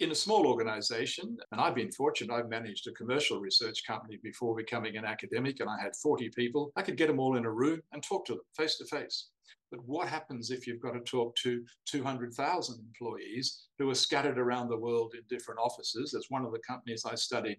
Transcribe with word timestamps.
in 0.00 0.10
a 0.10 0.14
small 0.14 0.46
organization, 0.46 1.36
and 1.52 1.60
I've 1.60 1.74
been 1.74 1.92
fortunate, 1.92 2.34
I've 2.34 2.48
managed 2.48 2.86
a 2.86 2.92
commercial 2.92 3.40
research 3.40 3.86
company 3.86 4.18
before 4.22 4.54
becoming 4.54 4.96
an 4.96 5.04
academic, 5.04 5.60
and 5.60 5.68
I 5.68 5.80
had 5.80 5.96
40 5.96 6.30
people. 6.30 6.72
I 6.76 6.82
could 6.82 6.96
get 6.96 7.08
them 7.08 7.18
all 7.18 7.36
in 7.36 7.44
a 7.44 7.50
room 7.50 7.80
and 7.92 8.02
talk 8.02 8.26
to 8.26 8.34
them 8.34 8.42
face 8.56 8.76
to 8.78 8.84
face. 8.86 9.28
But 9.70 9.80
what 9.84 10.08
happens 10.08 10.50
if 10.50 10.66
you've 10.66 10.82
got 10.82 10.92
to 10.92 11.00
talk 11.00 11.34
to 11.36 11.64
200,000 11.86 12.78
employees 12.78 13.64
who 13.78 13.90
are 13.90 13.94
scattered 13.94 14.38
around 14.38 14.68
the 14.68 14.76
world 14.76 15.14
in 15.14 15.22
different 15.28 15.60
offices, 15.60 16.14
as 16.14 16.26
one 16.28 16.44
of 16.44 16.52
the 16.52 16.60
companies 16.66 17.04
I 17.04 17.14
studied 17.14 17.58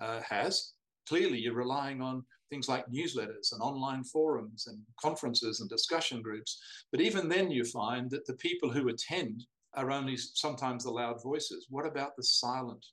uh, 0.00 0.20
has? 0.28 0.74
Clearly, 1.08 1.38
you're 1.38 1.54
relying 1.54 2.00
on 2.00 2.24
things 2.50 2.68
like 2.68 2.86
newsletters 2.86 3.52
and 3.52 3.60
online 3.60 4.04
forums 4.04 4.66
and 4.66 4.78
conferences 5.00 5.60
and 5.60 5.68
discussion 5.68 6.22
groups. 6.22 6.60
But 6.92 7.00
even 7.00 7.28
then, 7.28 7.50
you 7.50 7.64
find 7.64 8.10
that 8.10 8.26
the 8.26 8.34
people 8.34 8.70
who 8.70 8.88
attend 8.88 9.44
are 9.78 9.90
only 9.90 10.16
sometimes 10.16 10.84
the 10.84 10.90
loud 10.90 11.22
voices. 11.22 11.66
What 11.70 11.86
about 11.86 12.16
the 12.16 12.24
silent? 12.24 12.84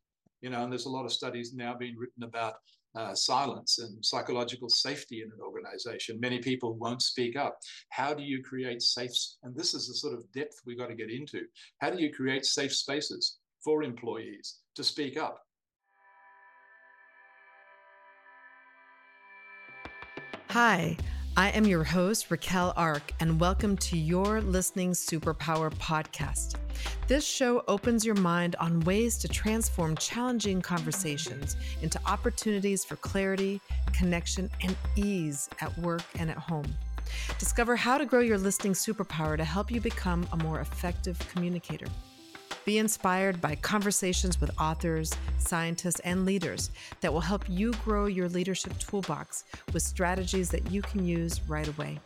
You 0.41 0.51
know, 0.51 0.63
and 0.63 0.71
there's 0.71 0.85
a 0.85 0.89
lot 0.89 1.05
of 1.05 1.11
studies 1.11 1.53
now 1.53 1.75
being 1.75 1.95
written 1.97 2.23
about 2.23 2.55
uh, 2.95 3.13
silence 3.15 3.79
and 3.79 4.05
psychological 4.05 4.69
safety 4.69 5.21
in 5.21 5.31
an 5.31 5.39
organization. 5.43 6.19
Many 6.19 6.39
people 6.39 6.75
won't 6.75 7.01
speak 7.01 7.35
up. 7.35 7.57
How 7.89 8.13
do 8.13 8.23
you 8.23 8.43
create 8.43 8.81
safe? 8.81 9.11
And 9.43 9.55
this 9.55 9.73
is 9.73 9.87
the 9.87 9.95
sort 9.95 10.13
of 10.13 10.31
depth 10.31 10.61
we've 10.65 10.77
got 10.77 10.89
to 10.89 10.95
get 10.95 11.09
into. 11.09 11.41
How 11.79 11.89
do 11.89 12.01
you 12.01 12.13
create 12.13 12.45
safe 12.45 12.73
spaces 12.73 13.37
for 13.63 13.83
employees 13.83 14.59
to 14.75 14.83
speak 14.83 15.17
up? 15.17 15.39
Hi. 20.51 20.95
I 21.37 21.49
am 21.49 21.65
your 21.65 21.83
host, 21.83 22.31
Raquel 22.31 22.71
Ark, 22.77 23.11
and 23.19 23.41
welcome 23.41 23.75
to 23.77 23.97
your 23.97 24.39
Listening 24.39 24.91
Superpower 24.91 25.69
podcast. 25.69 26.55
This 27.09 27.27
show 27.27 27.61
opens 27.67 28.05
your 28.05 28.15
mind 28.15 28.55
on 28.61 28.79
ways 28.81 29.17
to 29.17 29.27
transform 29.27 29.97
challenging 29.97 30.61
conversations 30.61 31.57
into 31.81 31.99
opportunities 32.05 32.85
for 32.85 32.95
clarity, 32.95 33.59
connection, 33.91 34.49
and 34.61 34.77
ease 34.95 35.49
at 35.59 35.77
work 35.79 36.03
and 36.17 36.31
at 36.31 36.37
home. 36.37 36.73
Discover 37.37 37.75
how 37.75 37.97
to 37.97 38.05
grow 38.05 38.21
your 38.21 38.37
listening 38.37 38.71
superpower 38.71 39.35
to 39.35 39.43
help 39.43 39.69
you 39.69 39.81
become 39.81 40.25
a 40.31 40.37
more 40.37 40.61
effective 40.61 41.19
communicator. 41.33 41.87
Be 42.65 42.79
inspired 42.79 43.39
by 43.41 43.53
conversations 43.53 44.41
with 44.41 44.49
authors, 44.59 45.13
scientists, 45.37 45.99
and 45.99 46.25
leaders 46.25 46.71
that 47.01 47.13
will 47.13 47.21
help 47.21 47.43
you 47.47 47.73
grow 47.83 48.07
your 48.07 48.27
leadership 48.27 48.75
toolbox 48.79 49.43
with 49.71 49.83
strategies 49.83 50.49
that 50.49 50.71
you 50.71 50.81
can 50.81 51.05
use 51.05 51.47
right 51.47 51.67
away. 51.67 51.99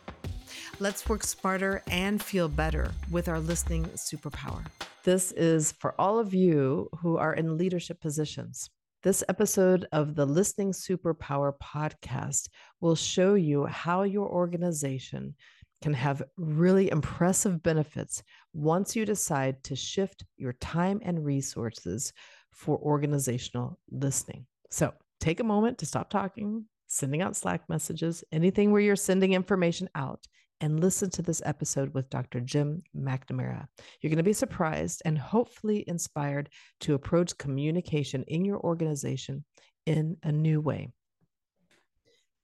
Let's 0.78 1.08
work 1.08 1.24
smarter 1.24 1.82
and 1.90 2.22
feel 2.22 2.46
better 2.46 2.92
with 3.10 3.26
our 3.26 3.40
listening 3.40 3.86
superpower. 3.96 4.66
This 5.02 5.32
is 5.32 5.72
for 5.72 5.94
all 5.98 6.18
of 6.18 6.34
you 6.34 6.90
who 7.00 7.16
are 7.16 7.32
in 7.32 7.56
leadership 7.56 7.98
positions. 8.02 8.68
This 9.02 9.24
episode 9.30 9.86
of 9.92 10.14
the 10.14 10.26
Listening 10.26 10.72
Superpower 10.72 11.54
podcast 11.56 12.50
will 12.82 12.96
show 12.96 13.32
you 13.32 13.64
how 13.64 14.02
your 14.02 14.28
organization 14.28 15.36
can 15.82 15.94
have 15.94 16.22
really 16.36 16.90
impressive 16.90 17.62
benefits 17.62 18.22
once 18.52 18.94
you 18.94 19.04
decide 19.04 19.62
to 19.64 19.74
shift 19.74 20.24
your 20.36 20.52
time 20.54 21.00
and 21.04 21.24
resources 21.24 22.12
for 22.52 22.78
organizational 22.78 23.78
listening. 23.90 24.46
So 24.70 24.92
take 25.20 25.40
a 25.40 25.44
moment 25.44 25.78
to 25.78 25.86
stop 25.86 26.10
talking, 26.10 26.66
sending 26.86 27.22
out 27.22 27.36
Slack 27.36 27.62
messages, 27.68 28.24
anything 28.32 28.72
where 28.72 28.82
you're 28.82 28.96
sending 28.96 29.32
information 29.32 29.88
out, 29.94 30.26
and 30.60 30.80
listen 30.80 31.08
to 31.10 31.22
this 31.22 31.40
episode 31.46 31.94
with 31.94 32.10
Dr. 32.10 32.40
Jim 32.40 32.82
Macnamara. 32.94 33.66
You're 34.00 34.10
going 34.10 34.18
to 34.18 34.22
be 34.22 34.34
surprised 34.34 35.00
and 35.04 35.16
hopefully 35.16 35.84
inspired 35.86 36.50
to 36.80 36.94
approach 36.94 37.38
communication 37.38 38.24
in 38.28 38.44
your 38.44 38.60
organization 38.60 39.44
in 39.86 40.18
a 40.22 40.30
new 40.30 40.60
way. 40.60 40.92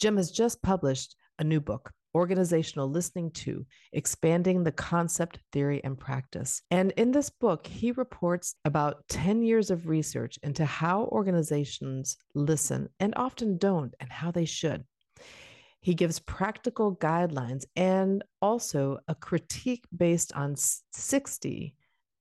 Jim 0.00 0.17
has 0.17 0.31
just 0.31 0.62
published 0.62 1.15
a 1.39 1.45
new 1.45 1.61
book 1.61 1.93
Organizational 2.16 2.88
Listening 2.88 3.31
2 3.32 3.66
Expanding 3.93 4.65
the 4.65 4.72
Concept, 4.72 5.38
Theory, 5.53 5.84
and 5.84 5.99
Practice. 5.99 6.62
And 6.71 6.93
in 6.93 7.12
this 7.12 7.28
book, 7.28 7.66
he 7.66 7.93
reports 7.93 8.54
about 8.65 9.06
10 9.10 9.43
years 9.43 9.71
of 9.71 9.87
research 9.87 10.38
into 10.43 10.65
how 10.65 11.04
organizations 11.12 12.16
listen 12.34 12.88
and 12.99 13.12
often 13.16 13.59
don't, 13.59 13.94
and 14.00 14.10
how 14.10 14.31
they 14.31 14.47
should. 14.47 14.84
He 15.81 15.93
gives 15.93 16.19
practical 16.19 16.97
guidelines 16.97 17.66
and 17.77 18.25
also 18.41 18.98
a 19.09 19.15
critique 19.15 19.84
based 19.94 20.33
on 20.33 20.56
60 20.56 21.75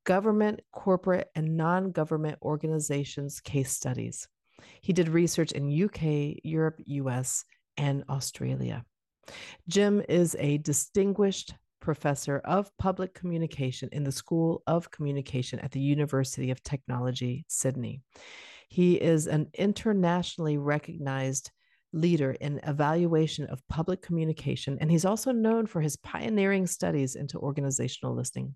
government, 0.04 0.60
corporate, 0.74 1.30
and 1.36 1.56
non 1.56 1.92
government 1.92 2.38
organizations' 2.42 3.40
case 3.40 3.72
studies. 3.72 4.28
He 4.82 4.92
did 4.92 5.08
research 5.08 5.54
in 5.54 5.84
UK, 5.86 6.42
Europe, 6.44 6.82
US, 6.86 7.46
and 7.78 8.04
Australia. 8.10 8.84
Jim 9.68 10.02
is 10.08 10.36
a 10.40 10.58
distinguished 10.60 11.54
professor 11.80 12.40
of 12.46 12.70
public 12.78 13.14
communication 13.14 13.90
in 13.92 14.04
the 14.04 14.12
School 14.12 14.64
of 14.66 14.90
Communication 14.92 15.60
at 15.60 15.72
the 15.72 15.80
University 15.80 16.50
of 16.52 16.64
Technology, 16.64 17.46
Sydney. 17.48 18.02
He 18.70 18.96
is 18.96 19.28
an 19.28 19.48
internationally 19.54 20.58
recognized 20.58 21.52
leader 21.94 22.32
in 22.32 22.60
evaluation 22.64 23.46
of 23.46 23.66
public 23.70 24.02
communication, 24.02 24.78
and 24.82 24.92
he's 24.92 25.06
also 25.06 25.32
known 25.32 25.66
for 25.66 25.80
his 25.80 25.96
pioneering 25.96 26.68
studies 26.68 27.16
into 27.16 27.40
organizational 27.40 28.16
listening. 28.16 28.56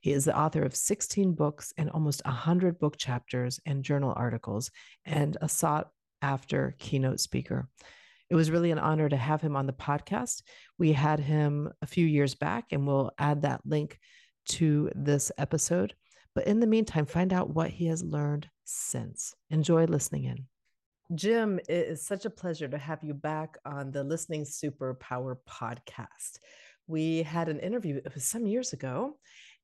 He 0.00 0.12
is 0.12 0.24
the 0.26 0.38
author 0.38 0.62
of 0.62 0.76
16 0.76 1.32
books 1.32 1.72
and 1.78 1.88
almost 1.90 2.22
100 2.24 2.78
book 2.78 2.96
chapters 2.98 3.58
and 3.64 3.82
journal 3.82 4.12
articles, 4.14 4.70
and 5.06 5.36
a 5.40 5.48
sought 5.48 5.88
after 6.20 6.74
keynote 6.78 7.20
speaker 7.20 7.68
it 8.30 8.34
was 8.34 8.50
really 8.50 8.70
an 8.70 8.78
honor 8.78 9.08
to 9.08 9.16
have 9.16 9.40
him 9.40 9.56
on 9.56 9.66
the 9.66 9.72
podcast. 9.72 10.42
We 10.78 10.92
had 10.92 11.20
him 11.20 11.72
a 11.82 11.86
few 11.86 12.06
years 12.06 12.34
back, 12.34 12.66
and 12.72 12.86
we'll 12.86 13.12
add 13.18 13.42
that 13.42 13.60
link 13.64 13.98
to 14.50 14.90
this 14.94 15.30
episode. 15.38 15.94
But 16.34 16.46
in 16.46 16.60
the 16.60 16.66
meantime, 16.66 17.06
find 17.06 17.32
out 17.32 17.54
what 17.54 17.70
he 17.70 17.86
has 17.86 18.02
learned 18.02 18.48
since. 18.64 19.34
Enjoy 19.50 19.84
listening 19.84 20.24
in. 20.24 20.46
Jim, 21.14 21.60
it 21.68 21.86
is 21.88 22.04
such 22.04 22.24
a 22.24 22.30
pleasure 22.30 22.66
to 22.66 22.78
have 22.78 23.04
you 23.04 23.14
back 23.14 23.58
on 23.64 23.90
the 23.90 24.02
Listening 24.02 24.44
Superpower 24.44 25.36
podcast. 25.48 26.38
We 26.86 27.22
had 27.22 27.48
an 27.48 27.60
interview, 27.60 28.00
it 28.04 28.14
was 28.14 28.24
some 28.24 28.46
years 28.46 28.72
ago, 28.72 29.18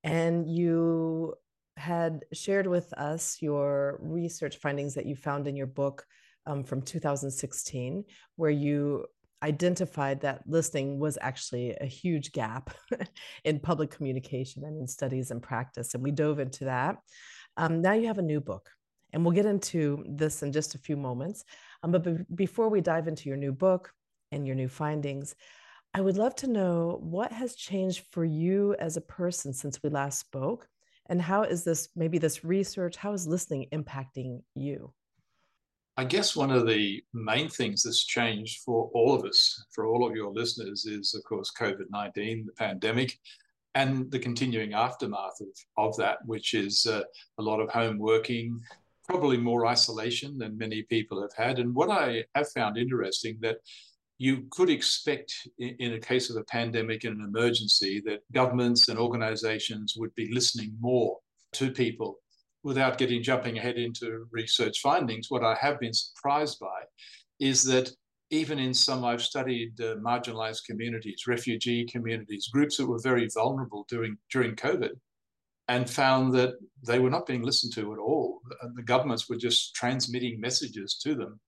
and 0.04 0.49
you 0.49 1.34
had 1.76 2.25
shared 2.32 2.66
with 2.66 2.93
us 2.93 3.38
your 3.41 3.99
research 4.03 4.59
findings 4.59 4.94
that 4.94 5.06
you 5.06 5.16
found 5.16 5.47
in 5.47 5.56
your 5.56 5.66
book, 5.66 6.04
um, 6.46 6.64
from 6.64 6.82
2016, 6.82 8.04
where 8.36 8.50
you 8.50 9.06
identified 9.42 10.20
that 10.20 10.42
listening 10.46 10.98
was 10.98 11.16
actually 11.20 11.74
a 11.80 11.86
huge 11.86 12.32
gap 12.32 12.74
in 13.44 13.58
public 13.58 13.90
communication 13.90 14.64
and 14.64 14.80
in 14.80 14.86
studies 14.86 15.30
and 15.30 15.42
practice. 15.42 15.94
And 15.94 16.02
we 16.02 16.10
dove 16.10 16.38
into 16.38 16.64
that. 16.66 16.96
Um, 17.56 17.80
now 17.80 17.92
you 17.92 18.06
have 18.06 18.18
a 18.18 18.22
new 18.22 18.40
book, 18.40 18.70
and 19.12 19.24
we'll 19.24 19.34
get 19.34 19.46
into 19.46 20.04
this 20.08 20.42
in 20.42 20.52
just 20.52 20.74
a 20.74 20.78
few 20.78 20.96
moments. 20.96 21.44
Um, 21.82 21.92
but 21.92 22.04
be- 22.04 22.24
before 22.34 22.68
we 22.68 22.80
dive 22.80 23.08
into 23.08 23.28
your 23.28 23.38
new 23.38 23.52
book 23.52 23.92
and 24.30 24.46
your 24.46 24.56
new 24.56 24.68
findings, 24.68 25.34
I 25.92 26.00
would 26.00 26.16
love 26.16 26.36
to 26.36 26.46
know 26.46 26.98
what 27.02 27.32
has 27.32 27.56
changed 27.56 28.04
for 28.12 28.24
you 28.24 28.76
as 28.78 28.96
a 28.96 29.02
person 29.02 29.52
since 29.52 29.82
we 29.82 29.90
last 29.90 30.20
spoke, 30.20 30.68
and 31.06 31.20
how 31.20 31.42
is 31.42 31.64
this 31.64 31.88
maybe 31.96 32.18
this 32.18 32.44
research, 32.44 32.96
how 32.96 33.12
is 33.12 33.26
listening 33.26 33.66
impacting 33.72 34.42
you? 34.54 34.92
I 36.00 36.05
guess 36.05 36.34
one 36.34 36.50
of 36.50 36.66
the 36.66 37.05
main 37.12 37.50
things 37.50 37.83
that's 37.83 38.06
changed 38.06 38.62
for 38.65 38.91
all 38.94 39.15
of 39.15 39.22
us, 39.27 39.66
for 39.71 39.84
all 39.84 40.09
of 40.09 40.16
your 40.16 40.33
listeners, 40.33 40.87
is 40.87 41.12
of 41.12 41.22
course 41.25 41.53
COVID 41.61 41.91
19, 41.91 42.47
the 42.47 42.53
pandemic, 42.53 43.19
and 43.75 44.11
the 44.11 44.19
continuing 44.19 44.72
aftermath 44.72 45.38
of, 45.43 45.49
of 45.77 45.97
that, 45.99 46.16
which 46.25 46.55
is 46.55 46.87
uh, 46.87 47.03
a 47.37 47.43
lot 47.43 47.61
of 47.61 47.69
home 47.69 47.99
working, 47.99 48.59
probably 49.06 49.37
more 49.37 49.67
isolation 49.67 50.38
than 50.38 50.56
many 50.56 50.85
people 50.85 51.20
have 51.20 51.35
had. 51.37 51.58
And 51.58 51.75
what 51.75 51.91
I 51.91 52.25
have 52.35 52.50
found 52.53 52.79
interesting 52.79 53.37
that 53.43 53.58
you 54.17 54.46
could 54.53 54.70
expect 54.70 55.35
in, 55.58 55.76
in 55.81 55.93
a 55.93 56.00
case 56.00 56.31
of 56.31 56.37
a 56.37 56.44
pandemic 56.44 57.05
and 57.05 57.20
an 57.20 57.26
emergency 57.26 58.00
that 58.06 58.20
governments 58.32 58.88
and 58.88 58.99
organizations 58.99 59.96
would 59.99 60.14
be 60.14 60.32
listening 60.32 60.75
more 60.81 61.19
to 61.53 61.70
people 61.70 62.20
without 62.62 62.98
getting 62.98 63.22
jumping 63.22 63.58
ahead 63.58 63.76
into 63.76 64.26
research 64.30 64.80
findings, 64.80 65.30
what 65.30 65.44
I 65.44 65.56
have 65.60 65.80
been 65.80 65.94
surprised 65.94 66.58
by 66.60 66.82
is 67.38 67.64
that 67.64 67.90
even 68.30 68.58
in 68.58 68.72
some 68.72 69.04
I've 69.04 69.22
studied 69.22 69.80
uh, 69.80 69.96
marginalized 69.96 70.64
communities, 70.64 71.24
refugee 71.26 71.84
communities, 71.84 72.48
groups 72.52 72.76
that 72.76 72.86
were 72.86 73.00
very 73.02 73.28
vulnerable 73.34 73.86
during 73.88 74.16
during 74.30 74.54
COVID, 74.54 74.92
and 75.68 75.88
found 75.88 76.34
that 76.34 76.54
they 76.86 76.98
were 76.98 77.10
not 77.10 77.26
being 77.26 77.42
listened 77.42 77.72
to 77.74 77.92
at 77.92 77.98
all. 77.98 78.40
The 78.74 78.82
governments 78.82 79.28
were 79.28 79.36
just 79.36 79.74
transmitting 79.74 80.40
messages 80.40 80.98
to 81.02 81.14
them, 81.14 81.40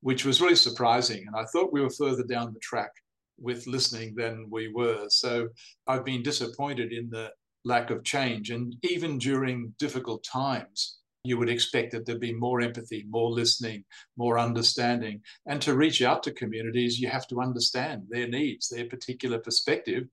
which 0.00 0.24
was 0.24 0.40
really 0.40 0.56
surprising. 0.56 1.26
And 1.26 1.36
I 1.36 1.44
thought 1.46 1.72
we 1.72 1.80
were 1.80 1.90
further 1.90 2.22
down 2.22 2.52
the 2.52 2.60
track 2.60 2.90
with 3.38 3.66
listening 3.66 4.14
than 4.14 4.46
we 4.50 4.72
were. 4.72 5.06
So 5.08 5.48
I've 5.86 6.04
been 6.04 6.22
disappointed 6.22 6.92
in 6.92 7.10
the 7.10 7.30
lack 7.66 7.90
of 7.90 8.04
change. 8.04 8.50
And 8.50 8.76
even 8.82 9.18
during 9.18 9.74
difficult 9.78 10.24
times, 10.24 10.98
you 11.24 11.36
would 11.36 11.50
expect 11.50 11.90
that 11.90 12.06
there'd 12.06 12.20
be 12.20 12.32
more 12.32 12.60
empathy, 12.60 13.04
more 13.10 13.30
listening, 13.30 13.84
more 14.16 14.38
understanding. 14.38 15.20
And 15.46 15.60
to 15.62 15.74
reach 15.74 16.00
out 16.00 16.22
to 16.22 16.32
communities, 16.32 17.00
you 17.00 17.08
have 17.08 17.26
to 17.28 17.40
understand 17.40 18.04
their 18.08 18.28
needs, 18.28 18.68
their 18.68 18.86
particular 18.86 19.38
perspective. 19.40 20.04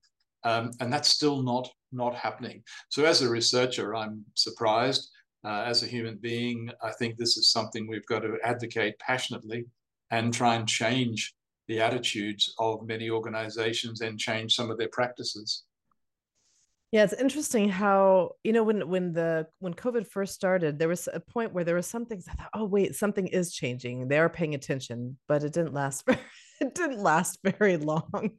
Um, 0.44 0.72
and 0.80 0.92
that's 0.92 1.10
still 1.10 1.44
not, 1.44 1.70
not 1.92 2.16
happening. 2.16 2.64
So, 2.90 3.06
as 3.06 3.22
a 3.22 3.30
researcher, 3.30 3.96
I'm 3.96 4.26
surprised. 4.34 5.10
Uh, 5.46 5.64
as 5.68 5.84
a 5.84 5.88
human 5.88 6.18
being, 6.22 6.72
I 6.82 6.92
think 6.92 7.18
this 7.18 7.36
is 7.38 7.52
something 7.52 7.86
we've 7.86 8.06
got 8.06 8.20
to 8.20 8.38
advocate 8.46 8.98
passionately 9.00 9.66
and 10.10 10.34
try 10.34 10.56
and 10.56 10.68
change 10.68 11.34
the 11.68 11.82
attitudes 11.82 12.54
of 12.60 12.88
many 12.88 13.10
organizations 13.10 14.02
and 14.02 14.18
change 14.18 14.56
some 14.56 14.72
of 14.72 14.78
their 14.78 14.90
practices. 14.90 15.64
Yeah, 16.94 17.06
it's 17.06 17.14
interesting 17.14 17.70
how 17.70 18.36
you 18.44 18.54
know 18.54 18.64
when 18.64 18.88
when 18.88 19.14
the 19.14 19.48
when 19.58 19.74
COVID 19.74 20.06
first 20.06 20.36
started, 20.36 20.78
there 20.78 20.88
was 20.88 21.10
a 21.12 21.20
point 21.20 21.52
where 21.52 21.64
there 21.64 21.74
was 21.74 21.88
some 21.88 22.06
things 22.06 22.28
I 22.30 22.34
thought, 22.36 22.52
oh 22.54 22.66
wait, 22.66 22.94
something 22.94 23.26
is 23.26 23.52
changing. 23.52 24.08
They 24.08 24.20
are 24.20 24.30
paying 24.30 24.54
attention, 24.54 25.18
but 25.28 25.44
it 25.44 25.54
didn't 25.54 25.74
last. 25.74 26.08
It 26.62 26.76
didn't 26.76 27.00
last 27.00 27.40
very 27.44 27.76
long. 27.78 28.30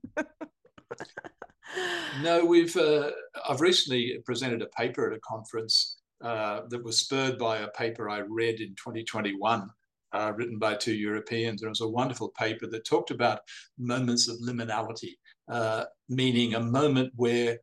no, 2.23 2.45
we've 2.45 2.75
uh, 2.77 3.11
I've 3.47 3.61
recently 3.61 4.23
presented 4.25 4.63
a 4.63 4.69
paper 4.69 5.11
at 5.11 5.17
a 5.17 5.21
conference 5.21 5.97
uh, 6.23 6.61
that 6.69 6.83
was 6.83 6.97
spurred 6.99 7.39
by 7.39 7.59
a 7.59 7.69
paper 7.69 8.09
I 8.09 8.21
read 8.21 8.61
in 8.61 8.69
2021. 8.77 9.69
Uh, 10.13 10.33
written 10.37 10.61
by 10.61 10.77
two 10.77 10.95
Europeans. 10.95 11.61
And 11.61 11.67
it 11.67 11.71
was 11.71 11.81
a 11.81 11.89
wonderful 11.89 12.29
paper 12.39 12.69
that 12.69 12.87
talked 12.87 13.11
about 13.11 13.41
moments 13.79 14.29
of 14.29 14.37
liminality, 14.39 15.15
uh, 15.49 15.87
meaning 16.09 16.55
a 16.55 16.61
moment 16.61 17.13
where 17.17 17.59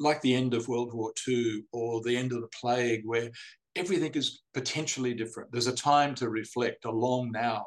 like 0.00 0.20
the 0.22 0.34
end 0.34 0.54
of 0.54 0.66
World 0.66 0.92
War 0.92 1.12
II 1.28 1.62
or 1.72 2.02
the 2.02 2.16
end 2.16 2.32
of 2.32 2.40
the 2.40 2.48
plague, 2.58 3.02
where 3.04 3.30
everything 3.76 4.12
is 4.12 4.42
potentially 4.54 5.14
different. 5.14 5.52
There's 5.52 5.66
a 5.66 5.74
time 5.74 6.14
to 6.16 6.30
reflect, 6.30 6.86
a 6.86 6.90
long 6.90 7.30
now. 7.30 7.66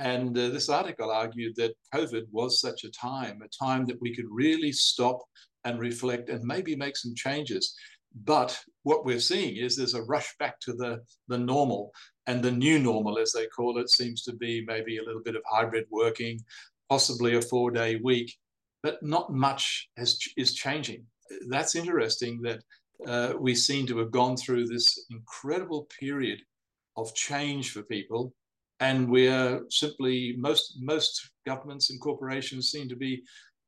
And 0.00 0.36
uh, 0.36 0.48
this 0.48 0.68
article 0.68 1.10
argued 1.10 1.54
that 1.56 1.74
COVID 1.94 2.24
was 2.30 2.60
such 2.60 2.84
a 2.84 2.90
time, 2.90 3.40
a 3.42 3.64
time 3.64 3.86
that 3.86 4.00
we 4.00 4.14
could 4.14 4.26
really 4.30 4.72
stop 4.72 5.20
and 5.64 5.78
reflect 5.78 6.28
and 6.28 6.42
maybe 6.42 6.74
make 6.74 6.96
some 6.96 7.14
changes. 7.14 7.74
But 8.24 8.58
what 8.82 9.04
we're 9.04 9.20
seeing 9.20 9.56
is 9.56 9.76
there's 9.76 9.94
a 9.94 10.02
rush 10.02 10.34
back 10.38 10.58
to 10.60 10.72
the, 10.72 11.00
the 11.28 11.38
normal. 11.38 11.92
And 12.26 12.42
the 12.42 12.50
new 12.50 12.78
normal, 12.78 13.18
as 13.18 13.32
they 13.32 13.46
call 13.46 13.78
it, 13.78 13.90
seems 13.90 14.22
to 14.22 14.32
be 14.32 14.64
maybe 14.66 14.98
a 14.98 15.04
little 15.04 15.22
bit 15.22 15.36
of 15.36 15.42
hybrid 15.48 15.84
working, 15.90 16.40
possibly 16.88 17.36
a 17.36 17.42
four 17.42 17.70
day 17.70 18.00
week, 18.02 18.34
but 18.82 19.02
not 19.02 19.32
much 19.32 19.88
has, 19.96 20.18
is 20.36 20.54
changing 20.54 21.04
that's 21.48 21.74
interesting 21.74 22.40
that 22.42 22.62
uh, 23.06 23.34
we 23.38 23.54
seem 23.54 23.86
to 23.86 23.98
have 23.98 24.10
gone 24.10 24.36
through 24.36 24.66
this 24.66 25.06
incredible 25.10 25.88
period 25.98 26.40
of 26.96 27.14
change 27.14 27.72
for 27.72 27.82
people. 27.82 28.34
And 28.80 29.10
we're 29.10 29.60
simply 29.68 30.34
most 30.38 30.78
most 30.80 31.30
governments 31.46 31.90
and 31.90 32.00
corporations 32.00 32.70
seem 32.70 32.88
to 32.88 32.96
be 32.96 33.22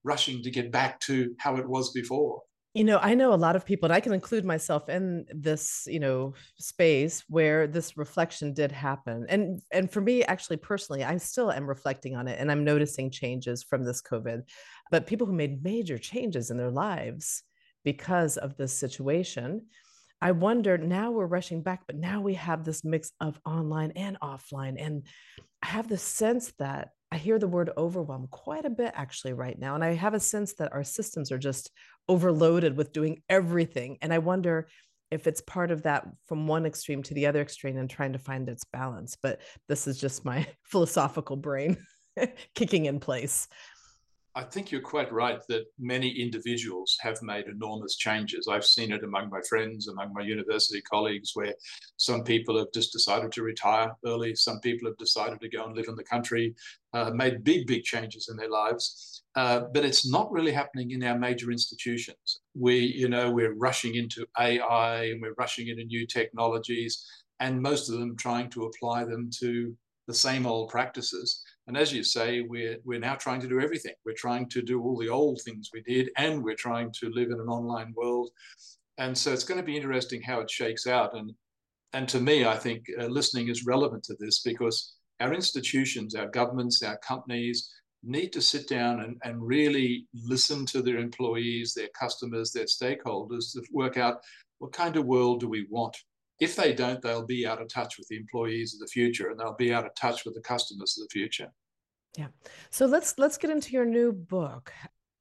rushing 0.05 0.43
to 0.43 0.51
get 0.51 0.73
back 0.73 1.01
to 1.01 1.35
how 1.39 1.57
it 1.57 1.69
was 1.69 1.93
before. 1.93 2.43
You 2.75 2.85
know 2.85 2.99
i 3.03 3.13
know 3.13 3.35
a 3.35 3.45
lot 3.47 3.55
of 3.55 3.67
people 3.67 3.87
and 3.87 3.93
i 3.93 4.01
can 4.01 4.15
include 4.15 4.47
myself 4.47 4.89
in 4.89 5.27
this 5.29 5.87
you 5.87 6.01
know 6.01 6.33
space 6.59 7.23
where 7.29 7.67
this 7.67 7.99
reflection 7.99 8.55
did 8.55 8.73
happen. 8.73 9.27
And 9.29 9.61
and 9.71 9.91
for 9.91 10.01
me 10.01 10.25
actually 10.25 10.57
personally 10.57 11.05
i 11.05 11.17
still 11.19 11.53
am 11.53 11.69
reflecting 11.69 12.17
on 12.17 12.29
it 12.29 12.39
and 12.41 12.51
i'm 12.51 12.65
noticing 12.65 13.11
changes 13.11 13.63
from 13.63 13.85
this 13.85 14.01
covid. 14.01 14.45
But 14.91 15.07
people 15.07 15.27
who 15.27 15.35
made 15.35 15.63
major 15.63 15.99
changes 15.99 16.51
in 16.51 16.57
their 16.57 16.71
lives 16.71 17.43
because 17.85 18.37
of 18.37 18.57
this 18.57 18.73
situation. 18.73 19.67
I 20.21 20.33
wonder 20.33 20.79
now 20.79 21.11
we're 21.11 21.27
rushing 21.27 21.63
back, 21.63 21.83
but 21.87 21.97
now 21.97 22.21
we 22.21 22.35
have 22.35 22.65
this 22.65 22.85
mix 22.85 23.11
of 23.21 23.41
online 23.45 23.93
and 23.97 24.19
offline. 24.21 24.77
And 24.79 25.05
I 25.63 25.67
have 25.67 25.89
the 25.89 25.99
sense 25.99 26.53
that 26.59 26.91
I 27.11 27.19
hear 27.19 27.39
the 27.39 27.49
word 27.49 27.71
overwhelm 27.77 28.29
quite 28.31 28.65
a 28.65 28.71
bit 28.71 28.93
actually 28.95 29.33
right 29.33 29.59
now. 29.59 29.75
And 29.75 29.83
I 29.85 29.95
have 29.95 30.15
a 30.15 30.21
sense 30.21 30.55
that 30.55 30.73
our 30.73 30.85
systems 30.85 31.33
are 31.33 31.39
just 31.39 31.71
overloaded 32.09 32.77
with 32.77 32.93
doing 32.93 33.23
everything. 33.29 33.99
And 34.01 34.13
I 34.13 34.19
wonder 34.19 34.69
if 35.11 35.27
it's 35.27 35.43
part 35.43 35.71
of 35.71 35.83
that 35.83 36.07
from 36.27 36.47
one 36.47 36.65
extreme 36.65 37.03
to 37.03 37.15
the 37.15 37.27
other 37.27 37.43
extreme 37.43 37.77
and 37.77 37.91
trying 37.91 38.15
to 38.15 38.19
find 38.19 38.49
its 38.49 38.65
balance. 38.65 39.17
But 39.23 39.41
this 39.69 39.87
is 39.87 40.01
just 40.01 40.25
my 40.25 40.47
philosophical 40.65 41.37
brain 41.37 41.77
kicking 42.55 42.87
in 42.87 42.99
place. 42.99 43.49
I 44.35 44.43
think 44.45 44.71
you're 44.71 44.81
quite 44.81 45.13
right 45.13 45.41
that 45.49 45.67
many 45.79 46.09
individuals 46.09 46.97
have 47.01 47.21
made 47.21 47.47
enormous 47.49 47.97
changes. 47.97 48.49
I've 48.49 48.65
seen 48.65 48.91
it 48.91 49.05
among 49.05 49.29
my 49.29 49.41
friends, 49.47 49.89
among 49.89 50.15
my 50.15 50.23
university 50.23 50.81
colleagues, 50.81 51.33
where 51.35 51.55
some 51.99 52.25
people 52.25 52.59
have 52.59 52.73
just 52.73 52.93
decided 52.93 53.31
to 53.33 53.43
retire 53.43 53.93
early, 54.07 54.35
some 54.35 54.59
people 54.61 54.89
have 54.89 54.97
decided 54.97 55.41
to 55.41 55.51
go 55.51 55.67
and 55.67 55.77
live 55.77 55.89
in 55.89 55.97
the 55.97 56.05
country, 56.05 56.55
uh, 56.95 57.11
made 57.11 57.45
big, 57.45 57.67
big 57.67 57.83
changes 57.83 58.29
in 58.31 58.37
their 58.37 58.49
lives. 58.49 59.23
Uh, 59.35 59.63
but 59.75 59.85
it's 59.85 60.11
not 60.11 60.33
really 60.33 60.53
happening 60.53 60.93
in 60.93 61.03
our 61.03 61.19
major 61.19 61.51
institutions. 61.51 62.41
We, 62.55 62.79
you 62.79 63.11
know, 63.11 63.31
we're 63.31 63.55
rushing 63.55 63.97
into 63.97 64.27
AI 64.39 65.05
and 65.05 65.21
we're 65.21 65.35
rushing 65.35 65.69
into 65.69 65.85
new 65.85 66.07
technologies, 66.07 67.05
and 67.41 67.61
most 67.61 67.91
of 67.91 67.99
them 67.99 68.17
trying 68.17 68.49
to 68.51 68.65
apply 68.65 69.05
them 69.05 69.29
to 69.41 69.77
the 70.09 70.15
same 70.15 70.47
old 70.47 70.71
practices 70.71 71.43
and 71.73 71.81
as 71.81 71.91
you 71.91 72.05
say, 72.05 72.43
we're, 72.43 72.77
we're 72.85 73.01
now 73.01 73.15
trying 73.15 73.41
to 73.41 73.49
do 73.49 73.59
everything. 73.59 73.95
We're 74.05 74.13
trying 74.13 74.47
to 74.51 74.61
do 74.61 74.83
all 74.83 74.95
the 74.95 75.09
old 75.09 75.41
things 75.41 75.71
we 75.73 75.81
did, 75.81 76.11
and 76.19 76.45
we're 76.45 76.55
trying 76.55 76.93
to 77.01 77.09
live 77.09 77.31
in 77.31 77.41
an 77.41 77.49
online 77.49 77.95
world. 77.97 78.29
And 78.99 79.17
so 79.17 79.33
it's 79.33 79.43
going 79.43 79.59
to 79.59 79.65
be 79.65 79.75
interesting 79.75 80.21
how 80.21 80.41
it 80.41 80.51
shakes 80.51 80.87
out. 80.87 81.17
And, 81.17 81.33
and 81.95 82.07
to 82.11 82.21
me, 82.21 82.45
I 82.45 82.59
think 82.59 82.85
uh, 83.01 83.07
listening 83.07 83.49
is 83.49 83.65
relevant 83.65 84.05
to 84.05 84.17
this 84.21 84.41
because 84.41 84.97
our 85.21 85.33
institutions, 85.33 86.15
our 86.15 86.27
governments, 86.29 86.83
our 86.83 86.99
companies 86.99 87.73
need 88.05 88.35
to 88.35 88.43
sit 88.43 88.69
down 88.69 89.01
and, 89.01 89.17
and 89.25 89.43
really 89.43 90.07
listen 90.13 90.67
to 90.67 90.83
their 90.83 90.99
employees, 90.99 91.73
their 91.73 91.89
customers, 91.99 92.53
their 92.53 92.67
stakeholders 92.67 93.51
to 93.55 93.63
work 93.73 93.97
out 93.97 94.21
what 94.59 94.75
kind 94.75 94.99
of 94.99 95.07
world 95.07 95.41
do 95.41 95.49
we 95.49 95.67
want 95.71 95.97
if 96.43 96.57
they 96.57 96.73
don't, 96.73 97.01
they'll 97.01 97.25
be 97.25 97.47
out 97.47 97.63
of 97.63 97.69
touch 97.69 97.99
with 97.99 98.09
the 98.09 98.17
employees 98.17 98.75
of 98.75 98.81
the 98.81 98.89
future 98.89 99.31
and 99.31 99.39
they'll 99.39 99.55
be 99.55 99.73
out 99.73 99.87
of 99.87 99.95
touch 99.95 100.25
with 100.25 100.35
the 100.35 100.41
customers 100.41 100.99
of 100.99 101.07
the 101.07 101.13
future. 101.13 101.47
Yeah. 102.17 102.29
So 102.71 102.87
let's 102.87 103.19
let's 103.19 103.39
get 103.39 103.51
into 103.51 103.73
your 103.73 103.87
new 103.87 104.13
book. 104.13 104.73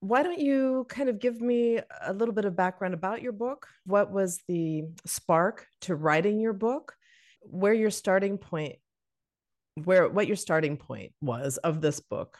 Why 0.01 0.23
don't 0.23 0.39
you 0.39 0.85
kind 0.89 1.09
of 1.09 1.19
give 1.19 1.41
me 1.41 1.79
a 2.05 2.11
little 2.11 2.33
bit 2.33 2.45
of 2.45 2.55
background 2.55 2.93
about 2.93 3.21
your 3.21 3.33
book? 3.33 3.67
What 3.85 4.11
was 4.11 4.39
the 4.47 4.85
spark 5.05 5.67
to 5.81 5.95
writing 5.95 6.39
your 6.39 6.53
book? 6.53 6.95
Where 7.41 7.73
your 7.73 7.91
starting 7.91 8.37
point 8.37 8.77
where 9.83 10.09
what 10.09 10.27
your 10.27 10.35
starting 10.35 10.77
point 10.77 11.11
was 11.21 11.57
of 11.57 11.81
this 11.81 11.99
book? 11.99 12.37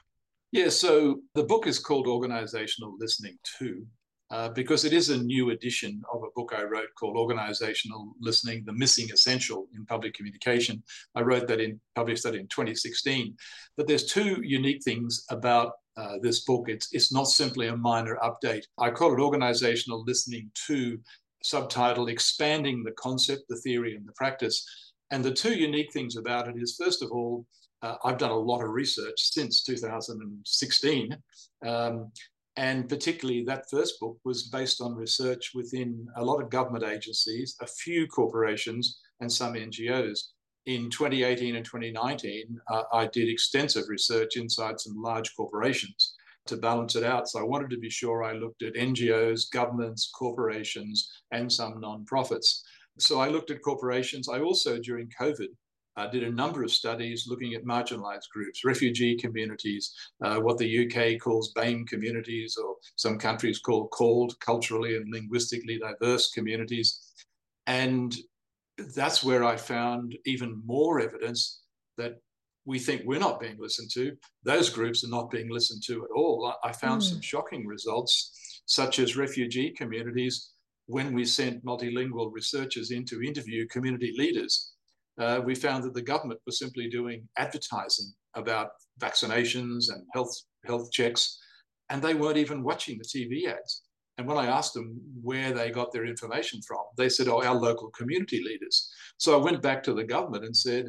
Yeah, 0.52 0.70
so 0.70 1.22
the 1.34 1.44
book 1.44 1.66
is 1.66 1.80
called 1.80 2.08
Organizational 2.08 2.96
Listening 3.00 3.38
2 3.60 3.86
uh, 4.32 4.48
because 4.50 4.86
it 4.86 4.94
is 4.94 5.10
a 5.10 5.24
new 5.24 5.50
edition 5.50 6.02
of 6.14 6.24
a 6.24 6.32
book 6.36 6.54
I 6.58 6.64
wrote 6.64 6.88
called 6.98 7.18
Organizational 7.18 8.14
Listening, 8.22 8.64
The 8.66 8.74
Missing 8.74 9.12
Essential 9.12 9.68
in 9.76 9.86
Public 9.86 10.14
Communication. 10.14 10.82
I 11.16 11.22
wrote 11.22 11.48
that 11.48 11.60
in, 11.60 11.80
published 11.96 12.24
that 12.24 12.36
in 12.36 12.48
2016. 12.48 13.36
But 13.76 13.88
there's 13.88 14.06
two 14.06 14.42
unique 14.42 14.84
things 14.84 15.26
about 15.30 15.74
uh, 15.98 16.16
this 16.22 16.46
book. 16.46 16.70
It's, 16.70 16.88
it's 16.94 17.12
not 17.12 17.28
simply 17.28 17.68
a 17.68 17.76
minor 17.76 18.18
update. 18.24 18.64
I 18.78 18.90
call 18.90 19.14
it 19.14 19.20
Organizational 19.20 20.04
Listening 20.06 20.50
2, 20.66 20.98
subtitle 21.44 22.08
Expanding 22.08 22.84
the 22.84 22.94
Concept, 22.94 23.44
the 23.50 23.58
Theory, 23.58 23.98
and 23.98 24.08
the 24.08 24.14
Practice. 24.14 24.66
And 25.12 25.26
the 25.26 25.34
two 25.34 25.56
unique 25.56 25.92
things 25.92 26.16
about 26.16 26.48
it 26.48 26.56
is, 26.58 26.80
first 26.82 27.04
of 27.04 27.12
all, 27.12 27.46
uh, 27.82 27.96
I've 28.06 28.18
done 28.18 28.32
a 28.32 28.38
lot 28.38 28.64
of 28.64 28.70
research 28.70 29.16
since 29.18 29.64
2016. 29.64 31.18
Um, 31.66 32.12
and 32.58 32.90
particularly 32.90 33.44
that 33.46 33.70
first 33.70 34.00
book 34.00 34.18
was 34.26 34.50
based 34.50 34.82
on 34.82 34.96
research 34.96 35.52
within 35.54 36.08
a 36.18 36.24
lot 36.24 36.42
of 36.42 36.50
government 36.50 36.84
agencies, 36.84 37.56
a 37.62 37.68
few 37.68 38.08
corporations, 38.08 39.00
and 39.22 39.32
some 39.32 39.54
NGOs. 39.54 40.20
In 40.66 40.90
2018 40.90 41.56
and 41.56 41.66
2019, 41.66 42.60
uh, 42.70 42.84
I 42.94 43.08
did 43.08 43.30
extensive 43.30 43.86
research 43.88 44.38
inside 44.38 44.80
some 44.80 45.02
large 45.02 45.36
corporations 45.36 46.14
to 46.48 46.58
balance 46.58 46.96
it 46.96 47.04
out. 47.04 47.30
So 47.30 47.40
I 47.40 47.44
wanted 47.44 47.70
to 47.72 47.80
be 47.80 47.90
sure 47.90 48.24
I 48.24 48.34
looked 48.34 48.64
at 48.64 48.74
NGOs, 48.74 49.50
governments, 49.52 50.12
corporations, 50.14 51.10
and 51.32 51.52
some 51.52 51.82
nonprofits. 51.82 52.62
So 53.00 53.20
I 53.20 53.30
looked 53.30 53.52
at 53.52 53.62
corporations. 53.62 54.28
I 54.28 54.40
also, 54.42 54.78
during 54.78 55.10
COVID, 55.20 55.48
uh, 55.98 56.08
did 56.08 56.24
a 56.24 56.32
number 56.32 56.64
of 56.64 56.72
studies 56.72 57.26
looking 57.28 57.54
at 57.54 57.66
marginalized 57.66 58.30
groups, 58.34 58.64
refugee 58.64 59.16
communities, 59.16 59.94
uh, 60.24 60.38
what 60.38 60.58
the 60.58 60.86
UK 60.86 61.20
calls 61.20 61.54
BAME 61.54 61.88
communities, 61.88 62.58
or 62.58 62.76
some 62.96 63.18
countries 63.18 63.60
call 63.60 63.88
called 63.90 64.40
culturally 64.40 64.96
and 64.96 65.12
linguistically 65.12 65.80
diverse 65.80 66.32
communities. 66.32 67.12
And 67.68 68.16
that's 68.96 69.24
where 69.24 69.44
I 69.44 69.58
found 69.58 70.18
even 70.26 70.62
more 70.66 71.00
evidence 71.00 71.62
that 71.98 72.20
we 72.66 72.80
think 72.80 73.02
we're 73.06 73.20
not 73.20 73.40
being 73.40 73.58
listened 73.60 73.90
to. 73.94 74.16
Those 74.44 74.70
groups 74.70 75.04
are 75.04 75.10
not 75.10 75.32
being 75.32 75.50
listened 75.50 75.84
to 75.88 76.04
at 76.04 76.12
all. 76.16 76.54
I 76.64 76.72
found 76.72 77.02
mm. 77.02 77.06
some 77.06 77.22
shocking 77.22 77.66
results, 77.68 78.62
such 78.66 79.00
as 79.00 79.18
refugee 79.18 79.72
communities. 79.72 80.52
When 80.88 81.14
we 81.14 81.26
sent 81.26 81.66
multilingual 81.66 82.32
researchers 82.32 82.92
in 82.92 83.06
to 83.06 83.24
interview 83.24 83.68
community 83.68 84.14
leaders, 84.18 84.71
uh, 85.22 85.42
we 85.44 85.56
found 85.56 85.84
that 85.84 85.94
the 85.94 86.02
government 86.02 86.40
was 86.46 86.58
simply 86.60 86.90
doing 86.90 87.28
advertising 87.38 88.12
about 88.36 88.70
vaccinations 89.00 89.92
and 89.94 90.04
health 90.14 90.36
health 90.66 90.92
checks, 90.92 91.38
and 91.90 92.02
they 92.02 92.14
weren't 92.14 92.38
even 92.38 92.64
watching 92.64 92.98
the 92.98 93.04
TV 93.04 93.48
ads. 93.48 93.84
And 94.18 94.28
when 94.28 94.38
I 94.38 94.48
asked 94.48 94.74
them 94.74 95.00
where 95.22 95.52
they 95.54 95.72
got 95.72 95.92
their 95.92 96.06
information 96.06 96.62
from, 96.68 96.84
they 96.98 97.10
said, 97.10 97.28
"Oh, 97.28 97.44
our 97.44 97.56
local 97.56 97.90
community 97.92 98.44
leaders." 98.44 98.92
So 99.18 99.40
I 99.40 99.44
went 99.44 99.62
back 99.62 99.84
to 99.84 99.94
the 99.94 100.04
government 100.04 100.46
and 100.46 100.56
said, 100.56 100.86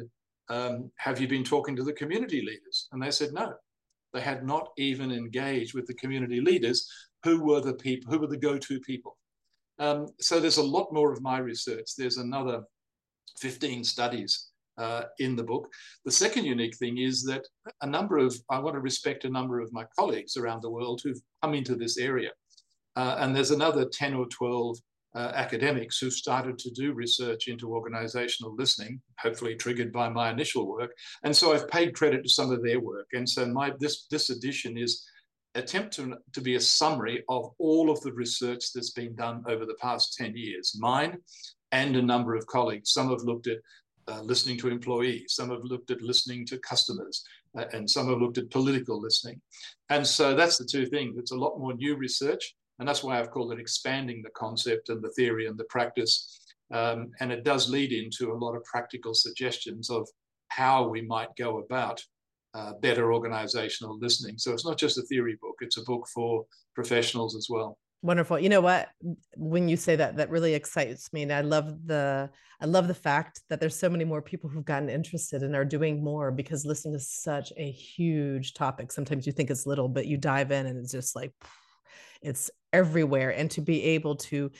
um, 0.49 0.91
"Have 0.97 1.21
you 1.21 1.27
been 1.27 1.43
talking 1.43 1.75
to 1.75 1.83
the 1.83 1.93
community 1.93 2.41
leaders?" 2.41 2.87
And 2.91 3.01
they 3.01 3.11
said, 3.11 3.33
"No." 3.33 3.53
They 4.13 4.21
had 4.21 4.45
not 4.45 4.69
even 4.77 5.11
engaged 5.11 5.73
with 5.73 5.87
the 5.87 5.95
community 5.95 6.39
leaders, 6.39 6.87
who 7.23 7.43
were 7.43 7.61
the 7.61 7.73
people, 7.73 8.11
who 8.11 8.19
were 8.19 8.27
the 8.27 8.37
go-to 8.37 8.79
people. 8.79 9.17
Um, 9.79 10.07
so 10.19 10.39
there's 10.39 10.57
a 10.57 10.63
lot 10.63 10.93
more 10.93 11.11
of 11.11 11.21
my 11.21 11.39
research. 11.39 11.95
There's 11.97 12.17
another 12.17 12.63
15 13.37 13.83
studies 13.83 14.49
uh, 14.77 15.03
in 15.19 15.35
the 15.35 15.43
book. 15.43 15.71
The 16.05 16.11
second 16.11 16.45
unique 16.45 16.75
thing 16.77 16.97
is 16.97 17.23
that 17.23 17.45
a 17.81 17.87
number 17.87 18.17
of, 18.17 18.35
I 18.49 18.59
want 18.59 18.75
to 18.75 18.81
respect 18.81 19.25
a 19.25 19.29
number 19.29 19.59
of 19.59 19.71
my 19.71 19.85
colleagues 19.97 20.37
around 20.37 20.61
the 20.61 20.71
world 20.71 21.01
who've 21.03 21.21
come 21.41 21.53
into 21.53 21.75
this 21.75 21.97
area. 21.97 22.31
Uh, 22.95 23.17
and 23.19 23.35
there's 23.35 23.51
another 23.51 23.85
10 23.85 24.13
or 24.13 24.27
12 24.27 24.77
uh, 25.15 25.31
academics 25.35 25.99
who've 25.99 26.13
started 26.13 26.57
to 26.57 26.71
do 26.71 26.93
research 26.93 27.47
into 27.47 27.73
organizational 27.73 28.55
listening, 28.55 28.99
hopefully 29.19 29.55
triggered 29.55 29.91
by 29.91 30.09
my 30.09 30.31
initial 30.31 30.67
work. 30.67 30.91
And 31.23 31.35
so 31.35 31.53
I've 31.53 31.69
paid 31.69 31.93
credit 31.93 32.23
to 32.23 32.29
some 32.29 32.51
of 32.51 32.63
their 32.63 32.79
work. 32.79 33.07
And 33.13 33.29
so 33.29 33.45
my 33.45 33.73
this 33.79 34.07
this 34.09 34.31
edition 34.31 34.77
is 34.77 35.05
attempt 35.55 35.93
to, 35.93 36.15
to 36.31 36.41
be 36.41 36.55
a 36.55 36.59
summary 36.59 37.23
of 37.29 37.51
all 37.59 37.91
of 37.91 38.01
the 38.01 38.13
research 38.13 38.73
that's 38.73 38.89
been 38.89 39.13
done 39.15 39.43
over 39.47 39.65
the 39.67 39.75
past 39.79 40.15
10 40.17 40.35
years, 40.35 40.75
mine 40.79 41.17
and 41.73 41.97
a 41.97 42.01
number 42.01 42.35
of 42.35 42.47
colleagues. 42.47 42.91
Some 42.91 43.09
have 43.09 43.23
looked 43.23 43.47
at 43.47 43.57
uh, 44.07 44.21
listening 44.21 44.57
to 44.59 44.69
employees, 44.69 45.33
some 45.33 45.49
have 45.49 45.63
looked 45.63 45.91
at 45.91 46.01
listening 46.01 46.45
to 46.45 46.57
customers, 46.59 47.25
uh, 47.57 47.65
and 47.73 47.89
some 47.89 48.07
have 48.09 48.19
looked 48.21 48.37
at 48.37 48.49
political 48.51 49.01
listening. 49.01 49.41
And 49.89 50.05
so 50.05 50.35
that's 50.35 50.57
the 50.57 50.65
two 50.65 50.85
things. 50.85 51.17
It's 51.17 51.31
a 51.31 51.37
lot 51.37 51.59
more 51.59 51.73
new 51.73 51.95
research, 51.95 52.55
and 52.79 52.87
that's 52.87 53.03
why 53.03 53.19
I've 53.19 53.31
called 53.31 53.51
it 53.51 53.59
expanding 53.59 54.21
the 54.21 54.29
concept 54.29 54.89
and 54.89 55.03
the 55.03 55.11
theory 55.11 55.47
and 55.47 55.57
the 55.57 55.65
practice. 55.65 56.39
Um, 56.71 57.11
and 57.19 57.31
it 57.31 57.43
does 57.43 57.69
lead 57.69 57.91
into 57.91 58.31
a 58.31 58.39
lot 58.43 58.55
of 58.55 58.63
practical 58.63 59.13
suggestions 59.13 59.89
of 59.89 60.07
how 60.49 60.87
we 60.87 61.01
might 61.01 61.35
go 61.37 61.59
about 61.59 62.01
uh, 62.53 62.73
better 62.81 63.13
organizational 63.13 63.97
listening. 63.99 64.37
So 64.37 64.53
it's 64.53 64.65
not 64.65 64.77
just 64.77 64.97
a 64.97 65.03
theory 65.03 65.37
book, 65.41 65.55
it's 65.61 65.77
a 65.77 65.83
book 65.83 66.07
for 66.13 66.45
professionals 66.75 67.35
as 67.35 67.47
well. 67.49 67.77
Wonderful. 68.03 68.37
You 68.37 68.49
know 68.49 68.59
what? 68.59 68.89
When 69.37 69.69
you 69.69 69.77
say 69.77 69.95
that, 69.95 70.17
that 70.17 70.29
really 70.29 70.53
excites 70.53 71.13
me. 71.13 71.23
And 71.23 71.31
I 71.31 71.39
love 71.39 71.87
the 71.87 72.29
I 72.59 72.65
love 72.65 72.89
the 72.89 72.93
fact 72.93 73.41
that 73.49 73.61
there's 73.61 73.79
so 73.79 73.89
many 73.89 74.03
more 74.03 74.21
people 74.21 74.49
who've 74.49 74.65
gotten 74.65 74.89
interested 74.89 75.41
and 75.41 75.55
are 75.55 75.63
doing 75.63 76.03
more 76.03 76.29
because 76.29 76.65
listening 76.65 76.95
is 76.95 77.09
such 77.09 77.53
a 77.55 77.71
huge 77.71 78.55
topic. 78.55 78.91
Sometimes 78.91 79.25
you 79.25 79.31
think 79.31 79.49
it's 79.49 79.65
little, 79.65 79.87
but 79.87 80.05
you 80.05 80.17
dive 80.17 80.51
in 80.51 80.65
and 80.65 80.77
it's 80.77 80.91
just 80.91 81.15
like 81.15 81.31
it's 82.21 82.51
everywhere. 82.73 83.29
And 83.29 83.49
to 83.51 83.61
be 83.61 83.81
able 83.83 84.17
to 84.17 84.51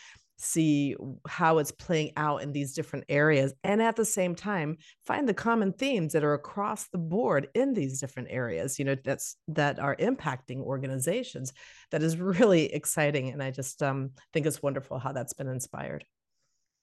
see 0.43 0.95
how 1.27 1.57
it's 1.57 1.71
playing 1.71 2.11
out 2.17 2.41
in 2.41 2.51
these 2.51 2.73
different 2.73 3.05
areas 3.07 3.53
and 3.63 3.81
at 3.81 3.95
the 3.95 4.05
same 4.05 4.35
time 4.35 4.77
find 5.05 5.27
the 5.27 5.33
common 5.33 5.71
themes 5.73 6.13
that 6.13 6.23
are 6.23 6.33
across 6.33 6.87
the 6.89 6.97
board 6.97 7.47
in 7.53 7.73
these 7.73 7.99
different 7.99 8.27
areas 8.31 8.77
you 8.77 8.85
know 8.85 8.95
that's 9.03 9.37
that 9.47 9.79
are 9.79 9.95
impacting 9.97 10.59
organizations 10.59 11.53
that 11.91 12.03
is 12.03 12.17
really 12.39 12.73
exciting 12.73 13.29
and 13.29 13.41
i 13.41 13.49
just 13.49 13.81
um, 13.81 14.11
think 14.33 14.45
it's 14.45 14.61
wonderful 14.61 14.99
how 14.99 15.11
that's 15.11 15.33
been 15.33 15.47
inspired 15.47 16.03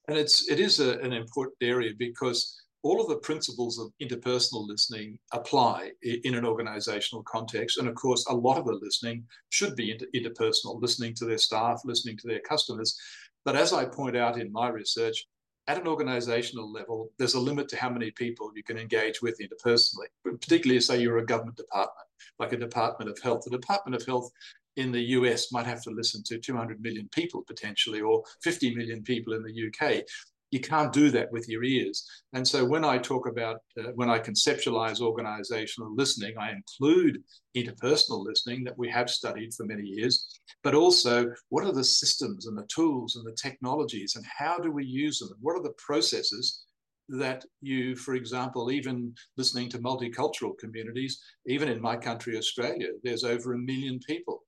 and 0.08 0.16
it's 0.16 0.50
it 0.50 0.58
is 0.58 0.80
a, 0.80 0.98
an 1.00 1.12
important 1.12 1.56
area 1.60 1.92
because 1.98 2.62
all 2.82 3.00
of 3.00 3.08
the 3.08 3.16
principles 3.16 3.78
of 3.78 3.92
interpersonal 4.00 4.66
listening 4.66 5.18
apply 5.32 5.90
in 6.02 6.34
an 6.34 6.46
organizational 6.46 7.22
context. 7.24 7.78
And 7.78 7.88
of 7.88 7.94
course, 7.94 8.24
a 8.28 8.34
lot 8.34 8.58
of 8.58 8.64
the 8.64 8.78
listening 8.80 9.24
should 9.50 9.76
be 9.76 9.90
inter- 9.90 10.06
interpersonal, 10.14 10.80
listening 10.80 11.14
to 11.16 11.26
their 11.26 11.38
staff, 11.38 11.82
listening 11.84 12.16
to 12.18 12.26
their 12.26 12.40
customers. 12.40 12.98
But 13.44 13.56
as 13.56 13.72
I 13.72 13.84
point 13.84 14.16
out 14.16 14.38
in 14.38 14.52
my 14.52 14.68
research, 14.68 15.26
at 15.66 15.78
an 15.78 15.86
organizational 15.86 16.70
level, 16.70 17.10
there's 17.18 17.34
a 17.34 17.40
limit 17.40 17.68
to 17.68 17.76
how 17.76 17.90
many 17.90 18.10
people 18.10 18.50
you 18.56 18.62
can 18.62 18.78
engage 18.78 19.22
with 19.22 19.38
interpersonally, 19.40 20.06
particularly 20.24 20.80
say 20.80 21.00
you're 21.00 21.18
a 21.18 21.26
government 21.26 21.56
department, 21.56 22.08
like 22.38 22.52
a 22.52 22.56
Department 22.56 23.10
of 23.10 23.18
Health. 23.20 23.44
The 23.44 23.50
Department 23.56 23.94
of 24.00 24.06
Health 24.06 24.30
in 24.76 24.90
the 24.90 25.00
US 25.00 25.52
might 25.52 25.66
have 25.66 25.82
to 25.82 25.90
listen 25.90 26.22
to 26.24 26.38
200 26.38 26.80
million 26.80 27.08
people 27.12 27.42
potentially, 27.46 28.00
or 28.00 28.22
50 28.42 28.74
million 28.74 29.02
people 29.02 29.34
in 29.34 29.42
the 29.42 29.68
UK 29.68 30.04
you 30.50 30.60
can't 30.60 30.92
do 30.92 31.10
that 31.10 31.30
with 31.30 31.48
your 31.48 31.62
ears. 31.62 32.08
And 32.32 32.46
so 32.46 32.64
when 32.64 32.84
I 32.84 32.98
talk 32.98 33.28
about, 33.28 33.58
uh, 33.78 33.90
when 33.94 34.10
I 34.10 34.18
conceptualize 34.18 35.00
organizational 35.00 35.94
listening, 35.94 36.34
I 36.38 36.52
include 36.52 37.22
interpersonal 37.56 38.24
listening 38.24 38.64
that 38.64 38.78
we 38.78 38.88
have 38.90 39.10
studied 39.10 39.54
for 39.54 39.64
many 39.64 39.86
years, 39.86 40.40
but 40.64 40.74
also 40.74 41.32
what 41.48 41.64
are 41.64 41.72
the 41.72 41.84
systems 41.84 42.46
and 42.46 42.58
the 42.58 42.66
tools 42.66 43.16
and 43.16 43.26
the 43.26 43.36
technologies 43.40 44.16
and 44.16 44.24
how 44.26 44.58
do 44.58 44.70
we 44.72 44.84
use 44.84 45.20
them? 45.20 45.30
What 45.40 45.56
are 45.56 45.62
the 45.62 45.74
processes 45.78 46.62
that 47.08 47.44
you, 47.60 47.96
for 47.96 48.14
example, 48.14 48.70
even 48.70 49.14
listening 49.36 49.68
to 49.68 49.78
multicultural 49.78 50.56
communities, 50.58 51.20
even 51.46 51.68
in 51.68 51.80
my 51.80 51.96
country, 51.96 52.36
Australia, 52.36 52.88
there's 53.02 53.24
over 53.24 53.52
a 53.52 53.58
million 53.58 53.98
people 54.06 54.42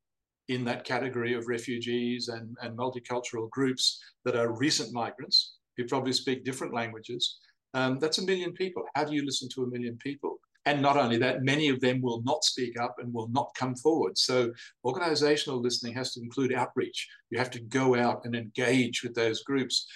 in 0.48 0.64
that 0.64 0.84
category 0.84 1.34
of 1.34 1.48
refugees 1.48 2.28
and, 2.28 2.56
and 2.62 2.76
multicultural 2.76 3.48
groups 3.50 4.00
that 4.24 4.36
are 4.36 4.56
recent 4.56 4.92
migrants 4.92 5.54
who 5.76 5.84
probably 5.86 6.12
speak 6.12 6.44
different 6.44 6.74
languages. 6.74 7.38
Um, 7.74 7.98
that's 7.98 8.18
a 8.18 8.24
million 8.24 8.52
people. 8.52 8.84
How 8.94 9.04
do 9.04 9.14
you 9.14 9.24
listen 9.24 9.48
to 9.50 9.64
a 9.64 9.66
million 9.66 9.96
people? 9.98 10.38
And 10.64 10.80
not 10.80 10.96
only 10.96 11.18
that, 11.18 11.42
many 11.42 11.68
of 11.68 11.80
them 11.80 12.00
will 12.00 12.22
not 12.22 12.44
speak 12.44 12.78
up 12.78 12.96
and 12.98 13.12
will 13.12 13.28
not 13.28 13.52
come 13.56 13.74
forward. 13.74 14.16
So, 14.16 14.52
organizational 14.84 15.60
listening 15.60 15.94
has 15.94 16.14
to 16.14 16.20
include 16.20 16.54
outreach. 16.54 17.08
You 17.30 17.38
have 17.38 17.50
to 17.52 17.60
go 17.60 17.96
out 17.96 18.24
and 18.24 18.36
engage 18.36 19.02
with 19.02 19.14
those 19.14 19.42
groups. 19.42 19.86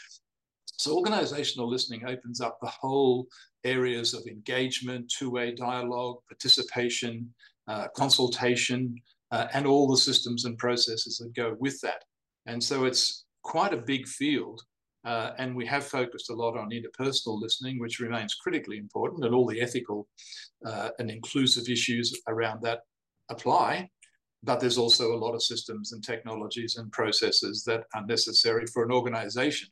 So, 0.72 0.96
organizational 0.96 1.68
listening 1.68 2.04
opens 2.06 2.40
up 2.40 2.58
the 2.60 2.72
whole 2.80 3.28
areas 3.62 4.12
of 4.12 4.26
engagement, 4.26 5.12
two 5.16 5.30
way 5.30 5.52
dialogue, 5.52 6.16
participation, 6.28 7.32
uh, 7.68 7.86
consultation, 7.96 8.96
uh, 9.30 9.46
and 9.52 9.66
all 9.66 9.86
the 9.86 9.96
systems 9.96 10.46
and 10.46 10.58
processes 10.58 11.18
that 11.18 11.32
go 11.34 11.56
with 11.60 11.80
that. 11.82 12.02
And 12.46 12.62
so, 12.62 12.86
it's 12.86 13.24
quite 13.44 13.72
a 13.72 13.78
big 13.78 14.08
field. 14.08 14.62
Uh, 15.06 15.30
and 15.38 15.54
we 15.54 15.64
have 15.64 15.84
focused 15.84 16.30
a 16.30 16.34
lot 16.34 16.56
on 16.56 16.70
interpersonal 16.70 17.40
listening, 17.40 17.78
which 17.78 18.00
remains 18.00 18.34
critically 18.34 18.76
important, 18.76 19.24
and 19.24 19.34
all 19.34 19.46
the 19.46 19.60
ethical 19.60 20.08
uh, 20.66 20.90
and 20.98 21.10
inclusive 21.10 21.68
issues 21.68 22.20
around 22.28 22.60
that 22.60 22.80
apply. 23.30 23.88
But 24.42 24.60
there's 24.60 24.78
also 24.78 25.14
a 25.14 25.16
lot 25.24 25.34
of 25.34 25.42
systems 25.42 25.92
and 25.92 26.02
technologies 26.02 26.76
and 26.76 26.90
processes 26.90 27.62
that 27.64 27.84
are 27.94 28.04
necessary 28.04 28.66
for 28.66 28.84
an 28.84 28.90
organization 28.90 29.68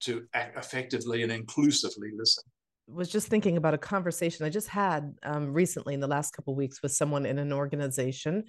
to 0.00 0.24
effectively 0.34 1.22
and 1.22 1.32
inclusively 1.32 2.10
listen 2.16 2.44
was 2.92 3.08
just 3.08 3.28
thinking 3.28 3.56
about 3.56 3.74
a 3.74 3.78
conversation 3.78 4.44
I 4.44 4.50
just 4.50 4.68
had 4.68 5.14
um, 5.22 5.52
recently 5.52 5.94
in 5.94 6.00
the 6.00 6.08
last 6.08 6.32
couple 6.32 6.54
weeks 6.54 6.82
with 6.82 6.92
someone 6.92 7.24
in 7.24 7.38
an 7.38 7.52
organization 7.52 8.44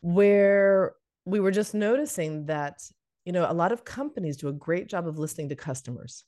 where 0.00 0.94
we 1.24 1.40
were 1.40 1.50
just 1.50 1.74
noticing 1.74 2.46
that 2.46 2.80
you 3.26 3.32
know, 3.32 3.44
a 3.50 3.52
lot 3.52 3.72
of 3.72 3.84
companies 3.84 4.36
do 4.38 4.48
a 4.48 4.52
great 4.52 4.86
job 4.86 5.06
of 5.06 5.18
listening 5.18 5.48
to 5.50 5.56
customers. 5.56 6.24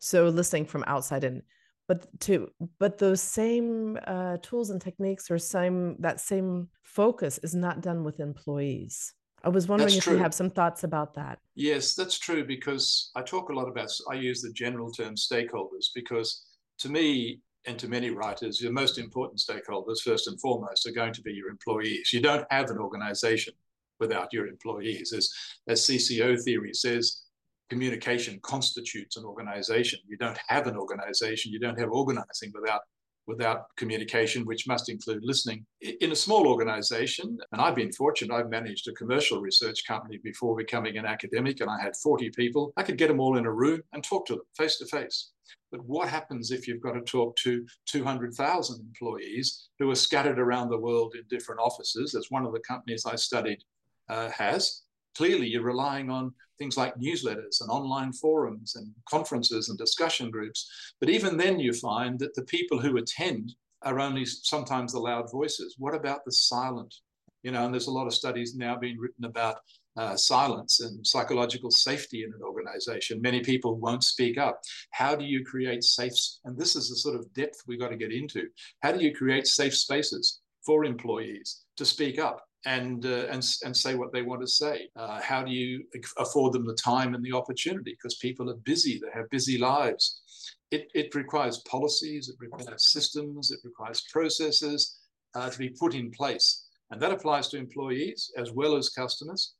So 0.00 0.28
listening 0.28 0.64
from 0.64 0.84
outside 0.86 1.22
in, 1.22 1.42
but 1.86 2.06
to 2.20 2.50
but 2.78 2.98
those 2.98 3.20
same 3.20 3.98
uh, 4.06 4.38
tools 4.42 4.70
and 4.70 4.80
techniques 4.80 5.30
or 5.30 5.38
same 5.38 5.96
that 6.00 6.20
same 6.20 6.68
focus 6.82 7.38
is 7.42 7.54
not 7.54 7.82
done 7.82 8.04
with 8.04 8.20
employees. 8.20 9.12
I 9.44 9.50
was 9.50 9.68
wondering 9.68 9.88
that's 9.88 9.98
if 9.98 10.04
true. 10.04 10.14
you 10.14 10.18
have 10.18 10.32
some 10.32 10.50
thoughts 10.50 10.84
about 10.84 11.12
that. 11.14 11.38
Yes, 11.54 11.94
that's 11.94 12.18
true 12.18 12.44
because 12.46 13.10
I 13.14 13.20
talk 13.20 13.50
a 13.50 13.52
lot 13.52 13.68
about 13.68 13.90
I 14.10 14.14
use 14.14 14.40
the 14.40 14.52
general 14.52 14.90
term 14.90 15.14
stakeholders 15.14 15.88
because 15.94 16.42
to 16.78 16.88
me 16.88 17.40
and 17.66 17.78
to 17.78 17.88
many 17.88 18.10
writers, 18.10 18.60
your 18.60 18.72
most 18.72 18.98
important 18.98 19.40
stakeholders, 19.40 20.00
first 20.00 20.26
and 20.26 20.40
foremost, 20.40 20.86
are 20.86 20.92
going 20.92 21.12
to 21.12 21.22
be 21.22 21.32
your 21.32 21.48
employees. 21.48 22.12
You 22.12 22.20
don't 22.20 22.46
have 22.50 22.70
an 22.70 22.78
organization 22.78 23.54
without 24.00 24.32
your 24.32 24.46
employees. 24.46 25.12
As, 25.12 25.30
as 25.68 25.86
CCO 25.86 26.42
theory 26.42 26.72
says, 26.74 27.22
communication 27.70 28.38
constitutes 28.42 29.16
an 29.16 29.24
organization. 29.24 29.98
You 30.06 30.16
don't 30.16 30.38
have 30.48 30.66
an 30.66 30.76
organization, 30.76 31.52
you 31.52 31.58
don't 31.58 31.78
have 31.78 31.90
organizing 31.90 32.52
without 32.54 32.82
without 33.26 33.74
communication, 33.76 34.44
which 34.44 34.66
must 34.66 34.88
include 34.88 35.22
listening. 35.22 35.64
In 35.80 36.12
a 36.12 36.16
small 36.16 36.46
organization, 36.46 37.38
and 37.52 37.60
I've 37.60 37.74
been 37.74 37.92
fortunate, 37.92 38.34
I've 38.34 38.50
managed 38.50 38.86
a 38.88 38.92
commercial 38.92 39.40
research 39.40 39.86
company 39.86 40.18
before 40.22 40.54
becoming 40.56 40.98
an 40.98 41.06
academic, 41.06 41.60
and 41.60 41.70
I 41.70 41.80
had 41.80 41.96
40 41.96 42.30
people. 42.30 42.72
I 42.76 42.82
could 42.82 42.98
get 42.98 43.08
them 43.08 43.20
all 43.20 43.38
in 43.38 43.46
a 43.46 43.52
room 43.52 43.80
and 43.92 44.04
talk 44.04 44.26
to 44.26 44.34
them 44.34 44.44
face 44.56 44.76
to 44.78 44.86
face. 44.86 45.30
But 45.70 45.84
what 45.86 46.08
happens 46.08 46.50
if 46.50 46.68
you've 46.68 46.82
got 46.82 46.92
to 46.92 47.00
talk 47.00 47.36
to 47.36 47.66
200,000 47.86 48.80
employees 48.80 49.68
who 49.78 49.90
are 49.90 49.96
scattered 49.96 50.38
around 50.38 50.68
the 50.68 50.78
world 50.78 51.14
in 51.16 51.24
different 51.28 51.60
offices? 51.60 52.14
As 52.14 52.26
one 52.30 52.44
of 52.44 52.52
the 52.52 52.60
companies 52.60 53.04
I 53.06 53.16
studied 53.16 53.62
uh, 54.08 54.30
has. 54.30 54.82
clearly 55.16 55.46
you're 55.46 55.62
relying 55.62 56.10
on 56.10 56.32
things 56.58 56.76
like 56.76 56.94
newsletters 56.96 57.60
and 57.60 57.70
online 57.70 58.12
forums 58.12 58.76
and 58.76 58.90
conferences 59.08 59.68
and 59.68 59.78
discussion 59.78 60.30
groups. 60.30 60.68
But 61.00 61.10
even 61.10 61.36
then, 61.36 61.58
you 61.58 61.72
find 61.72 62.18
that 62.20 62.34
the 62.34 62.44
people 62.44 62.80
who 62.80 62.96
attend 62.96 63.54
are 63.82 64.00
only 64.00 64.24
sometimes 64.24 64.92
the 64.92 64.98
loud 64.98 65.30
voices. 65.30 65.76
What 65.78 65.94
about 65.94 66.24
the 66.24 66.32
silent? 66.32 66.94
You 67.42 67.52
know, 67.52 67.64
and 67.64 67.74
there's 67.74 67.88
a 67.88 67.92
lot 67.92 68.06
of 68.06 68.14
studies 68.14 68.54
now 68.54 68.76
being 68.76 68.98
written 68.98 69.24
about 69.24 69.56
uh, 69.96 70.16
silence 70.16 70.80
and 70.80 71.06
psychological 71.06 71.70
safety 71.70 72.24
in 72.24 72.32
an 72.32 72.40
organization. 72.42 73.20
Many 73.20 73.40
people 73.40 73.76
won't 73.76 74.02
speak 74.02 74.38
up. 74.38 74.60
How 74.90 75.14
do 75.14 75.24
you 75.24 75.44
create 75.44 75.84
safe? 75.84 76.14
And 76.44 76.58
this 76.58 76.74
is 76.74 76.88
the 76.88 76.96
sort 76.96 77.16
of 77.16 77.32
depth 77.34 77.62
we've 77.66 77.80
got 77.80 77.90
to 77.90 77.96
get 77.96 78.12
into. 78.12 78.48
How 78.80 78.92
do 78.92 79.04
you 79.04 79.14
create 79.14 79.46
safe 79.46 79.76
spaces 79.76 80.40
for 80.64 80.84
employees 80.84 81.64
to 81.76 81.84
speak 81.84 82.18
up? 82.18 82.42
And 82.66 83.04
uh, 83.04 83.26
and 83.30 83.46
and 83.64 83.76
say 83.76 83.94
what 83.94 84.12
they 84.12 84.22
want 84.22 84.40
to 84.40 84.46
say. 84.46 84.88
Uh, 84.96 85.20
how 85.20 85.42
do 85.42 85.52
you 85.52 85.84
afford 86.18 86.52
them 86.52 86.66
the 86.66 86.74
time 86.74 87.14
and 87.14 87.24
the 87.24 87.32
opportunity? 87.32 87.92
Because 87.92 88.16
people 88.16 88.50
are 88.50 88.56
busy; 88.64 88.98
they 88.98 89.18
have 89.18 89.28
busy 89.30 89.58
lives. 89.58 90.22
It 90.70 90.90
it 90.94 91.14
requires 91.14 91.58
policies, 91.68 92.28
it 92.28 92.36
requires 92.38 92.90
systems, 92.90 93.50
it 93.50 93.60
requires 93.64 94.04
processes 94.12 94.98
uh, 95.34 95.50
to 95.50 95.58
be 95.58 95.70
put 95.70 95.94
in 95.94 96.10
place, 96.10 96.66
and 96.90 97.00
that 97.00 97.12
applies 97.12 97.48
to 97.48 97.58
employees 97.58 98.32
as 98.36 98.52
well 98.52 98.76
as 98.76 98.88
customers. 98.88 99.54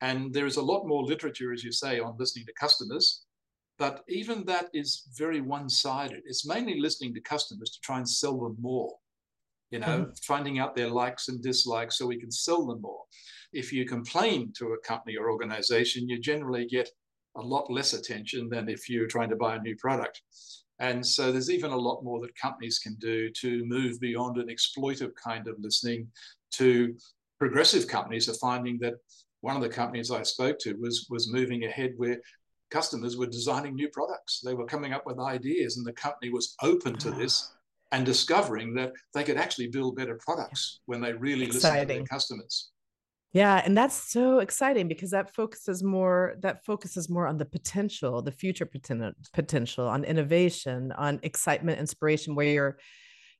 And 0.00 0.32
there 0.32 0.46
is 0.46 0.56
a 0.56 0.62
lot 0.62 0.86
more 0.86 1.02
literature, 1.02 1.52
as 1.52 1.64
you 1.64 1.72
say, 1.72 1.98
on 1.98 2.14
listening 2.18 2.46
to 2.46 2.52
customers. 2.52 3.24
But 3.78 4.04
even 4.08 4.44
that 4.44 4.68
is 4.72 5.04
very 5.16 5.40
one 5.40 5.68
sided. 5.68 6.22
It's 6.24 6.46
mainly 6.46 6.80
listening 6.80 7.14
to 7.14 7.20
customers 7.20 7.70
to 7.70 7.80
try 7.80 7.98
and 7.98 8.08
sell 8.08 8.38
them 8.38 8.56
more 8.60 8.92
you 9.70 9.78
know, 9.78 9.86
mm-hmm. 9.86 10.10
finding 10.22 10.58
out 10.58 10.74
their 10.74 10.88
likes 10.88 11.28
and 11.28 11.42
dislikes 11.42 11.98
so 11.98 12.06
we 12.06 12.20
can 12.20 12.30
sell 12.30 12.66
them 12.66 12.80
more. 12.80 13.02
If 13.52 13.72
you 13.72 13.86
complain 13.86 14.52
to 14.58 14.72
a 14.72 14.86
company 14.86 15.16
or 15.16 15.30
organization, 15.30 16.08
you 16.08 16.18
generally 16.18 16.66
get 16.66 16.88
a 17.36 17.40
lot 17.40 17.70
less 17.70 17.92
attention 17.92 18.48
than 18.48 18.68
if 18.68 18.88
you're 18.88 19.06
trying 19.06 19.30
to 19.30 19.36
buy 19.36 19.56
a 19.56 19.60
new 19.60 19.76
product. 19.76 20.22
And 20.80 21.04
so 21.04 21.32
there's 21.32 21.50
even 21.50 21.72
a 21.72 21.76
lot 21.76 22.04
more 22.04 22.20
that 22.20 22.34
companies 22.36 22.78
can 22.78 22.94
do 22.96 23.30
to 23.40 23.64
move 23.66 24.00
beyond 24.00 24.38
an 24.38 24.48
exploitive 24.48 25.10
kind 25.22 25.48
of 25.48 25.56
listening 25.58 26.08
to 26.52 26.94
progressive 27.38 27.86
companies 27.86 28.28
are 28.28 28.34
finding 28.34 28.78
that 28.80 28.94
one 29.40 29.56
of 29.56 29.62
the 29.62 29.68
companies 29.68 30.10
I 30.10 30.22
spoke 30.22 30.58
to 30.60 30.74
was 30.74 31.06
was 31.10 31.32
moving 31.32 31.64
ahead 31.64 31.94
where 31.96 32.18
customers 32.70 33.16
were 33.16 33.26
designing 33.26 33.74
new 33.74 33.88
products. 33.88 34.40
They 34.40 34.54
were 34.54 34.66
coming 34.66 34.92
up 34.92 35.06
with 35.06 35.18
ideas 35.18 35.76
and 35.76 35.86
the 35.86 35.92
company 35.92 36.30
was 36.30 36.54
open 36.62 36.96
to 36.98 37.10
this 37.10 37.52
and 37.92 38.04
discovering 38.04 38.74
that 38.74 38.92
they 39.14 39.24
could 39.24 39.36
actually 39.36 39.68
build 39.68 39.96
better 39.96 40.18
products 40.24 40.80
when 40.86 41.00
they 41.00 41.12
really 41.12 41.46
exciting. 41.46 41.72
listen 41.74 41.88
to 41.88 41.94
their 41.94 42.04
customers. 42.04 42.70
Yeah, 43.32 43.60
and 43.64 43.76
that's 43.76 44.10
so 44.10 44.38
exciting 44.38 44.88
because 44.88 45.10
that 45.10 45.34
focuses 45.34 45.82
more 45.82 46.36
that 46.40 46.64
focuses 46.64 47.10
more 47.10 47.26
on 47.26 47.36
the 47.36 47.44
potential, 47.44 48.22
the 48.22 48.32
future 48.32 48.68
potential, 49.34 49.86
on 49.86 50.04
innovation, 50.04 50.92
on 50.92 51.20
excitement, 51.22 51.78
inspiration, 51.78 52.34
where 52.34 52.46
your 52.46 52.78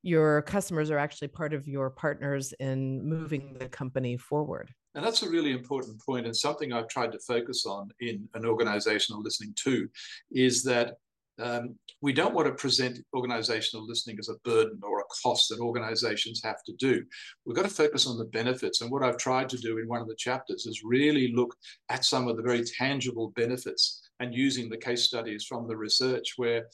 your 0.03 0.43
customers 0.43 0.91
are 0.91 0.97
actually 0.97 1.27
part 1.27 1.53
of 1.53 1.67
your 1.67 1.89
partners 1.89 2.53
in 2.59 3.03
moving 3.03 3.55
the 3.59 3.67
company 3.67 4.15
forward. 4.15 4.69
And 4.95 5.03
that's 5.03 5.23
a 5.23 5.29
really 5.29 5.51
important 5.51 5.99
point, 6.05 6.27
and 6.27 6.35
something 6.35 6.71
I've 6.71 6.87
tried 6.87 7.11
to 7.11 7.19
focus 7.27 7.65
on 7.65 7.89
in 7.99 8.29
an 8.35 8.45
organizational 8.45 9.21
listening 9.21 9.53
too, 9.55 9.89
is 10.31 10.63
that 10.63 10.97
um, 11.41 11.75
we 12.01 12.13
don't 12.13 12.33
want 12.33 12.47
to 12.47 12.53
present 12.53 12.99
organizational 13.13 13.85
listening 13.85 14.17
as 14.19 14.29
a 14.29 14.37
burden 14.43 14.79
or 14.83 14.99
a 14.99 15.03
cost 15.23 15.49
that 15.49 15.59
organizations 15.59 16.41
have 16.43 16.63
to 16.65 16.73
do. 16.73 17.03
We've 17.45 17.55
got 17.55 17.63
to 17.63 17.69
focus 17.69 18.07
on 18.07 18.17
the 18.17 18.25
benefits. 18.25 18.81
And 18.81 18.89
what 18.89 19.03
I've 19.03 19.17
tried 19.17 19.49
to 19.49 19.57
do 19.57 19.77
in 19.77 19.87
one 19.87 20.01
of 20.01 20.07
the 20.07 20.15
chapters 20.15 20.65
is 20.65 20.81
really 20.83 21.33
look 21.33 21.55
at 21.89 22.05
some 22.05 22.27
of 22.27 22.37
the 22.37 22.43
very 22.43 22.63
tangible 22.63 23.33
benefits 23.35 24.01
and 24.19 24.33
using 24.33 24.69
the 24.69 24.77
case 24.77 25.03
studies 25.03 25.45
from 25.45 25.67
the 25.67 25.75
research 25.75 26.33
where 26.37 26.67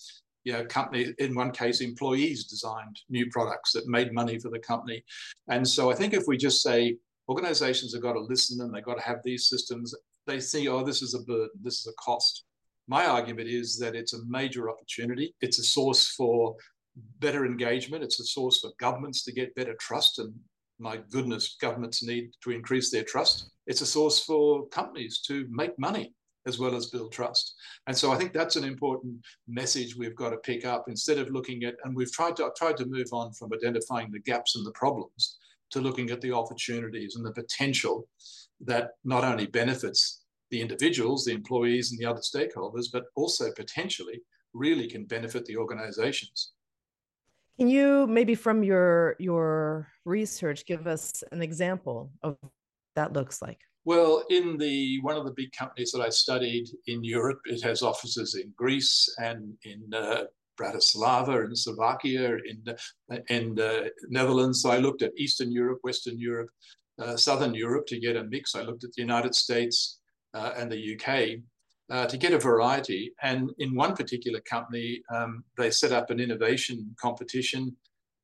you 0.43 0.53
know, 0.53 0.63
company, 0.65 1.13
in 1.17 1.33
one 1.33 1.51
case, 1.51 1.81
employees 1.81 2.45
designed 2.45 2.99
new 3.09 3.27
products 3.31 3.71
that 3.73 3.87
made 3.87 4.13
money 4.13 4.37
for 4.37 4.49
the 4.49 4.59
company. 4.59 5.03
And 5.49 5.67
so 5.67 5.91
I 5.91 5.95
think 5.95 6.13
if 6.13 6.25
we 6.27 6.37
just 6.37 6.61
say 6.61 6.97
organizations 7.27 7.93
have 7.93 8.03
got 8.03 8.13
to 8.13 8.19
listen 8.19 8.61
and 8.61 8.73
they've 8.73 8.85
got 8.85 8.97
to 8.97 9.03
have 9.03 9.21
these 9.23 9.49
systems, 9.49 9.93
they 10.27 10.39
see, 10.39 10.67
oh, 10.67 10.83
this 10.83 11.01
is 11.01 11.15
a 11.15 11.19
burden, 11.21 11.49
this 11.61 11.79
is 11.79 11.87
a 11.87 11.93
cost. 11.93 12.43
My 12.87 13.05
argument 13.05 13.49
is 13.49 13.77
that 13.79 13.95
it's 13.95 14.13
a 14.13 14.25
major 14.27 14.69
opportunity. 14.69 15.35
It's 15.41 15.59
a 15.59 15.63
source 15.63 16.09
for 16.09 16.55
better 17.19 17.45
engagement. 17.45 18.03
It's 18.03 18.19
a 18.19 18.25
source 18.25 18.59
for 18.59 18.71
governments 18.79 19.23
to 19.23 19.31
get 19.31 19.55
better 19.55 19.75
trust. 19.79 20.19
And 20.19 20.33
my 20.79 20.97
goodness, 21.11 21.57
governments 21.59 22.03
need 22.03 22.31
to 22.43 22.51
increase 22.51 22.91
their 22.91 23.03
trust. 23.03 23.49
It's 23.67 23.81
a 23.81 23.85
source 23.85 24.23
for 24.23 24.67
companies 24.67 25.21
to 25.27 25.47
make 25.49 25.77
money 25.79 26.13
as 26.47 26.59
well 26.59 26.75
as 26.75 26.87
build 26.87 27.11
trust. 27.11 27.55
And 27.87 27.97
so 27.97 28.11
I 28.11 28.17
think 28.17 28.31
that's 28.31 28.55
an 28.55 28.63
important 28.63 29.15
message 29.47 29.95
we've 29.95 30.15
got 30.15 30.29
to 30.29 30.37
pick 30.37 30.63
up 30.63 30.85
instead 30.87 31.17
of 31.17 31.31
looking 31.31 31.63
at, 31.63 31.75
and 31.83 31.95
we've 31.95 32.11
tried 32.11 32.35
to, 32.37 32.51
tried 32.55 32.77
to 32.77 32.85
move 32.85 33.07
on 33.11 33.33
from 33.33 33.51
identifying 33.53 34.11
the 34.11 34.19
gaps 34.19 34.55
and 34.55 34.65
the 34.65 34.71
problems 34.71 35.37
to 35.71 35.81
looking 35.81 36.11
at 36.11 36.21
the 36.21 36.31
opportunities 36.31 37.15
and 37.15 37.25
the 37.25 37.31
potential 37.31 38.07
that 38.61 38.91
not 39.03 39.23
only 39.23 39.47
benefits 39.47 40.24
the 40.51 40.61
individuals, 40.61 41.25
the 41.25 41.33
employees, 41.33 41.91
and 41.91 41.99
the 41.99 42.05
other 42.05 42.21
stakeholders, 42.21 42.85
but 42.91 43.05
also 43.15 43.51
potentially 43.53 44.21
really 44.53 44.87
can 44.87 45.05
benefit 45.05 45.45
the 45.45 45.57
organizations. 45.57 46.53
Can 47.57 47.69
you 47.69 48.05
maybe 48.07 48.35
from 48.35 48.63
your 48.63 49.15
your 49.19 49.87
research 50.03 50.65
give 50.65 50.87
us 50.87 51.23
an 51.31 51.41
example 51.41 52.11
of 52.21 52.37
that 52.95 53.13
looks 53.13 53.41
like? 53.41 53.59
Well, 53.85 54.23
in 54.29 54.57
the 54.57 54.99
one 55.01 55.15
of 55.15 55.25
the 55.25 55.31
big 55.31 55.51
companies 55.51 55.91
that 55.91 56.01
I 56.01 56.09
studied 56.09 56.67
in 56.87 57.03
Europe, 57.03 57.39
it 57.45 57.63
has 57.63 57.81
offices 57.81 58.35
in 58.35 58.51
Greece 58.57 59.07
and 59.19 59.53
in 59.63 59.93
uh, 59.93 60.23
Bratislava 60.59 61.45
in 61.45 61.55
Slovakia, 61.55 62.37
in 62.45 62.63
in 63.29 63.59
uh, 63.59 63.85
Netherlands. 64.09 64.61
So 64.61 64.71
I 64.71 64.77
looked 64.77 65.01
at 65.01 65.17
Eastern 65.17 65.51
Europe, 65.51 65.79
Western 65.83 66.19
Europe, 66.19 66.49
uh, 66.99 67.15
Southern 67.15 67.53
Europe 67.53 67.85
to 67.87 67.99
get 67.99 68.15
a 68.15 68.23
mix. 68.23 68.55
I 68.55 68.63
looked 68.63 68.83
at 68.83 68.91
the 68.93 69.01
United 69.01 69.35
States, 69.35 69.99
uh, 70.35 70.53
and 70.57 70.71
the 70.71 70.95
UK 70.95 71.39
uh, 71.89 72.05
to 72.07 72.17
get 72.17 72.33
a 72.33 72.39
variety. 72.39 73.13
And 73.23 73.51
in 73.59 73.75
one 73.75 73.95
particular 73.95 74.41
company, 74.41 75.01
um, 75.13 75.43
they 75.57 75.71
set 75.71 75.91
up 75.91 76.09
an 76.09 76.19
innovation 76.19 76.95
competition 76.99 77.75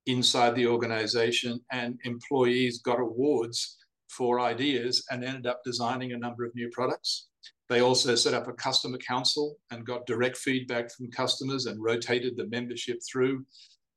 inside 0.08 0.56
the 0.56 0.68
organization, 0.68 1.60
and 1.72 2.00
employees 2.04 2.80
got 2.80 3.00
awards 3.00 3.78
for 4.10 4.40
ideas 4.40 5.06
and 5.10 5.24
ended 5.24 5.48
up 5.48 5.62
designing 5.64 6.12
a 6.12 6.18
number 6.18 6.44
of 6.44 6.54
new 6.56 6.70
products. 6.70 7.28
They 7.70 7.80
also 7.80 8.16
set 8.16 8.34
up 8.34 8.48
a 8.48 8.54
customer 8.54 8.98
council 8.98 9.56
and 9.70 9.86
got 9.86 10.06
direct 10.06 10.38
feedback 10.38 10.92
from 10.92 11.10
customers 11.12 11.68
and 11.68 11.82
rotated 11.82 12.36
the 12.36 12.48
membership 12.48 13.00
through. 13.10 13.46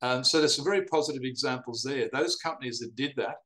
Um, 0.01 0.23
so 0.23 0.39
there's 0.39 0.55
some 0.55 0.63
very 0.63 0.83
positive 0.85 1.23
examples 1.23 1.83
there. 1.83 2.09
Those 2.13 2.37
companies 2.37 2.79
that 2.79 2.95
did 2.95 3.13
that 3.17 3.37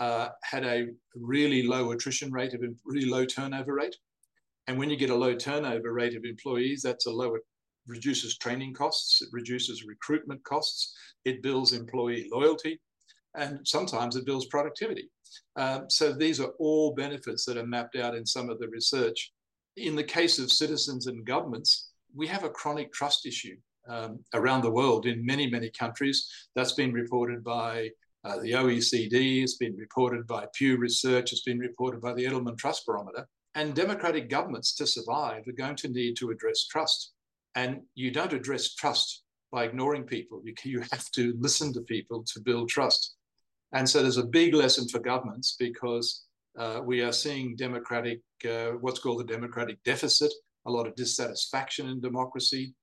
uh, 0.00 0.30
had 0.42 0.64
a 0.64 0.88
really 1.14 1.62
low 1.62 1.92
attrition 1.92 2.32
rate, 2.32 2.54
of 2.54 2.62
really 2.84 3.08
low 3.08 3.24
turnover 3.24 3.74
rate. 3.74 3.96
And 4.66 4.78
when 4.78 4.90
you 4.90 4.96
get 4.96 5.10
a 5.10 5.14
low 5.14 5.34
turnover 5.34 5.92
rate 5.92 6.16
of 6.16 6.24
employees, 6.24 6.82
that's 6.82 7.06
a 7.06 7.10
lower 7.10 7.40
reduces 7.86 8.38
training 8.38 8.74
costs, 8.74 9.20
it 9.22 9.28
reduces 9.32 9.84
recruitment 9.84 10.42
costs, 10.44 10.94
it 11.24 11.42
builds 11.42 11.72
employee 11.72 12.28
loyalty, 12.32 12.80
and 13.34 13.66
sometimes 13.66 14.16
it 14.16 14.26
builds 14.26 14.46
productivity. 14.46 15.10
Um, 15.56 15.88
so 15.88 16.12
these 16.12 16.40
are 16.40 16.52
all 16.58 16.94
benefits 16.94 17.44
that 17.44 17.56
are 17.56 17.66
mapped 17.66 17.96
out 17.96 18.14
in 18.14 18.26
some 18.26 18.50
of 18.50 18.58
the 18.58 18.68
research. 18.68 19.32
In 19.76 19.96
the 19.96 20.04
case 20.04 20.38
of 20.38 20.52
citizens 20.52 21.06
and 21.06 21.24
governments, 21.24 21.90
we 22.14 22.26
have 22.26 22.44
a 22.44 22.50
chronic 22.50 22.92
trust 22.92 23.26
issue 23.26 23.56
um, 23.88 24.20
around 24.34 24.62
the 24.62 24.70
world 24.70 25.06
in 25.06 25.24
many, 25.24 25.48
many 25.48 25.70
countries. 25.70 26.28
That's 26.54 26.72
been 26.72 26.92
reported 26.92 27.42
by 27.44 27.90
uh, 28.24 28.38
the 28.40 28.52
OECD, 28.52 29.42
it's 29.42 29.56
been 29.56 29.76
reported 29.76 30.26
by 30.26 30.46
Pew 30.54 30.76
Research, 30.76 31.32
it's 31.32 31.42
been 31.42 31.58
reported 31.58 32.00
by 32.00 32.12
the 32.12 32.24
Edelman 32.24 32.58
Trust 32.58 32.84
Barometer. 32.86 33.26
And 33.54 33.74
democratic 33.74 34.28
governments 34.28 34.74
to 34.76 34.86
survive 34.86 35.48
are 35.48 35.52
going 35.52 35.76
to 35.76 35.88
need 35.88 36.16
to 36.18 36.30
address 36.30 36.66
trust. 36.66 37.12
And 37.54 37.80
you 37.94 38.10
don't 38.10 38.32
address 38.32 38.74
trust 38.74 39.22
by 39.50 39.64
ignoring 39.64 40.04
people. 40.04 40.40
You, 40.44 40.54
you 40.64 40.80
have 40.92 41.10
to 41.12 41.34
listen 41.38 41.72
to 41.72 41.80
people 41.80 42.24
to 42.32 42.40
build 42.40 42.68
trust. 42.68 43.16
And 43.72 43.88
so 43.88 44.02
there's 44.02 44.18
a 44.18 44.24
big 44.24 44.54
lesson 44.54 44.88
for 44.88 44.98
governments 45.00 45.56
because 45.58 46.24
uh, 46.58 46.80
we 46.84 47.02
are 47.02 47.12
seeing 47.12 47.56
democratic, 47.56 48.20
uh, 48.48 48.72
what's 48.80 48.98
called 48.98 49.20
a 49.20 49.32
democratic 49.32 49.82
deficit, 49.84 50.32
a 50.66 50.70
lot 50.70 50.86
of 50.86 50.94
dissatisfaction 50.94 51.88
in 51.88 52.00
democracy 52.00 52.74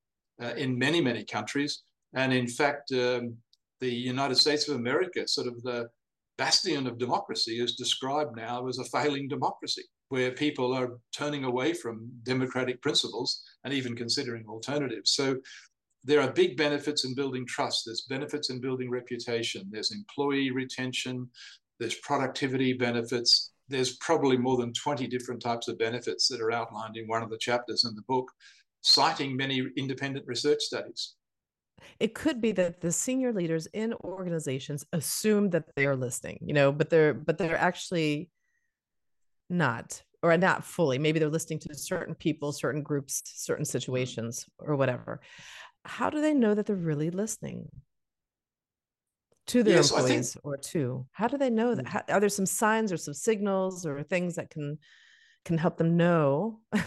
uh, 0.42 0.54
in 0.56 0.78
many, 0.78 1.02
many 1.02 1.24
countries. 1.24 1.84
And 2.14 2.34
in 2.34 2.48
fact, 2.48 2.92
um, 2.94 3.36
the 3.80 3.94
United 3.94 4.36
States 4.36 4.68
of 4.68 4.76
America, 4.76 5.28
sort 5.28 5.48
of 5.48 5.62
the 5.64 5.90
bastion 6.38 6.88
of 6.88 6.98
democracy, 6.98 7.60
is 7.60 7.76
described 7.76 8.36
now 8.36 8.68
as 8.68 8.78
a 8.80 8.86
failing 8.86 9.28
democracy, 9.28 9.84
where 10.10 10.32
people 10.32 10.74
are 10.74 10.98
turning 11.12 11.44
away 11.44 11.74
from 11.74 12.10
democratic 12.24 12.82
principles 12.82 13.44
and 13.64 13.74
even 13.74 13.96
considering 13.96 14.46
alternatives. 14.48 15.12
So 15.12 15.38
there 16.04 16.22
are 16.22 16.32
big 16.32 16.56
benefits 16.56 17.04
in 17.04 17.16
building 17.16 17.46
trust. 17.46 17.84
There's 17.86 18.06
benefits 18.10 18.50
in 18.50 18.62
building 18.62 18.90
reputation. 18.90 19.68
There's 19.70 19.92
employee 19.92 20.52
retention. 20.52 21.30
There's 21.80 21.96
productivity 21.96 22.74
benefits. 22.74 23.52
there's 23.70 23.98
probably 23.98 24.38
more 24.38 24.56
than 24.56 24.72
20 24.72 25.08
different 25.08 25.42
types 25.42 25.68
of 25.68 25.78
benefits 25.78 26.30
that 26.30 26.40
are 26.40 26.54
outlined 26.54 26.96
in 26.96 27.06
one 27.06 27.22
of 27.22 27.30
the 27.30 27.38
chapters 27.38 27.84
in 27.84 27.94
the 27.96 28.02
book, 28.04 28.32
citing 28.80 29.36
many 29.36 29.68
independent 29.76 30.26
research 30.26 30.62
studies. 30.62 31.17
It 32.00 32.14
could 32.14 32.42
be 32.42 32.52
that 32.54 32.82
the 32.82 32.92
senior 32.92 33.34
leaders 33.34 33.68
in 33.68 33.94
organizations 34.04 34.86
assume 34.94 35.50
that 35.52 35.66
they 35.76 35.86
are 35.86 35.96
listening, 35.96 36.40
you 36.42 36.54
know, 36.54 36.72
but 36.72 36.90
they're 36.90 37.14
but 37.14 37.38
they're 37.38 37.58
actually 37.58 38.30
not 39.50 40.02
or 40.24 40.36
not 40.38 40.64
fully. 40.64 40.98
Maybe 40.98 41.20
they're 41.20 41.30
listening 41.30 41.60
to 41.60 41.76
certain 41.76 42.16
people, 42.16 42.52
certain 42.52 42.82
groups, 42.82 43.22
certain 43.26 43.64
mm-hmm. 43.64 43.72
situations, 43.72 44.46
or 44.60 44.76
whatever. 44.76 45.22
How 45.86 46.10
do 46.10 46.22
they 46.22 46.34
know 46.34 46.54
that 46.54 46.66
they're 46.66 46.76
really 46.76 47.12
listening? 47.12 47.70
to 49.48 49.64
their 49.64 49.78
yes, 49.78 49.92
employees 49.92 50.34
think, 50.34 50.46
or 50.46 50.58
to 50.58 51.06
how 51.14 51.28
do 51.28 51.38
they 51.38 51.50
know 51.50 51.74
that 51.74 51.86
mm. 51.86 51.90
how, 51.90 52.04
are 52.10 52.20
there 52.20 52.30
some 52.30 52.46
signs 52.46 52.92
or 52.92 52.98
some 52.98 53.14
signals 53.14 53.86
or 53.86 54.04
things 54.04 54.36
that 54.36 54.50
can 54.50 54.78
can 55.46 55.58
help 55.58 55.78
them 55.78 55.98
know 55.98 56.60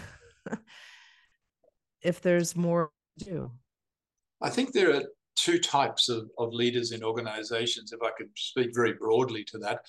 if 2.01 2.21
there's 2.21 2.55
more 2.55 2.91
to 3.19 3.25
do 3.25 3.51
i 4.41 4.49
think 4.49 4.71
there 4.71 4.93
are 4.95 5.03
two 5.35 5.59
types 5.59 6.09
of, 6.09 6.29
of 6.37 6.53
leaders 6.53 6.91
in 6.91 7.03
organizations 7.03 7.93
if 7.93 8.01
i 8.01 8.11
could 8.17 8.29
speak 8.35 8.69
very 8.73 8.93
broadly 8.93 9.43
to 9.45 9.57
that. 9.57 9.81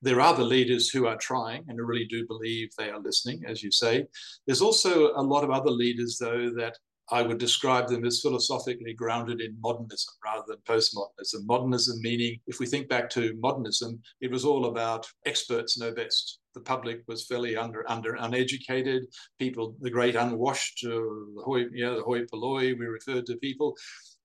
There 0.00 0.20
are 0.20 0.34
the 0.34 0.44
leaders 0.44 0.88
who 0.88 1.08
are 1.08 1.16
trying 1.16 1.64
and 1.66 1.76
who 1.76 1.84
really 1.84 2.04
do 2.04 2.24
believe 2.24 2.70
they 2.78 2.88
are 2.88 3.00
listening 3.00 3.42
as 3.44 3.64
you 3.64 3.72
say. 3.72 4.06
There's 4.46 4.62
also 4.62 5.10
a 5.16 5.22
lot 5.22 5.42
of 5.42 5.50
other 5.50 5.70
leaders 5.70 6.18
though 6.20 6.50
that 6.50 6.78
I 7.10 7.22
would 7.22 7.38
describe 7.38 7.88
them 7.88 8.04
as 8.04 8.20
philosophically 8.20 8.92
grounded 8.92 9.40
in 9.40 9.56
modernism 9.60 10.14
rather 10.22 10.44
than 10.46 10.58
postmodernism. 10.68 11.46
Modernism 11.46 12.00
meaning, 12.02 12.38
if 12.46 12.60
we 12.60 12.66
think 12.66 12.88
back 12.88 13.08
to 13.10 13.34
modernism, 13.40 14.00
it 14.20 14.30
was 14.30 14.44
all 14.44 14.66
about 14.66 15.06
experts 15.24 15.78
know 15.78 15.92
best. 15.92 16.40
The 16.54 16.60
public 16.60 17.02
was 17.06 17.26
fairly 17.26 17.56
under, 17.56 17.88
under 17.90 18.16
uneducated. 18.16 19.06
People, 19.38 19.74
the 19.80 19.90
great 19.90 20.16
unwashed, 20.16 20.84
uh, 20.84 20.90
the 20.90 21.42
hoi, 21.44 21.64
the 21.64 22.02
hoi 22.04 22.24
polloi, 22.26 22.74
we 22.78 22.86
referred 22.86 23.26
to 23.26 23.36
people. 23.36 23.74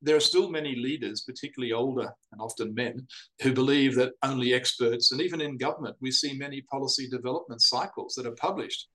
There 0.01 0.17
are 0.17 0.21
still 0.21 0.49
many 0.49 0.75
leaders, 0.75 1.21
particularly 1.21 1.71
older 1.71 2.11
and 2.33 2.41
often 2.41 2.73
men, 2.73 3.07
who 3.41 3.53
believe 3.53 3.95
that 3.95 4.13
only 4.23 4.53
experts, 4.53 5.13
and 5.13 5.21
even 5.21 5.39
in 5.39 5.55
government, 5.57 5.95
we 6.01 6.11
see 6.11 6.37
many 6.37 6.61
policy 6.61 7.07
development 7.07 7.61
cycles 7.61 8.13
that 8.15 8.25
are 8.25 8.35
published 8.35 8.89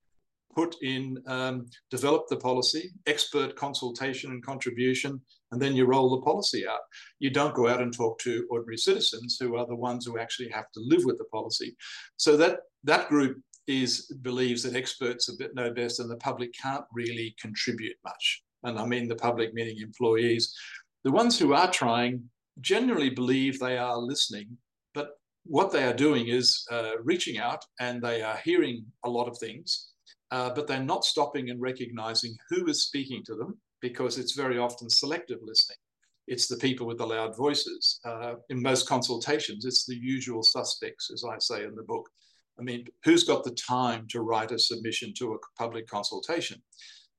put 0.59 0.75
in, 0.83 1.23
um, 1.29 1.67
develop 1.89 2.25
the 2.29 2.37
policy, 2.37 2.91
expert 3.07 3.55
consultation 3.55 4.33
and 4.33 4.45
contribution, 4.45 5.21
and 5.53 5.63
then 5.63 5.73
you 5.77 5.87
roll 5.87 6.11
the 6.11 6.25
policy 6.31 6.67
out. 6.67 6.81
You 7.21 7.31
don't 7.31 7.55
go 7.55 7.69
out 7.69 7.81
and 7.81 7.93
talk 7.93 8.19
to 8.21 8.45
ordinary 8.51 8.77
citizens 8.77 9.39
who 9.41 9.57
are 9.57 9.69
the 9.69 9.83
ones 9.89 10.05
who 10.05 10.19
actually 10.19 10.49
have 10.49 10.69
to 10.73 10.81
live 10.81 11.03
with 11.05 11.17
the 11.19 11.31
policy. 11.37 11.77
So 12.17 12.37
that 12.39 12.55
that 12.83 13.09
group 13.09 13.41
is 13.69 13.91
believes 14.23 14.65
that 14.65 14.75
experts 14.75 15.31
know 15.55 15.71
best 15.73 16.01
and 16.01 16.11
the 16.11 16.25
public 16.31 16.51
can't 16.61 16.87
really 16.93 17.37
contribute 17.41 17.99
much. 18.05 18.43
And 18.65 18.81
I 18.81 18.85
mean 18.85 19.07
the 19.07 19.23
public 19.29 19.55
meaning 19.55 19.79
employees. 19.79 20.53
The 21.05 21.13
ones 21.13 21.39
who 21.39 21.53
are 21.53 21.71
trying 21.71 22.15
generally 22.61 23.11
believe 23.11 23.61
they 23.61 23.79
are 23.79 23.97
listening, 24.13 24.49
but 24.93 25.11
what 25.45 25.71
they 25.71 25.85
are 25.85 26.05
doing 26.07 26.27
is 26.27 26.67
uh, 26.73 26.95
reaching 27.05 27.39
out 27.39 27.63
and 27.79 28.03
they 28.03 28.23
are 28.23 28.39
hearing 28.49 28.85
a 29.05 29.11
lot 29.17 29.29
of 29.29 29.39
things 29.39 29.93
uh, 30.31 30.51
but 30.51 30.67
they're 30.67 30.83
not 30.83 31.05
stopping 31.05 31.51
and 31.51 31.61
recognizing 31.61 32.37
who 32.51 32.67
is 32.67 32.85
speaking 32.85 33.23
to 33.25 33.35
them 33.35 33.59
because 33.81 34.19
it's 34.19 34.33
very 34.33 34.59
often 34.59 34.91
selective 34.91 35.39
listening. 35.43 35.79
It's 36.27 36.47
the 36.47 36.57
people 36.57 36.87
with 36.87 36.99
the 36.99 37.07
loud 37.07 37.37
voices. 37.37 38.01
Uh, 38.05 38.35
in 38.51 38.61
most 38.61 38.87
consultations, 38.87 39.65
it's 39.65 39.87
the 39.87 39.97
usual 39.97 40.43
suspects, 40.43 41.11
as 41.13 41.25
I 41.25 41.39
say 41.39 41.65
in 41.65 41.75
the 41.75 41.83
book. 41.83 42.09
I 42.61 42.63
mean, 42.63 42.87
who's 43.05 43.25
got 43.25 43.45
the 43.45 43.53
time 43.53 44.07
to 44.11 44.21
write 44.21 44.53
a 44.53 44.59
submission 44.59 45.15
to 45.19 45.35
a 45.35 45.39
public 45.57 45.87
consultation? 45.87 46.61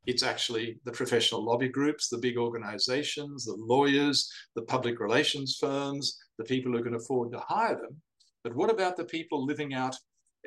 It's 0.06 0.24
actually 0.24 0.80
the 0.86 0.91
professional 0.91 1.43
lobby 1.43 1.69
groups, 1.69 2.10
the 2.10 2.17
big 2.17 2.38
organizations, 2.38 3.45
the 3.45 3.56
lawyers, 3.58 4.32
the 4.56 4.63
public 4.63 5.00
relations 5.00 5.58
firms, 5.60 6.17
the 6.38 6.45
people 6.45 6.72
who 6.72 6.84
can 6.84 6.95
afford 6.95 7.32
to 7.32 7.39
hire 7.39 7.76
them. 7.76 8.02
But 8.43 8.56
what 8.56 8.69
about 8.69 8.95
the 8.95 9.06
people 9.06 9.45
living 9.45 9.74
out 9.74 9.95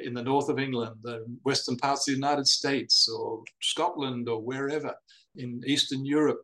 in 0.05 0.15
the 0.15 0.23
north 0.23 0.49
of 0.49 0.59
England, 0.59 0.97
the 1.03 1.25
western 1.45 1.77
parts 1.77 2.09
of 2.09 2.13
the 2.13 2.19
United 2.19 2.47
States, 2.47 3.09
or 3.09 3.43
Scotland, 3.61 4.29
or 4.29 4.41
wherever 4.41 4.95
in 5.37 5.63
Eastern 5.67 6.05
Europe, 6.05 6.43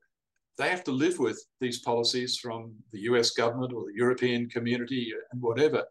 they 0.57 0.68
have 0.68 0.85
to 0.85 0.92
live 0.92 1.18
with 1.18 1.40
these 1.61 1.81
policies 1.81 2.37
from 2.37 2.75
the 2.92 3.01
US 3.01 3.31
government 3.31 3.73
or 3.73 3.85
the 3.87 3.97
European 3.97 4.49
community 4.49 5.12
and 5.31 5.40
whatever. 5.40 5.85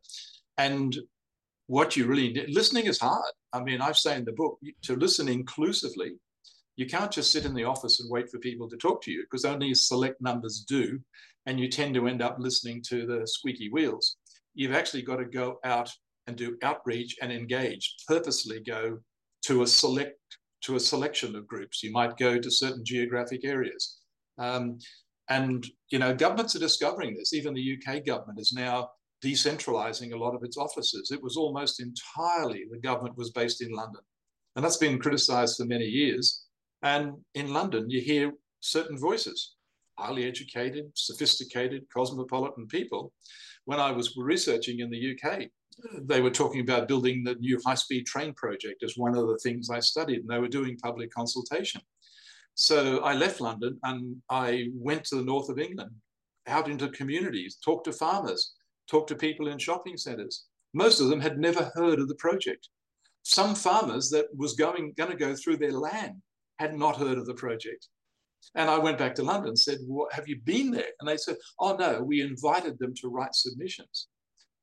And 0.58 0.96
what 1.68 1.96
you 1.96 2.06
really 2.06 2.34
need, 2.34 2.50
listening 2.50 2.86
is 2.86 3.00
hard. 3.00 3.34
I 3.54 3.62
mean, 3.62 3.82
I 3.82 3.92
say 3.94 4.18
in 4.18 4.26
the 4.26 4.34
book 4.34 4.60
to 4.84 4.96
listen 4.96 5.30
inclusively, 5.30 6.14
you 6.76 6.86
can't 6.86 7.12
just 7.12 7.32
sit 7.32 7.46
in 7.46 7.54
the 7.54 7.64
office 7.64 8.00
and 8.00 8.12
wait 8.12 8.30
for 8.30 8.40
people 8.40 8.70
to 8.70 8.78
talk 8.78 9.02
to 9.04 9.12
you 9.12 9.24
because 9.24 9.46
only 9.46 9.74
select 9.74 10.22
numbers 10.22 10.66
do. 10.68 11.00
And 11.46 11.60
you 11.60 11.70
tend 11.70 11.96
to 11.96 12.08
end 12.08 12.22
up 12.22 12.38
listening 12.40 12.84
to 12.90 13.06
the 13.06 13.26
squeaky 13.26 13.70
wheels. 13.70 14.18
You've 14.54 14.76
actually 14.76 15.02
got 15.02 15.18
to 15.18 15.26
go 15.26 15.60
out 15.64 15.90
and 16.28 16.36
do 16.36 16.58
outreach 16.62 17.16
and 17.22 17.32
engage, 17.32 17.96
purposely 18.08 18.60
go 18.60 19.00
to 19.46 19.64
a 19.64 19.68
select 19.68 20.20
to 20.64 20.76
a 20.76 20.80
selection 20.80 21.36
of 21.36 21.48
groups. 21.48 21.84
You 21.84 21.92
might 21.92 22.18
go 22.18 22.40
to 22.40 22.52
certain 22.52 22.84
geographic 22.84 23.46
areas. 23.46 24.00
Um, 24.38 24.80
and 25.30 25.66
you 25.90 26.00
know, 26.00 26.14
governments 26.14 26.56
are 26.56 26.60
discovering 26.60 27.16
this. 27.16 27.34
Even 27.34 27.54
the 27.54 27.78
UK 27.78 28.06
government 28.06 28.40
is 28.40 28.54
now 28.54 28.90
decentralizing 29.24 30.14
a 30.14 30.18
lot 30.18 30.36
of 30.36 30.44
its 30.44 30.58
offices. 30.58 31.12
It 31.12 31.22
was 31.22 31.38
almost 31.38 31.82
entirely 31.82 32.66
the 32.70 32.80
government 32.80 33.18
was 33.18 33.32
based 33.32 33.62
in 33.62 33.72
London. 33.72 34.02
And 34.56 34.64
that's 34.64 34.78
been 34.78 35.00
criticized 35.00 35.58
for 35.58 35.66
many 35.66 35.86
years. 35.86 36.46
And 36.82 37.14
in 37.34 37.54
London, 37.54 37.90
you 37.90 38.02
hear 38.02 38.32
certain 38.62 38.98
voices, 38.98 39.56
highly 39.98 40.26
educated, 40.26 40.92
sophisticated, 40.96 41.86
cosmopolitan 41.94 42.68
people. 42.68 43.14
When 43.66 43.80
I 43.80 43.92
was 43.92 44.16
researching 44.16 44.80
in 44.80 44.90
the 44.90 45.14
UK, 45.14 45.50
they 46.02 46.22
were 46.22 46.32
talking 46.32 46.62
about 46.62 46.88
building 46.88 47.24
the 47.24 47.36
new 47.36 47.60
high 47.66 47.76
speed 47.76 48.06
train 48.06 48.34
project 48.34 48.84
as 48.84 48.98
one 48.98 49.16
of 49.16 49.28
the 49.28 49.38
things 49.44 49.70
I 49.70 49.80
studied, 49.80 50.20
and 50.20 50.30
they 50.30 50.40
were 50.40 50.48
doing 50.48 50.78
public 50.78 51.12
consultation. 51.12 51.82
So 52.56 53.00
I 53.00 53.14
left 53.14 53.40
London 53.40 53.80
and 53.84 54.16
I 54.30 54.70
went 54.74 55.04
to 55.06 55.16
the 55.16 55.24
north 55.24 55.50
of 55.50 55.60
England, 55.60 55.92
out 56.48 56.68
into 56.68 56.90
communities, 56.90 57.58
talked 57.64 57.86
to 57.86 57.92
farmers, 57.92 58.54
talked 58.90 59.10
to 59.10 59.16
people 59.16 59.48
in 59.48 59.60
shopping 59.60 59.98
centres. 59.98 60.46
Most 60.74 61.00
of 61.00 61.10
them 61.10 61.22
had 61.22 61.38
never 61.38 61.72
heard 61.76 62.00
of 62.00 62.08
the 62.08 62.16
project. 62.16 62.70
Some 63.24 63.54
farmers 63.54 64.10
that 64.10 64.26
was 64.36 64.54
going 64.54 64.94
going 64.98 65.12
to 65.12 65.18
go 65.18 65.36
through 65.36 65.58
their 65.58 65.72
land 65.72 66.16
had 66.58 66.76
not 66.76 66.98
heard 66.98 67.18
of 67.18 67.28
the 67.28 67.36
project. 67.36 67.88
And 68.56 68.70
I 68.70 68.80
went 68.80 68.98
back 68.98 69.14
to 69.16 69.24
London 69.24 69.50
and 69.50 69.60
said, 69.60 69.80
well, 69.84 70.08
Have 70.12 70.28
you 70.28 70.40
been 70.44 70.72
there? 70.72 70.90
And 71.00 71.08
they 71.08 71.18
said, 71.18 71.36
Oh, 71.60 71.76
no, 71.76 72.02
we 72.02 72.22
invited 72.22 72.80
them 72.80 72.94
to 72.96 73.10
write 73.10 73.36
submissions. 73.36 74.08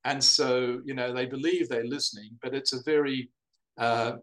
And 0.04 0.22
so, 0.22 0.80
you 0.84 0.94
know, 0.94 1.12
they 1.12 1.26
believe 1.26 1.68
they're 1.68 1.86
listening, 1.86 2.30
but 2.42 2.54
it's 2.54 2.72
a 2.72 2.82
very 2.82 3.30
uh, 3.78 4.16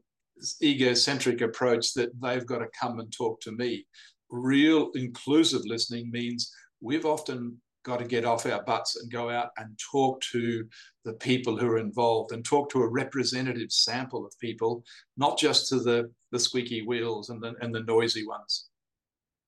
egocentric 0.62 1.41
approach 1.41 1.94
that 1.94 2.12
they've 2.22 2.46
got 2.46 2.60
to 2.60 2.67
come 2.80 3.00
and 3.00 3.12
talk 3.12 3.41
to 3.41 3.52
me. 3.52 3.86
Real 4.30 4.91
inclusive 4.96 5.62
listening 5.65 6.12
means 6.12 6.54
we've 6.82 7.06
often 7.06 7.60
got 7.84 7.98
to 7.98 8.06
get 8.06 8.26
off 8.26 8.46
our 8.46 8.63
butts 8.63 8.96
and 9.02 9.12
go 9.12 9.30
out 9.30 9.50
and 9.58 9.78
talk 9.91 10.22
to 10.22 10.67
the 11.04 11.13
people 11.13 11.58
who 11.58 11.67
are 11.67 11.80
involved 11.80 12.32
and 12.32 12.46
talk 12.46 12.70
to 12.70 12.84
a 12.84 12.88
representative 12.88 13.72
sample 13.72 14.24
of 14.24 14.38
people, 14.39 14.84
not 15.17 15.38
just 15.38 15.67
to 15.70 15.80
the, 15.80 16.12
the 16.32 16.38
squeaky 16.38 16.84
wheels 16.84 17.30
and 17.30 17.41
the, 17.41 17.56
and 17.62 17.74
the 17.74 17.82
noisy 17.82 18.26
ones 18.26 18.70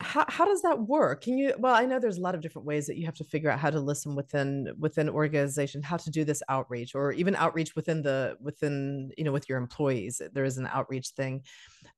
how, 0.04 0.26
how 0.28 0.46
does 0.46 0.62
that 0.62 0.80
work? 0.80 1.24
Can 1.24 1.38
you 1.38 1.54
well 1.58 1.74
i 1.74 1.86
know 1.86 2.00
there's 2.00 2.18
a 2.18 2.22
lot 2.22 2.36
of 2.36 2.42
different 2.42 2.66
ways 2.66 2.86
that 2.88 2.98
you 2.98 3.06
have 3.06 3.16
to 3.16 3.24
figure 3.24 3.50
out 3.50 3.60
how 3.60 3.70
to 3.70 3.80
listen 3.80 4.16
within 4.16 4.74
within 4.78 5.10
organization 5.10 5.82
how 5.82 5.98
to 5.98 6.10
do 6.10 6.24
this 6.24 6.44
outreach 6.50 6.96
or 6.96 7.12
even 7.14 7.36
outreach 7.36 7.76
within 7.76 8.02
the 8.02 8.36
within 8.40 9.12
you 9.18 9.24
know 9.24 9.32
with 9.32 9.48
your 9.50 9.58
employees 9.58 10.22
there 10.34 10.46
is 10.46 10.58
an 10.58 10.68
outreach 10.68 11.10
thing. 11.10 11.44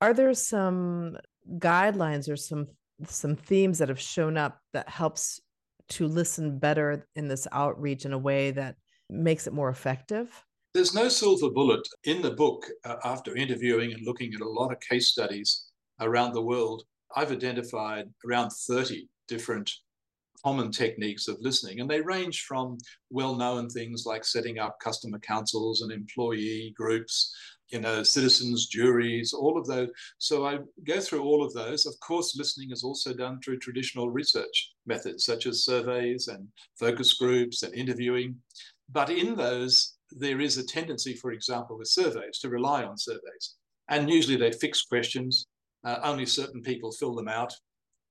Are 0.02 0.13
there 0.13 0.34
some 0.34 1.18
guidelines 1.58 2.30
or 2.30 2.36
some 2.36 2.68
some 3.08 3.36
themes 3.36 3.80
that 3.80 3.89
have 3.89 4.00
shown 4.00 4.38
up 4.38 4.60
that 4.74 4.88
helps 4.88 5.41
to 5.88 6.08
listen 6.08 6.58
better 6.58 7.06
in 7.15 7.28
this 7.28 7.48
outreach 7.52 8.06
in 8.06 8.13
a 8.13 8.18
way 8.18 8.52
that 8.52 8.76
makes 9.10 9.48
it 9.48 9.54
more 9.54 9.70
effective? 9.70 10.44
There's 10.74 10.94
no 10.94 11.08
silver 11.08 11.50
bullet 11.50 11.88
in 12.04 12.22
the 12.22 12.32
book 12.32 12.65
uh, 12.84 12.98
after 13.04 13.36
interviewing 13.36 13.94
and 13.94 14.06
looking 14.06 14.34
at 14.34 14.41
a 14.41 14.50
lot 14.50 14.72
of 14.72 14.80
case 14.80 15.08
studies 15.08 15.68
around 16.02 16.34
the 16.34 16.41
world 16.41 16.84
I've 17.15 17.32
identified 17.32 18.10
around 18.25 18.51
30 18.51 19.08
different 19.28 19.71
common 20.43 20.71
techniques 20.71 21.28
of 21.28 21.38
listening, 21.41 21.80
and 21.80 21.89
they 21.89 22.01
range 22.01 22.43
from 22.43 22.78
well 23.10 23.36
known 23.36 23.67
things 23.69 24.06
like 24.06 24.23
setting 24.23 24.60
up 24.60 24.80
customer 24.80 25.19
councils 25.19 25.82
and 25.82 25.91
employee 25.91 26.73
groups, 26.78 27.34
you 27.69 27.80
know, 27.80 28.04
citizens, 28.04 28.67
juries, 28.67 29.34
all 29.34 29.58
of 29.58 29.65
those. 29.65 29.89
So 30.19 30.45
I 30.45 30.60
go 30.84 30.99
through 30.99 31.23
all 31.23 31.43
of 31.43 31.54
those. 31.54 31.86
Of 31.86 31.99
course, 31.99 32.38
listening 32.38 32.71
is 32.71 32.84
also 32.84 33.13
done 33.13 33.39
through 33.39 33.60
traditional 33.60 34.12
research 34.12 34.73
methods 34.86 35.25
such 35.25 35.47
as 35.47 35.65
surveys 35.65 36.28
and 36.28 36.47
focus 36.78 37.13
groups 37.13 37.63
and 37.63 37.73
interviewing. 37.73 38.36
But 38.91 39.10
in 39.10 39.36
those, 39.36 39.95
there 40.12 40.41
is 40.41 40.58
a 40.58 40.65
tendency, 40.65 41.15
for 41.15 41.32
example, 41.32 41.78
with 41.78 41.88
surveys 41.88 42.38
to 42.39 42.49
rely 42.49 42.84
on 42.84 42.97
surveys. 42.97 43.56
And 43.89 44.10
usually 44.10 44.38
they're 44.38 44.51
fixed 44.51 44.89
questions. 44.89 45.47
Uh, 45.86 46.00
only 46.04 46.26
certain 46.26 46.62
people 46.62 46.91
fill 46.91 47.15
them 47.15 47.28
out. 47.28 47.54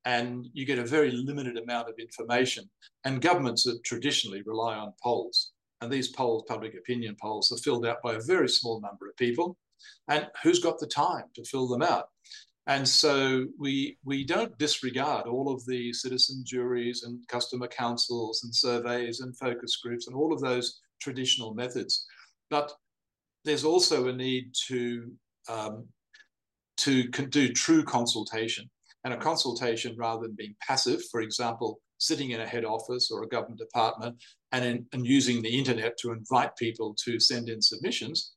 And 0.07 0.49
you 0.53 0.65
get 0.65 0.79
a 0.79 0.85
very 0.85 1.11
limited 1.11 1.59
amount 1.59 1.89
of 1.89 1.95
information. 1.99 2.69
And 3.05 3.21
governments 3.21 3.65
that 3.65 3.83
traditionally 3.85 4.43
rely 4.43 4.77
on 4.77 4.93
polls. 5.03 5.53
And 5.81 5.93
these 5.93 6.09
polls, 6.09 6.45
public 6.49 6.75
opinion 6.75 7.17
polls, 7.21 7.51
are 7.53 7.59
filled 7.59 7.85
out 7.87 8.03
by 8.03 8.15
a 8.15 8.21
very 8.21 8.49
small 8.49 8.81
number 8.81 9.09
of 9.09 9.17
people. 9.17 9.57
And 10.09 10.29
who's 10.43 10.61
got 10.61 10.79
the 10.79 10.87
time 10.87 11.25
to 11.35 11.45
fill 11.45 11.69
them 11.69 11.83
out? 11.83 12.09
And 12.67 12.89
so 12.89 13.47
we, 13.59 13.99
we 14.05 14.25
don't 14.25 14.57
disregard 14.59 15.27
all 15.27 15.53
of 15.53 15.65
the 15.67 15.93
citizen 15.93 16.43
juries 16.47 17.03
and 17.03 17.27
customer 17.29 17.69
councils 17.69 18.43
and 18.45 18.55
surveys 18.55 19.21
and 19.21 19.37
focus 19.37 19.77
groups 19.77 20.07
and 20.07 20.17
all 20.17 20.33
of 20.33 20.41
those 20.41 20.81
traditional 21.01 21.53
methods. 21.53 22.07
But 22.49 22.73
there's 23.45 23.65
also 23.65 24.09
a 24.09 24.13
need 24.13 24.55
to, 24.69 25.13
um, 25.49 25.87
to 26.79 27.05
do 27.09 27.53
true 27.53 27.85
consultation. 27.85 28.69
And 29.05 29.13
a 29.13 29.19
consultation, 29.19 29.97
rather 29.99 30.23
than 30.23 30.35
being 30.35 30.57
passive, 30.67 31.03
for 31.11 31.21
example, 31.21 31.81
sitting 31.99 32.31
in 32.31 32.41
a 32.41 32.47
head 32.47 32.65
office 32.65 33.11
or 33.11 33.23
a 33.23 33.29
government 33.29 33.59
department 33.59 34.17
and, 34.53 34.65
in, 34.65 34.87
and 34.93 35.07
using 35.07 35.43
the 35.43 35.59
internet 35.59 35.97
to 35.99 36.13
invite 36.13 36.57
people 36.57 36.95
to 37.05 37.21
send 37.21 37.49
in 37.49 37.61
submissions, 37.61 38.33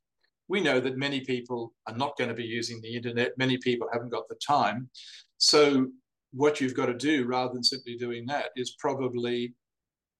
we 0.49 0.61
know 0.61 0.79
that 0.79 0.97
many 0.97 1.21
people 1.21 1.73
are 1.87 1.95
not 1.95 2.17
going 2.17 2.29
to 2.29 2.35
be 2.35 2.43
using 2.43 2.81
the 2.81 2.95
internet. 2.95 3.37
Many 3.37 3.57
people 3.57 3.87
haven't 3.91 4.11
got 4.11 4.27
the 4.29 4.35
time. 4.35 4.89
So 5.37 5.87
what 6.31 6.59
you've 6.59 6.75
got 6.75 6.87
to 6.87 6.93
do 6.93 7.25
rather 7.25 7.53
than 7.53 7.63
simply 7.63 7.95
doing 7.95 8.25
that 8.27 8.49
is 8.55 8.75
probably 8.79 9.53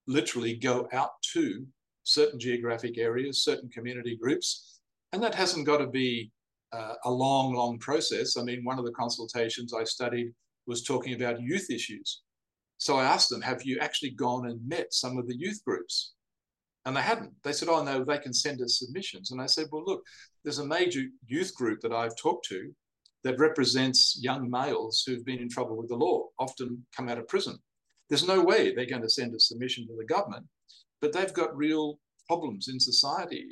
literally 0.07 0.55
go 0.55 0.87
out 0.93 1.11
to 1.33 1.65
certain 2.03 2.39
geographic 2.39 2.97
areas, 2.97 3.43
certain 3.43 3.69
community 3.69 4.15
groups. 4.15 4.79
And 5.13 5.21
that 5.23 5.35
hasn't 5.35 5.65
got 5.65 5.77
to 5.77 5.87
be 5.87 6.31
uh, 6.73 6.93
a 7.05 7.11
long, 7.11 7.53
long 7.53 7.79
process. 7.79 8.37
I 8.37 8.43
mean, 8.43 8.63
one 8.63 8.79
of 8.79 8.85
the 8.85 8.91
consultations 8.91 9.73
I 9.73 9.83
studied 9.83 10.33
was 10.65 10.83
talking 10.83 11.13
about 11.13 11.41
youth 11.41 11.69
issues. 11.69 12.21
So 12.77 12.97
I 12.97 13.05
asked 13.05 13.29
them, 13.29 13.41
have 13.41 13.63
you 13.63 13.79
actually 13.79 14.11
gone 14.11 14.47
and 14.47 14.59
met 14.67 14.93
some 14.93 15.17
of 15.17 15.27
the 15.27 15.37
youth 15.37 15.61
groups? 15.65 16.13
And 16.85 16.95
they 16.95 17.01
hadn't. 17.01 17.31
They 17.43 17.51
said, 17.51 17.69
oh, 17.69 17.83
no, 17.83 18.03
they 18.03 18.17
can 18.17 18.33
send 18.33 18.61
us 18.61 18.79
submissions. 18.79 19.31
And 19.31 19.41
I 19.41 19.45
said, 19.45 19.67
well, 19.71 19.83
look, 19.85 20.03
there's 20.43 20.59
a 20.59 20.65
major 20.65 21.03
youth 21.25 21.53
group 21.55 21.81
that 21.81 21.91
I've 21.91 22.15
talked 22.15 22.45
to 22.47 22.71
that 23.23 23.39
represents 23.39 24.19
young 24.21 24.49
males 24.49 25.03
who've 25.05 25.25
been 25.25 25.39
in 25.39 25.49
trouble 25.49 25.75
with 25.75 25.89
the 25.89 25.95
law, 25.95 26.27
often 26.39 26.85
come 26.95 27.09
out 27.09 27.17
of 27.17 27.27
prison. 27.27 27.57
There's 28.09 28.27
no 28.27 28.41
way 28.41 28.73
they're 28.73 28.85
going 28.85 29.01
to 29.01 29.09
send 29.09 29.35
a 29.35 29.39
submission 29.39 29.85
to 29.87 29.95
the 29.97 30.05
government, 30.05 30.45
but 31.01 31.11
they've 31.11 31.33
got 31.33 31.57
real 31.57 31.99
problems 32.27 32.69
in 32.69 32.79
society. 32.79 33.47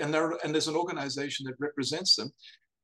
And, 0.00 0.12
there, 0.12 0.36
and 0.42 0.52
there's 0.52 0.68
an 0.68 0.76
organization 0.76 1.46
that 1.46 1.54
represents 1.58 2.16
them. 2.16 2.32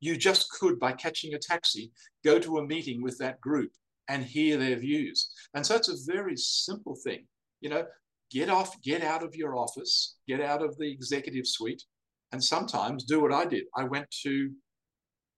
You 0.01 0.17
just 0.17 0.51
could, 0.51 0.79
by 0.79 0.93
catching 0.93 1.35
a 1.35 1.39
taxi, 1.39 1.93
go 2.25 2.39
to 2.39 2.59
a 2.59 2.67
meeting 2.67 3.03
with 3.03 3.19
that 3.19 3.41
group 3.41 3.71
and 4.09 4.25
hear 4.25 4.57
their 4.57 4.77
views. 4.77 5.31
And 5.55 5.65
so 5.65 5.77
it's 5.77 5.89
a 5.89 6.13
very 6.13 6.37
simple 6.37 6.97
thing. 7.05 7.27
You 7.61 7.71
know, 7.71 7.85
get 8.31 8.49
off, 8.49 8.81
get 8.83 9.03
out 9.03 9.23
of 9.23 9.35
your 9.35 9.57
office, 9.57 10.17
get 10.27 10.41
out 10.41 10.63
of 10.63 10.77
the 10.79 10.91
executive 10.91 11.47
suite, 11.47 11.83
and 12.33 12.43
sometimes 12.43 13.05
do 13.05 13.21
what 13.21 13.33
I 13.33 13.45
did. 13.45 13.65
I 13.77 13.85
went 13.85 14.11
to 14.23 14.51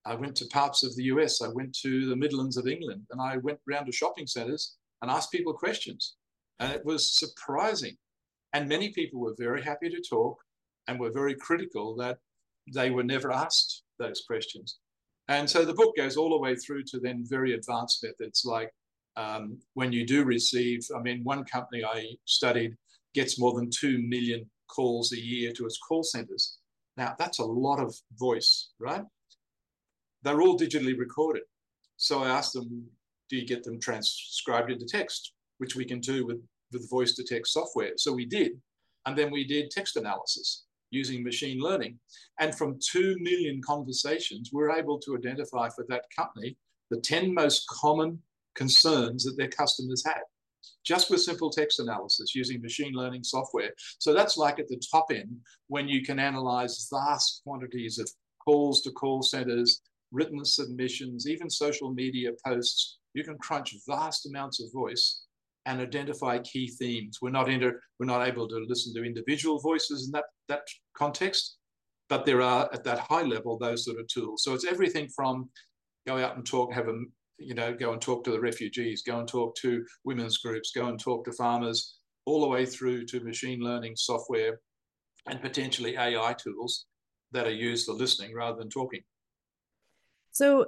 I 0.04 0.16
went 0.16 0.35
to 0.37 0.46
parts 0.46 0.82
of 0.82 0.96
the 0.96 1.04
US, 1.04 1.42
I 1.42 1.48
went 1.48 1.76
to 1.82 2.08
the 2.08 2.16
Midlands 2.16 2.56
of 2.56 2.66
England, 2.66 3.02
and 3.11 3.20
I 3.20 3.37
went 3.37 3.61
around 3.70 3.87
to 3.87 3.92
shopping 3.92 4.26
centers 4.26 4.76
and 5.00 5.11
asked 5.11 5.30
people 5.30 5.52
questions. 5.52 6.16
And 6.58 6.72
it 6.72 6.85
was 6.85 7.16
surprising. 7.16 7.96
And 8.52 8.68
many 8.68 8.90
people 8.90 9.20
were 9.20 9.35
very 9.38 9.62
happy 9.62 9.88
to 9.88 10.02
talk 10.08 10.38
and 10.88 10.99
we 10.99 11.07
were 11.07 11.12
very 11.12 11.35
critical 11.35 11.95
that 11.97 12.18
they 12.73 12.90
were 12.90 13.03
never 13.05 13.33
asked 13.33 13.83
those 13.99 14.23
questions. 14.27 14.79
And 15.29 15.49
so 15.49 15.64
the 15.64 15.75
book 15.75 15.97
goes 15.97 16.16
all 16.16 16.31
the 16.31 16.38
way 16.38 16.57
through 16.57 16.85
to 16.85 16.99
then 16.99 17.25
very 17.27 17.55
advanced 17.55 18.05
methods 18.05 18.42
like 18.45 18.71
um, 19.16 19.59
when 19.75 19.92
you 19.92 20.07
do 20.07 20.25
receive, 20.25 20.81
I 20.97 21.01
mean, 21.01 21.23
one 21.23 21.45
company 21.45 21.85
I 21.85 22.07
studied 22.25 22.75
gets 23.14 23.38
more 23.38 23.53
than 23.53 23.71
2 23.71 24.03
million 24.09 24.49
calls 24.68 25.12
a 25.12 25.21
year 25.21 25.53
to 25.53 25.66
its 25.66 25.79
call 25.79 26.03
centers. 26.03 26.59
Now, 26.97 27.14
that's 27.18 27.38
a 27.38 27.45
lot 27.45 27.79
of 27.79 27.95
voice, 28.18 28.71
right? 28.79 29.03
They're 30.23 30.40
all 30.40 30.59
digitally 30.59 30.99
recorded. 30.99 31.42
So 31.97 32.23
I 32.23 32.29
asked 32.29 32.55
them, 32.55 32.87
do 33.29 33.37
you 33.37 33.47
get 33.47 33.64
them 33.64 33.81
transcribed 33.81 34.71
into 34.71 34.87
text, 34.87 35.33
which 35.59 35.77
we 35.77 35.85
can 35.85 36.01
do 36.01 36.27
with, 36.27 36.40
with 36.73 36.90
voice 36.90 37.14
to 37.14 37.25
text 37.25 37.53
software? 37.53 37.92
So 37.97 38.12
we 38.12 38.25
did. 38.25 38.53
And 39.07 39.16
then 39.16 39.31
we 39.31 39.45
did 39.45 39.71
text 39.71 39.97
analysis 39.97 40.64
using 40.92 41.24
machine 41.24 41.59
learning. 41.61 41.98
And 42.38 42.55
from 42.55 42.78
2 42.92 43.16
million 43.20 43.61
conversations, 43.64 44.50
we're 44.52 44.70
able 44.70 44.98
to 45.00 45.16
identify 45.16 45.68
for 45.70 45.85
that 45.88 46.05
company 46.16 46.57
the 46.90 47.00
10 47.00 47.35
most 47.35 47.66
common 47.68 48.20
concerns 48.55 49.24
that 49.24 49.37
their 49.37 49.48
customers 49.48 50.05
had 50.07 50.20
just 50.85 51.11
with 51.11 51.22
simple 51.22 51.50
text 51.50 51.81
analysis 51.81 52.35
using 52.35 52.61
machine 52.61 52.92
learning 52.92 53.24
software. 53.24 53.70
So 53.98 54.12
that's 54.12 54.37
like 54.37 54.59
at 54.59 54.68
the 54.68 54.81
top 54.90 55.07
end 55.11 55.37
when 55.68 55.88
you 55.88 56.02
can 56.02 56.18
analyze 56.18 56.88
vast 56.92 57.42
quantities 57.44 57.98
of 57.98 58.11
calls 58.44 58.83
to 58.83 58.90
call 58.90 59.22
centers, 59.22 59.81
written 60.11 60.44
submissions, 60.44 61.28
even 61.28 61.48
social 61.48 61.92
media 61.92 62.31
posts. 62.44 62.98
You 63.14 63.24
can 63.24 63.38
crunch 63.38 63.74
vast 63.88 64.26
amounts 64.26 64.62
of 64.62 64.72
voice 64.72 65.22
and 65.66 65.81
identify 65.81 66.38
key 66.38 66.68
themes. 66.68 67.18
We're 67.22 67.31
not 67.31 67.48
inter, 67.48 67.81
we're 67.98 68.07
not 68.07 68.27
able 68.27 68.48
to 68.48 68.64
listen 68.68 68.92
to 68.94 69.05
individual 69.05 69.61
voices 69.61 70.07
in 70.07 70.12
that, 70.12 70.25
that 70.48 70.62
context, 70.96 71.59
but 72.09 72.27
there 72.27 72.42
are 72.42 72.68
at 72.72 72.85
that 72.85 72.98
high 72.98 73.22
level 73.22 73.59
those 73.59 73.85
sort 73.85 74.01
of 74.01 74.09
tools. 74.09 74.42
So 74.42 74.55
it's 74.55 74.66
everything 74.66 75.09
from 75.14 75.48
go 76.07 76.18
out 76.18 76.37
and 76.37 76.44
talk, 76.44 76.72
have 76.72 76.88
a 76.88 76.94
you 77.38 77.55
know, 77.55 77.75
go 77.75 77.92
and 77.92 78.01
talk 78.01 78.25
to 78.25 78.31
the 78.31 78.40
refugees, 78.40 79.03
go 79.03 79.18
and 79.18 79.29
talk 79.29 79.57
to 79.57 79.85
women's 80.05 80.38
groups, 80.38 80.70
go 80.72 80.87
and 80.87 80.98
talk 80.98 81.25
to 81.25 81.33
farmers, 81.33 81.98
all 82.25 82.40
the 82.40 82.46
way 82.46 82.64
through 82.64 83.05
to 83.07 83.20
machine 83.20 83.61
learning 83.61 83.96
software 83.96 84.61
and 85.29 85.40
potentially 85.40 85.96
AI 85.96 86.35
tools 86.35 86.87
that 87.33 87.46
are 87.46 87.53
used 87.53 87.87
for 87.87 87.94
listening 87.94 88.35
rather 88.35 88.59
than 88.59 88.68
talking. 88.68 89.01
So 90.31 90.66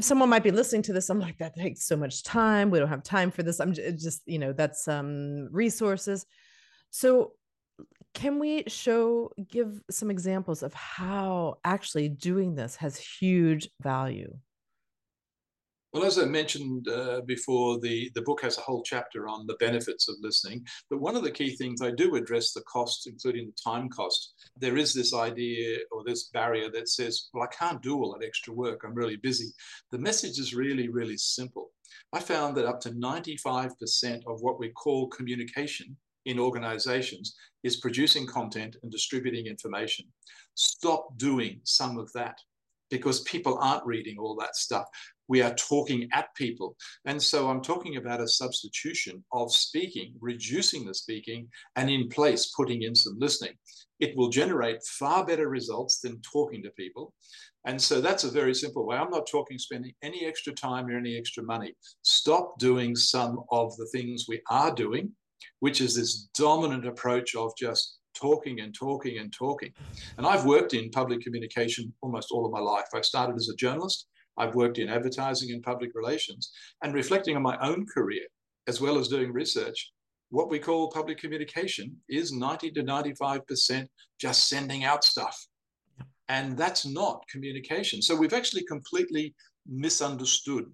someone 0.00 0.28
might 0.28 0.42
be 0.42 0.50
listening 0.50 0.82
to 0.82 0.92
this 0.92 1.08
i'm 1.08 1.18
like 1.18 1.38
that 1.38 1.56
takes 1.56 1.84
so 1.84 1.96
much 1.96 2.22
time 2.22 2.70
we 2.70 2.78
don't 2.78 2.88
have 2.88 3.02
time 3.02 3.30
for 3.30 3.42
this 3.42 3.58
i'm 3.58 3.72
just 3.72 4.20
you 4.26 4.38
know 4.38 4.52
that's 4.52 4.86
um 4.86 5.48
resources. 5.50 6.26
So 6.90 7.32
can 8.14 8.38
we 8.38 8.64
show 8.66 9.30
give 9.48 9.80
some 9.90 10.10
examples 10.10 10.62
of 10.62 10.74
how 10.74 11.58
actually 11.64 12.08
doing 12.10 12.54
this 12.54 12.76
has 12.76 12.96
huge 12.98 13.70
value 13.80 14.36
well, 15.92 16.04
as 16.04 16.18
I 16.18 16.24
mentioned 16.24 16.88
uh, 16.88 17.20
before, 17.26 17.78
the, 17.80 18.10
the 18.14 18.22
book 18.22 18.40
has 18.42 18.56
a 18.56 18.62
whole 18.62 18.82
chapter 18.82 19.28
on 19.28 19.46
the 19.46 19.56
benefits 19.60 20.08
of 20.08 20.16
listening. 20.20 20.66
But 20.88 21.00
one 21.00 21.16
of 21.16 21.22
the 21.22 21.30
key 21.30 21.54
things 21.56 21.82
I 21.82 21.90
do 21.90 22.16
address 22.16 22.52
the 22.52 22.62
cost, 22.62 23.06
including 23.06 23.46
the 23.46 23.70
time 23.70 23.88
cost. 23.90 24.34
There 24.56 24.78
is 24.78 24.94
this 24.94 25.14
idea 25.14 25.78
or 25.90 26.02
this 26.02 26.28
barrier 26.28 26.70
that 26.70 26.88
says, 26.88 27.28
well, 27.34 27.44
I 27.44 27.54
can't 27.54 27.82
do 27.82 27.96
all 27.96 28.16
that 28.18 28.26
extra 28.26 28.54
work. 28.54 28.82
I'm 28.84 28.94
really 28.94 29.16
busy. 29.16 29.52
The 29.90 29.98
message 29.98 30.38
is 30.38 30.54
really, 30.54 30.88
really 30.88 31.18
simple. 31.18 31.70
I 32.12 32.20
found 32.20 32.56
that 32.56 32.66
up 32.66 32.80
to 32.80 32.90
95% 32.90 34.26
of 34.26 34.40
what 34.40 34.58
we 34.58 34.70
call 34.70 35.08
communication 35.08 35.96
in 36.24 36.38
organizations 36.38 37.34
is 37.64 37.76
producing 37.76 38.26
content 38.26 38.76
and 38.82 38.90
distributing 38.90 39.46
information. 39.46 40.06
Stop 40.54 41.18
doing 41.18 41.60
some 41.64 41.98
of 41.98 42.10
that 42.12 42.38
because 42.92 43.22
people 43.22 43.58
aren't 43.60 43.84
reading 43.84 44.18
all 44.18 44.36
that 44.36 44.54
stuff 44.54 44.86
we 45.32 45.40
are 45.40 45.54
talking 45.54 46.08
at 46.12 46.34
people. 46.34 46.76
And 47.06 47.20
so 47.20 47.48
I'm 47.48 47.62
talking 47.62 47.96
about 47.96 48.20
a 48.20 48.28
substitution 48.28 49.24
of 49.32 49.50
speaking, 49.50 50.14
reducing 50.20 50.84
the 50.84 50.94
speaking, 50.94 51.48
and 51.76 51.88
in 51.88 52.10
place 52.10 52.52
putting 52.54 52.82
in 52.82 52.94
some 52.94 53.16
listening. 53.18 53.54
It 53.98 54.14
will 54.14 54.28
generate 54.28 54.84
far 54.84 55.24
better 55.24 55.48
results 55.48 56.00
than 56.00 56.20
talking 56.20 56.62
to 56.64 56.70
people. 56.72 57.14
And 57.64 57.80
so 57.80 58.02
that's 58.02 58.24
a 58.24 58.30
very 58.30 58.54
simple 58.54 58.84
way. 58.84 58.98
I'm 58.98 59.10
not 59.10 59.26
talking 59.26 59.56
spending 59.56 59.94
any 60.02 60.26
extra 60.26 60.52
time 60.52 60.88
or 60.88 60.98
any 60.98 61.16
extra 61.16 61.42
money. 61.42 61.72
Stop 62.02 62.58
doing 62.58 62.94
some 62.94 63.40
of 63.50 63.74
the 63.78 63.86
things 63.86 64.26
we 64.28 64.42
are 64.50 64.74
doing, 64.74 65.12
which 65.60 65.80
is 65.80 65.94
this 65.94 66.28
dominant 66.36 66.86
approach 66.86 67.34
of 67.36 67.52
just 67.56 68.00
talking 68.14 68.60
and 68.60 68.74
talking 68.74 69.18
and 69.18 69.32
talking. 69.32 69.72
And 70.18 70.26
I've 70.26 70.44
worked 70.44 70.74
in 70.74 70.90
public 70.90 71.20
communication 71.20 71.92
almost 72.02 72.30
all 72.30 72.46
of 72.46 72.52
my 72.52 72.60
life. 72.60 72.86
I 72.94 73.00
started 73.00 73.36
as 73.36 73.48
a 73.48 73.56
journalist. 73.56 74.06
I've 74.38 74.54
worked 74.54 74.78
in 74.78 74.88
advertising 74.88 75.52
and 75.52 75.62
public 75.62 75.90
relations 75.94 76.52
and 76.82 76.94
reflecting 76.94 77.36
on 77.36 77.42
my 77.42 77.58
own 77.60 77.86
career, 77.86 78.22
as 78.66 78.80
well 78.80 78.98
as 78.98 79.08
doing 79.08 79.32
research. 79.32 79.92
What 80.30 80.48
we 80.48 80.58
call 80.58 80.90
public 80.90 81.18
communication 81.18 81.96
is 82.08 82.32
90 82.32 82.70
to 82.72 82.82
95% 82.82 83.86
just 84.18 84.48
sending 84.48 84.84
out 84.84 85.04
stuff. 85.04 85.46
And 86.28 86.56
that's 86.56 86.86
not 86.86 87.22
communication. 87.30 88.00
So 88.00 88.16
we've 88.16 88.32
actually 88.32 88.64
completely 88.64 89.34
misunderstood 89.66 90.64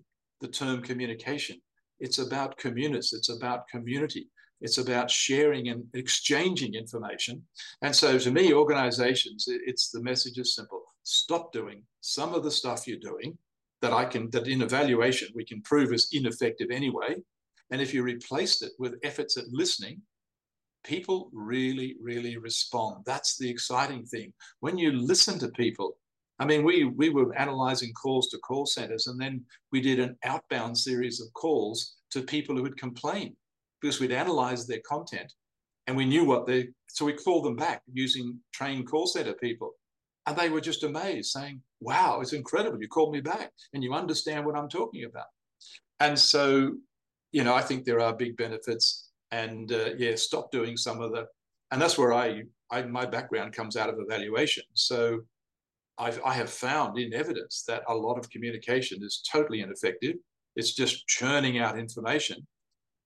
the 0.41 0.49
term 0.49 0.83
communication. 0.83 1.61
It's 1.99 2.19
about 2.19 2.57
communities, 2.59 3.13
it's 3.13 3.29
about 3.29 3.67
community. 3.69 4.29
It's 4.61 4.79
about 4.79 5.11
sharing 5.11 5.69
and 5.69 5.85
exchanging 5.95 6.75
information. 6.75 7.43
And 7.83 7.95
so 7.95 8.19
to 8.19 8.31
me, 8.31 8.53
organizations, 8.53 9.45
it's 9.49 9.91
the 9.91 10.03
message 10.03 10.39
is 10.39 10.55
simple. 10.55 10.83
Stop 11.05 11.53
doing 11.53 11.83
some 12.01 12.35
of 12.35 12.43
the 12.43 12.51
stuff 12.51 12.87
you're 12.87 12.99
doing 12.99 13.39
that 13.81 13.93
I 13.93 14.05
can, 14.05 14.31
that 14.31 14.49
in 14.49 14.63
evaluation, 14.63 15.29
we 15.35 15.45
can 15.45 15.63
prove 15.63 15.93
is 15.93 16.09
ineffective 16.13 16.71
anyway. 16.71 17.17
And 17.71 17.81
if 17.81 17.95
you 17.95 18.03
replaced 18.03 18.63
it 18.63 18.73
with 18.79 18.99
efforts 19.03 19.37
at 19.37 19.45
listening, 19.51 20.03
people 20.85 21.31
really, 21.33 21.97
really 22.01 22.37
respond. 22.37 23.05
That's 23.07 23.37
the 23.37 23.49
exciting 23.49 24.05
thing. 24.07 24.33
When 24.61 24.77
you 24.77 24.93
listen 24.93 25.39
to 25.41 25.49
people, 25.51 25.97
I 26.41 26.45
mean, 26.47 26.65
we, 26.65 26.85
we 26.85 27.11
were 27.11 27.37
analyzing 27.37 27.93
calls 27.93 28.29
to 28.29 28.39
call 28.39 28.65
centers, 28.67 29.07
and 29.07 29.21
then 29.21 29.45
we 29.73 29.81
did 29.81 29.99
an 29.99 30.17
outbound 30.25 30.79
series 30.79 31.21
of 31.21 31.33
calls 31.35 31.97
to 32.11 32.23
people 32.23 32.57
who 32.57 32.65
had 32.65 32.77
complained 32.77 33.37
because 33.81 34.01
we'd 34.01 34.13
analyzed 34.13 34.69
their 34.69 34.81
content 34.87 35.33
and 35.87 35.97
we 35.97 36.05
knew 36.05 36.25
what 36.25 36.47
they, 36.47 36.69
so 36.89 37.05
we 37.05 37.15
called 37.15 37.45
them 37.45 37.57
back 37.57 37.83
using 37.93 38.39
trained 38.53 38.89
call 38.89 39.07
center 39.07 39.35
people. 39.35 39.73
And 40.27 40.37
they 40.37 40.51
were 40.51 40.61
just 40.61 40.85
amazed, 40.85 41.31
saying, 41.31 41.63
Wow, 41.81 42.21
it's 42.21 42.35
incredible. 42.35 42.81
You 42.81 42.89
called 42.89 43.13
me 43.13 43.21
back 43.21 43.51
and 43.73 43.83
you 43.83 43.95
understand 43.95 44.45
what 44.45 44.57
I'm 44.57 44.69
talking 44.69 45.05
about. 45.05 45.27
And 46.01 46.19
so, 46.19 46.75
you 47.33 47.45
know, 47.45 47.55
I 47.55 47.63
think 47.63 47.85
there 47.85 48.01
are 48.01 48.13
big 48.15 48.37
benefits. 48.37 49.11
And 49.31 49.73
uh, 49.73 49.91
yeah, 49.97 50.17
stop 50.17 50.51
doing 50.51 50.77
some 50.77 51.01
of 51.01 51.13
the, 51.13 51.27
and 51.71 51.81
that's 51.81 51.97
where 51.97 52.13
I, 52.13 52.43
I 52.71 52.83
my 52.83 53.07
background 53.07 53.53
comes 53.55 53.77
out 53.77 53.89
of 53.89 53.97
evaluation. 53.99 54.65
So 54.75 55.21
I've, 55.99 56.21
I 56.25 56.35
have 56.35 56.51
found 56.51 56.99
in 56.99 57.13
evidence 57.15 57.65
that 57.67 57.83
a 57.89 57.95
lot 57.95 58.19
of 58.19 58.31
communication 58.31 59.03
is 59.03 59.23
totally 59.31 59.61
ineffective. 59.61 60.17
It's 60.57 60.75
just 60.75 61.07
churning 61.07 61.59
out 61.59 61.79
information. 61.79 62.47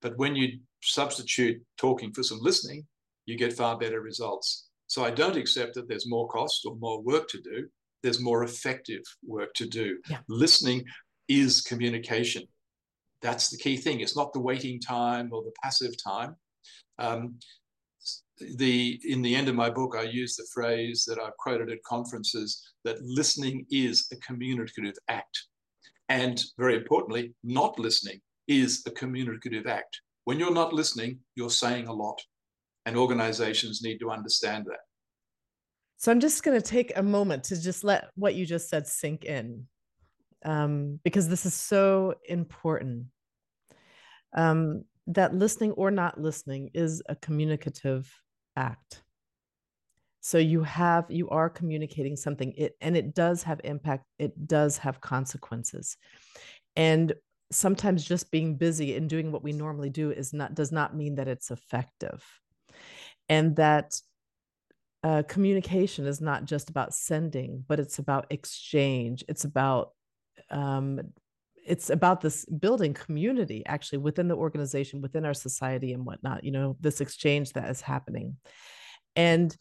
But 0.02 0.18
when 0.18 0.36
you 0.36 0.58
substitute 0.82 1.62
talking 1.78 2.12
for 2.12 2.22
some 2.22 2.40
listening, 2.42 2.86
you 3.24 3.38
get 3.38 3.52
far 3.52 3.78
better 3.78 4.00
results. 4.00 4.68
So 4.88 5.04
I 5.04 5.10
don't 5.10 5.36
accept 5.36 5.74
that 5.74 5.88
there's 5.88 6.08
more 6.08 6.28
cost 6.28 6.66
or 6.66 6.74
more 6.76 7.00
work 7.00 7.28
to 7.28 7.40
do. 7.40 7.68
There's 8.02 8.20
more 8.20 8.42
effective 8.42 9.02
work 9.24 9.54
to 9.54 9.66
do. 9.66 9.98
Yeah. 10.10 10.18
Listening 10.28 10.84
is 11.28 11.62
communication. 11.62 12.42
That's 13.22 13.48
the 13.48 13.56
key 13.56 13.76
thing. 13.76 14.00
It's 14.00 14.16
not 14.16 14.32
the 14.32 14.40
waiting 14.40 14.80
time 14.80 15.30
or 15.32 15.42
the 15.42 15.52
passive 15.62 15.94
time. 16.02 16.34
Um, 16.98 17.36
the 18.56 19.00
in 19.04 19.22
the 19.22 19.36
end 19.36 19.48
of 19.48 19.54
my 19.54 19.70
book, 19.70 19.94
I 19.96 20.02
use 20.02 20.34
the 20.34 20.48
phrase 20.52 21.04
that 21.06 21.20
I've 21.20 21.36
quoted 21.36 21.70
at 21.70 21.82
conferences 21.84 22.60
that 22.84 23.00
listening 23.02 23.64
is 23.70 24.08
a 24.10 24.16
communicative 24.16 24.96
act. 25.08 25.46
And 26.08 26.42
very 26.58 26.74
importantly, 26.76 27.34
not 27.44 27.78
listening 27.78 28.20
is 28.60 28.82
a 28.86 28.90
communicative 28.90 29.66
act. 29.66 30.00
When 30.24 30.38
you're 30.38 30.54
not 30.54 30.72
listening, 30.72 31.20
you're 31.34 31.50
saying 31.50 31.88
a 31.88 31.92
lot. 31.92 32.20
And 32.86 32.96
organizations 32.96 33.82
need 33.82 33.98
to 33.98 34.10
understand 34.10 34.66
that. 34.66 34.80
So 35.98 36.10
I'm 36.10 36.20
just 36.20 36.42
going 36.42 36.60
to 36.60 36.66
take 36.66 36.92
a 36.96 37.02
moment 37.02 37.44
to 37.44 37.60
just 37.60 37.84
let 37.84 38.10
what 38.16 38.34
you 38.34 38.44
just 38.44 38.68
said 38.68 38.88
sink 38.88 39.24
in, 39.24 39.66
um, 40.44 40.98
because 41.04 41.28
this 41.28 41.46
is 41.46 41.54
so 41.54 42.14
important. 42.24 43.06
Um, 44.34 44.84
that 45.08 45.34
listening 45.34 45.72
or 45.72 45.90
not 45.90 46.20
listening 46.20 46.70
is 46.74 47.02
a 47.08 47.16
communicative 47.16 48.12
act 48.56 49.02
so 50.22 50.38
you 50.38 50.62
have 50.62 51.04
you 51.08 51.28
are 51.30 51.50
communicating 51.50 52.16
something 52.16 52.54
it 52.56 52.76
and 52.80 52.96
it 52.96 53.14
does 53.14 53.42
have 53.42 53.60
impact 53.64 54.04
it 54.18 54.46
does 54.46 54.78
have 54.78 55.00
consequences 55.00 55.96
and 56.76 57.12
sometimes 57.52 58.04
just 58.04 58.30
being 58.30 58.56
busy 58.56 58.96
and 58.96 59.08
doing 59.08 59.30
what 59.30 59.42
we 59.42 59.52
normally 59.52 59.90
do 59.90 60.10
is 60.10 60.32
not 60.32 60.54
does 60.54 60.72
not 60.72 60.96
mean 60.96 61.16
that 61.16 61.28
it's 61.28 61.50
effective. 61.50 62.24
And 63.28 63.56
that 63.56 64.00
uh, 65.04 65.22
communication 65.28 66.06
is 66.06 66.20
not 66.20 66.44
just 66.44 66.70
about 66.70 66.94
sending 66.94 67.64
but 67.66 67.80
it's 67.80 67.98
about 67.98 68.26
exchange. 68.30 69.24
It's 69.28 69.44
about 69.44 69.90
um, 70.50 71.00
it's 71.64 71.90
about 71.90 72.20
this 72.20 72.44
building 72.46 72.92
community 72.92 73.62
actually 73.66 73.98
within 73.98 74.26
the 74.26 74.34
organization 74.34 75.00
within 75.00 75.24
our 75.24 75.34
society 75.34 75.92
and 75.92 76.04
whatnot 76.04 76.42
you 76.42 76.50
know 76.50 76.76
this 76.80 77.00
exchange 77.00 77.52
that 77.52 77.70
is 77.70 77.80
happening. 77.80 78.36
And 79.14 79.56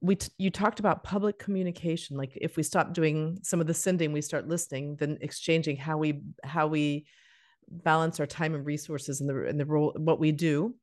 we 0.00 0.16
t- 0.16 0.30
you 0.38 0.50
talked 0.50 0.80
about 0.80 1.02
public 1.02 1.38
communication 1.38 2.16
like 2.16 2.32
if 2.36 2.56
we 2.56 2.62
stop 2.62 2.92
doing 2.92 3.38
some 3.42 3.60
of 3.60 3.66
the 3.66 3.74
sending 3.74 4.12
we 4.12 4.20
start 4.20 4.46
listening 4.46 4.96
then 4.96 5.18
exchanging 5.20 5.76
how 5.76 5.98
we 5.98 6.20
how 6.44 6.66
we 6.66 7.04
balance 7.70 8.20
our 8.20 8.26
time 8.26 8.54
and 8.54 8.64
resources 8.66 9.20
and 9.20 9.28
the 9.28 9.46
and 9.46 9.58
the 9.58 9.66
role 9.66 9.94
what 9.96 10.20
we 10.20 10.32
do. 10.32 10.74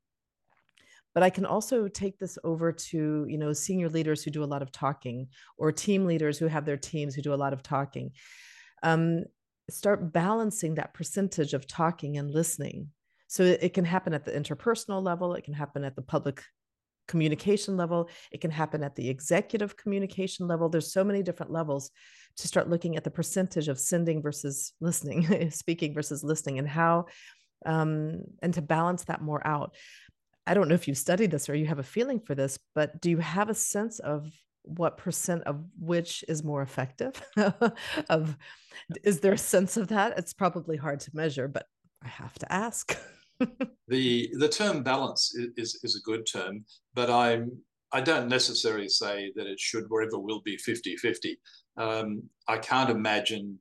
But 1.14 1.24
i 1.24 1.30
can 1.30 1.46
also 1.46 1.88
take 1.88 2.20
this 2.20 2.38
over 2.44 2.72
to 2.72 3.26
you 3.30 3.38
know 3.38 3.54
senior 3.54 3.90
leaders 3.90 4.24
who 4.24 4.32
do 4.32 4.44
a 4.44 4.52
lot 4.54 4.62
of 4.62 4.72
talking 4.72 5.28
or 5.58 5.72
team 5.72 6.06
leaders 6.06 6.38
who 6.38 6.48
have 6.48 6.66
their 6.66 6.78
teams 6.78 7.16
who 7.16 7.22
do 7.22 7.34
a 7.34 7.44
lot 7.44 7.54
of 7.54 7.64
talking. 7.64 8.12
Um, 8.84 9.24
start 9.70 10.14
balancing 10.14 10.76
that 10.76 10.94
percentage 10.94 11.54
of 11.54 11.68
talking 11.68 12.18
and 12.18 12.30
listening. 12.30 12.90
So 13.28 13.44
it 13.44 13.74
can 13.74 13.86
happen 13.86 14.14
at 14.14 14.24
the 14.24 14.32
interpersonal 14.32 15.02
level 15.02 15.34
it 15.34 15.44
can 15.44 15.54
happen 15.54 15.84
at 15.84 15.96
the 15.96 16.02
public 16.02 16.44
communication 17.08 17.78
level 17.78 18.10
it 18.32 18.42
can 18.42 18.52
happen 18.52 18.84
at 18.84 18.96
the 18.96 19.10
executive 19.10 19.78
communication 19.78 20.48
level. 20.48 20.70
There's 20.70 20.92
so 20.92 21.04
many 21.04 21.24
different 21.24 21.52
levels 21.52 21.92
to 22.38 22.48
start 22.48 22.70
looking 22.70 22.96
at 22.96 23.04
the 23.04 23.12
percentage 23.12 23.68
of 23.68 23.80
sending 23.80 24.22
versus 24.22 24.74
listening 24.82 25.52
speaking 25.52 25.94
versus 25.94 26.24
listening 26.24 26.60
and 26.60 26.68
how 26.68 27.06
um, 27.66 28.22
and 28.42 28.54
to 28.54 28.62
balance 28.62 29.06
that 29.06 29.22
more 29.22 29.46
out. 29.46 29.76
I 30.48 30.54
don't 30.54 30.68
know 30.68 30.76
if 30.76 30.88
you've 30.88 30.98
studied 30.98 31.32
this 31.32 31.50
or 31.50 31.56
you 31.56 31.66
have 31.66 31.80
a 31.80 31.84
feeling 31.84 32.20
for 32.20 32.36
this 32.36 32.60
but 32.74 33.02
do 33.02 33.10
you 33.10 33.18
have 33.18 33.50
a 33.50 33.56
sense 33.56 34.00
of 34.00 34.32
what 34.64 34.98
percent 34.98 35.44
of 35.44 35.64
which 35.80 36.24
is 36.28 36.44
more 36.44 36.62
effective? 36.64 37.22
Of 38.10 38.36
is 39.04 39.20
there 39.20 39.34
a 39.34 39.38
sense 39.38 39.78
of 39.78 39.88
that? 39.90 40.18
It's 40.18 40.34
probably 40.34 40.76
hard 40.76 41.00
to 41.02 41.12
measure 41.14 41.48
but 41.48 41.68
i 42.06 42.08
have 42.08 42.38
to 42.40 42.52
ask 42.52 42.98
the 43.88 44.30
the 44.34 44.50
term 44.50 44.84
balance 44.84 45.34
is, 45.58 45.80
is 45.84 45.96
a 45.96 46.10
good 46.10 46.26
term, 46.32 46.66
but 46.94 47.10
I'm 47.10 47.52
I 47.92 48.02
don't 48.02 48.28
necessarily 48.28 48.90
say 48.90 49.32
that 49.36 49.48
it 49.48 49.60
should 49.60 49.86
or 49.90 50.02
ever 50.02 50.20
will 50.20 50.42
be 50.42 50.58
50-50. 50.58 51.38
Um, 51.78 52.24
I 52.48 52.58
can't 52.58 52.90
imagine 52.90 53.58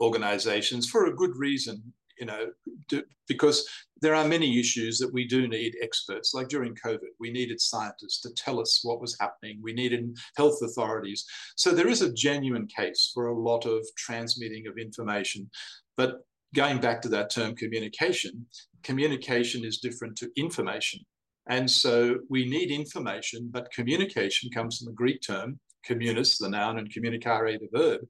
organizations 0.00 0.88
for 0.88 1.06
a 1.06 1.14
good 1.14 1.36
reason, 1.36 1.92
you 2.18 2.24
know, 2.24 2.46
do, 2.88 3.02
because 3.28 3.68
there 4.00 4.14
are 4.14 4.26
many 4.26 4.58
issues 4.58 4.98
that 4.98 5.12
we 5.12 5.26
do 5.26 5.48
need 5.48 5.76
experts. 5.82 6.32
Like 6.34 6.48
during 6.48 6.74
COVID, 6.74 7.12
we 7.20 7.30
needed 7.30 7.60
scientists 7.60 8.20
to 8.22 8.30
tell 8.34 8.60
us 8.60 8.80
what 8.82 9.00
was 9.00 9.16
happening. 9.20 9.60
We 9.62 9.72
needed 9.72 10.16
health 10.36 10.60
authorities. 10.62 11.24
So 11.56 11.70
there 11.70 11.88
is 11.88 12.02
a 12.02 12.12
genuine 12.12 12.66
case 12.66 13.10
for 13.12 13.26
a 13.26 13.38
lot 13.38 13.66
of 13.66 13.86
transmitting 13.96 14.66
of 14.66 14.78
information. 14.78 15.50
But 15.96 16.20
going 16.54 16.80
back 16.80 17.02
to 17.02 17.08
that 17.10 17.30
term 17.30 17.54
communication, 17.54 18.46
communication 18.84 19.64
is 19.64 19.78
different 19.78 20.16
to 20.16 20.30
information. 20.36 21.00
And 21.48 21.70
so 21.70 22.20
we 22.30 22.46
need 22.46 22.70
information, 22.70 23.48
but 23.50 23.72
communication 23.72 24.50
comes 24.50 24.78
from 24.78 24.86
the 24.86 24.92
Greek 24.92 25.20
term 25.20 25.58
communis, 25.86 26.38
the 26.38 26.48
noun, 26.48 26.78
and 26.78 26.92
communicare, 26.92 27.58
the 27.58 27.68
verb, 27.78 28.00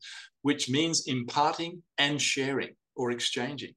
which 0.42 0.70
means 0.70 1.06
imparting 1.06 1.82
and 1.98 2.20
sharing 2.20 2.74
or 2.96 3.10
exchanging. 3.10 3.74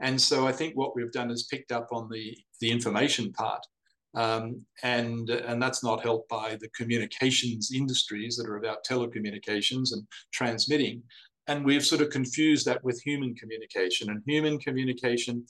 And 0.00 0.20
so 0.20 0.46
I 0.46 0.52
think 0.52 0.76
what 0.76 0.94
we've 0.94 1.12
done 1.12 1.30
is 1.30 1.48
picked 1.50 1.72
up 1.72 1.88
on 1.92 2.08
the, 2.10 2.36
the 2.60 2.70
information 2.70 3.32
part. 3.32 3.64
Um, 4.14 4.64
and, 4.82 5.30
and 5.30 5.62
that's 5.62 5.84
not 5.84 6.02
helped 6.02 6.28
by 6.28 6.56
the 6.60 6.68
communications 6.70 7.70
industries 7.72 8.36
that 8.36 8.48
are 8.48 8.56
about 8.56 8.84
telecommunications 8.84 9.92
and 9.92 10.06
transmitting. 10.32 11.02
And 11.46 11.64
we've 11.64 11.84
sort 11.84 12.00
of 12.00 12.10
confused 12.10 12.66
that 12.66 12.82
with 12.82 13.00
human 13.02 13.34
communication. 13.34 14.10
And 14.10 14.22
human 14.26 14.58
communication 14.58 15.44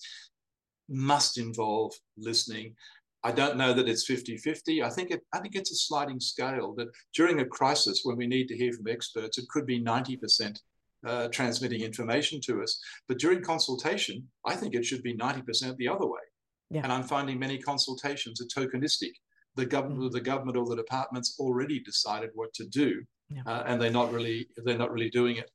must 0.91 1.39
involve 1.39 1.95
listening. 2.19 2.75
I 3.23 3.33
don't 3.33 3.57
know 3.57 3.73
that 3.73 3.89
it's 3.89 4.11
50-50. 4.11 4.83
I 4.83 4.89
think 4.89 5.11
it, 5.11 5.21
I 5.33 5.41
think 5.41 5.55
it's 5.55 5.73
a 5.73 5.77
sliding 5.77 6.21
scale 6.21 6.75
that 6.77 6.89
during 7.15 7.41
a 7.41 7.45
crisis 7.45 8.01
when 8.03 8.17
we 8.17 8.27
need 8.27 8.49
to 8.49 8.57
hear 8.57 8.73
from 8.73 8.89
experts, 8.89 9.39
it 9.39 9.49
could 9.49 9.67
be 9.67 9.83
90% 9.83 10.59
uh, 11.07 11.29
transmitting 11.29 11.83
information 11.83 12.41
to 12.43 12.63
us. 12.63 12.81
But 13.09 13.19
during 13.19 13.43
consultation, 13.43 14.27
I 14.47 14.57
think 14.57 14.75
it 14.75 14.85
should 14.85 15.03
be 15.03 15.15
90% 15.17 15.77
the 15.77 15.89
other 15.89 16.07
way. 16.07 16.21
Yeah. 16.71 16.83
And 16.83 16.93
I'm 16.93 17.03
finding 17.03 17.39
many 17.39 17.59
consultations 17.59 18.41
are 18.41 18.61
tokenistic. 18.61 19.13
The 19.57 19.67
government, 19.67 20.01
mm-hmm. 20.01 20.13
the 20.13 20.21
government 20.21 20.57
or 20.57 20.67
the 20.67 20.77
departments 20.77 21.37
already 21.39 21.81
decided 21.81 22.31
what 22.35 22.55
to 22.55 22.67
do, 22.67 23.03
yeah. 23.29 23.43
uh, 23.45 23.65
and 23.67 23.83
they're 23.83 23.91
not 23.91 24.13
really 24.13 24.49
they're 24.65 24.79
not 24.79 24.93
really 24.93 25.11
doing 25.11 25.37
it. 25.37 25.51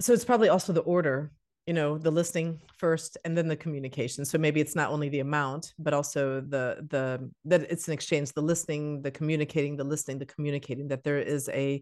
So 0.00 0.12
it's 0.12 0.24
probably 0.24 0.48
also 0.48 0.72
the 0.72 0.80
order 0.82 1.32
you 1.70 1.74
know 1.74 1.96
the 1.96 2.10
listening 2.10 2.60
first 2.78 3.16
and 3.24 3.38
then 3.38 3.46
the 3.46 3.54
communication. 3.54 4.24
So 4.24 4.38
maybe 4.38 4.60
it's 4.60 4.74
not 4.74 4.90
only 4.90 5.08
the 5.08 5.20
amount 5.20 5.72
but 5.78 5.94
also 5.94 6.40
the 6.40 6.84
the 6.90 7.30
that 7.44 7.62
it's 7.70 7.86
an 7.86 7.94
exchange 7.94 8.32
the 8.32 8.42
listening 8.42 9.02
the 9.02 9.12
communicating 9.12 9.76
the 9.76 9.84
listening 9.84 10.18
the 10.18 10.26
communicating 10.26 10.88
that 10.88 11.04
there 11.04 11.20
is 11.20 11.48
a 11.50 11.80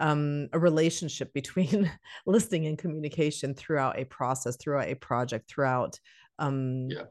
um, 0.00 0.48
a 0.52 0.58
relationship 0.58 1.32
between 1.40 1.88
listening 2.26 2.66
and 2.66 2.76
communication 2.76 3.54
throughout 3.54 4.00
a 4.00 4.04
process 4.04 4.56
throughout 4.56 4.88
a 4.88 4.96
project 4.96 5.48
throughout 5.48 6.00
um, 6.40 6.88
yeah. 6.90 7.04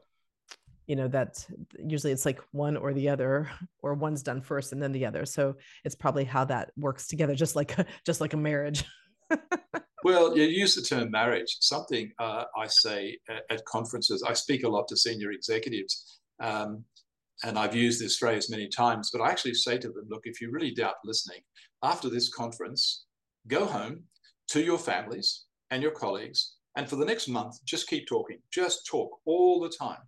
you 0.86 0.96
know 0.96 1.08
that 1.08 1.46
usually 1.82 2.12
it's 2.12 2.26
like 2.26 2.42
one 2.52 2.76
or 2.76 2.92
the 2.92 3.08
other 3.08 3.50
or 3.82 3.94
one's 3.94 4.22
done 4.22 4.42
first 4.42 4.72
and 4.72 4.82
then 4.82 4.92
the 4.92 5.06
other. 5.06 5.24
So 5.24 5.56
it's 5.86 5.94
probably 5.94 6.24
how 6.24 6.44
that 6.44 6.70
works 6.76 7.06
together 7.06 7.34
just 7.34 7.56
like 7.56 7.74
just 8.04 8.20
like 8.20 8.34
a 8.34 8.42
marriage 8.50 8.84
well 10.04 10.36
you 10.36 10.44
use 10.44 10.74
the 10.74 10.82
term 10.82 11.10
marriage. 11.10 11.56
Something 11.60 12.10
uh, 12.18 12.44
i 12.56 12.66
say 12.66 13.16
at, 13.28 13.42
at, 13.50 13.64
conferences. 13.64 14.22
I 14.26 14.32
speak 14.32 14.64
a 14.64 14.68
lot 14.68 14.88
to 14.88 14.96
senior 14.96 15.32
executives 15.32 16.20
um, 16.40 16.84
and 17.44 17.58
i've 17.58 17.74
used 17.74 18.00
this 18.00 18.16
phrase 18.16 18.50
many 18.50 18.68
times 18.68 19.10
but 19.12 19.22
i 19.22 19.30
actually 19.30 19.54
say 19.54 19.78
to 19.78 19.88
them 19.88 20.06
look 20.08 20.22
if 20.24 20.40
you 20.40 20.50
really 20.50 20.72
doubt 20.72 20.96
listening 21.04 21.40
after 21.82 22.08
this 22.08 22.28
conference 22.28 23.04
go 23.48 23.64
home 23.64 24.02
to 24.48 24.60
your 24.62 24.78
families 24.78 25.44
and 25.70 25.82
your 25.82 25.92
colleagues 25.92 26.54
and 26.76 26.88
for 26.88 26.96
the 26.96 27.04
next 27.04 27.28
month 27.28 27.62
just 27.64 27.88
keep 27.88 28.06
talking. 28.06 28.38
Just 28.52 28.86
talk 28.86 29.10
all 29.24 29.60
the 29.60 29.68
time 29.68 30.00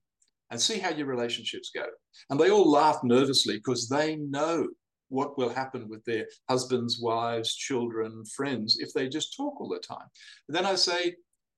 and 0.50 0.60
see 0.60 0.78
how 0.78 0.90
your 0.90 1.06
relationships 1.06 1.70
go. 1.74 1.84
And 2.30 2.38
they 2.38 2.50
all 2.50 2.70
laugh 2.70 3.00
nervously 3.02 3.56
because 3.56 3.88
they 3.88 4.16
know 4.16 4.68
what 5.12 5.36
will 5.36 5.50
happen 5.50 5.88
with 5.90 6.02
their 6.04 6.26
husbands, 6.48 6.98
wives, 7.00 7.54
children, 7.54 8.24
friends 8.34 8.78
if 8.80 8.92
they 8.94 9.08
just 9.08 9.36
talk 9.36 9.60
all 9.60 9.68
the 9.68 9.78
time. 9.78 10.06
And 10.48 10.56
then 10.56 10.64
I 10.64 10.74
say, 10.74 11.14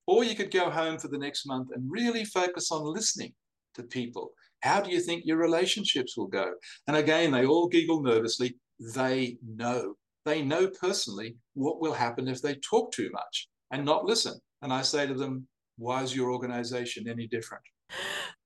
or 0.09 0.25
you 0.25 0.35
could 0.35 0.51
go 0.51 0.69
home 0.69 0.99
for 0.99 1.09
the 1.09 1.19
next 1.19 1.47
month 1.47 1.69
and 1.73 1.91
really 1.91 2.25
focus 2.25 2.73
on 2.73 2.83
listening 2.83 3.33
to 3.77 3.85
people. 3.85 4.33
How 4.63 4.81
do 4.81 4.91
you 4.91 5.01
think 5.01 5.23
your 5.25 5.37
relationships 5.37 6.17
will 6.17 6.27
go? 6.27 6.53
And 6.89 6.97
again, 6.97 7.31
they 7.31 7.47
all 7.47 7.69
giggle 7.69 8.03
nervously. 8.03 8.57
They 8.95 9.39
know. 9.47 9.95
They 10.25 10.43
know 10.43 10.67
personally 10.69 11.37
what 11.55 11.81
will 11.81 11.93
happen 11.93 12.27
if 12.27 12.43
they 12.43 12.57
talk 12.57 12.93
too 12.93 13.11
much 13.13 13.49
and 13.71 13.85
not 13.85 14.05
listen. 14.05 14.35
And 14.63 14.73
I 14.73 14.83
say 14.83 15.07
to 15.07 15.15
them, 15.15 15.47
why 15.77 16.03
is 16.03 16.15
your 16.15 16.33
organization 16.33 17.09
any 17.09 17.29
different? 17.29 17.63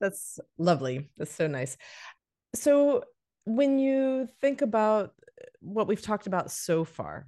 That's 0.01 0.39
lovely. 0.59 1.09
That's 1.17 1.35
so 1.35 1.47
nice. 1.47 1.77
So, 2.55 3.05
when 3.49 3.79
you 3.79 4.29
think 4.41 4.61
about 4.61 5.15
what 5.61 5.89
we've 5.89 6.03
talked 6.03 6.27
about 6.27 6.51
so 6.51 6.85
far, 6.85 7.27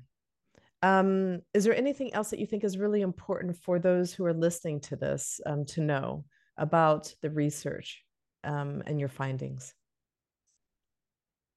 um, 0.83 1.41
is 1.55 1.65
there 1.65 1.75
anything 1.75 2.13
else 2.13 2.31
that 2.31 2.39
you 2.39 2.47
think 2.47 2.63
is 2.63 2.79
really 2.79 3.01
important 3.01 3.57
for 3.57 3.79
those 3.79 4.13
who 4.13 4.25
are 4.27 4.35
listening 4.35 4.81
to 4.81 4.97
this 4.97 5.41
um, 5.47 5.65
to 5.67 5.81
know 5.81 6.25
about 6.59 7.13
the 7.23 7.31
research 7.31 8.03
um, 8.45 8.83
and 8.87 9.01
your 9.01 9.09
findings? 9.09 9.75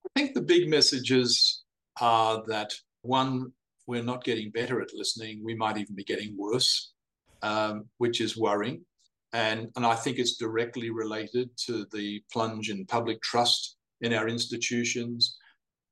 I 0.05 0.19
think 0.19 0.33
the 0.33 0.41
big 0.41 0.69
messages 0.69 1.63
are 1.99 2.43
that 2.47 2.73
one, 3.01 3.51
we're 3.85 4.03
not 4.03 4.23
getting 4.23 4.49
better 4.49 4.81
at 4.81 4.93
listening. 4.93 5.41
We 5.43 5.55
might 5.55 5.77
even 5.77 5.95
be 5.95 6.05
getting 6.05 6.37
worse, 6.37 6.93
um, 7.41 7.85
which 7.97 8.21
is 8.21 8.37
worrying. 8.37 8.85
And, 9.33 9.67
and 9.75 9.85
I 9.85 9.95
think 9.95 10.19
it's 10.19 10.37
directly 10.37 10.89
related 10.89 11.49
to 11.65 11.85
the 11.91 12.21
plunge 12.31 12.69
in 12.69 12.85
public 12.85 13.21
trust 13.21 13.77
in 14.03 14.13
our 14.13 14.27
institutions. 14.27 15.37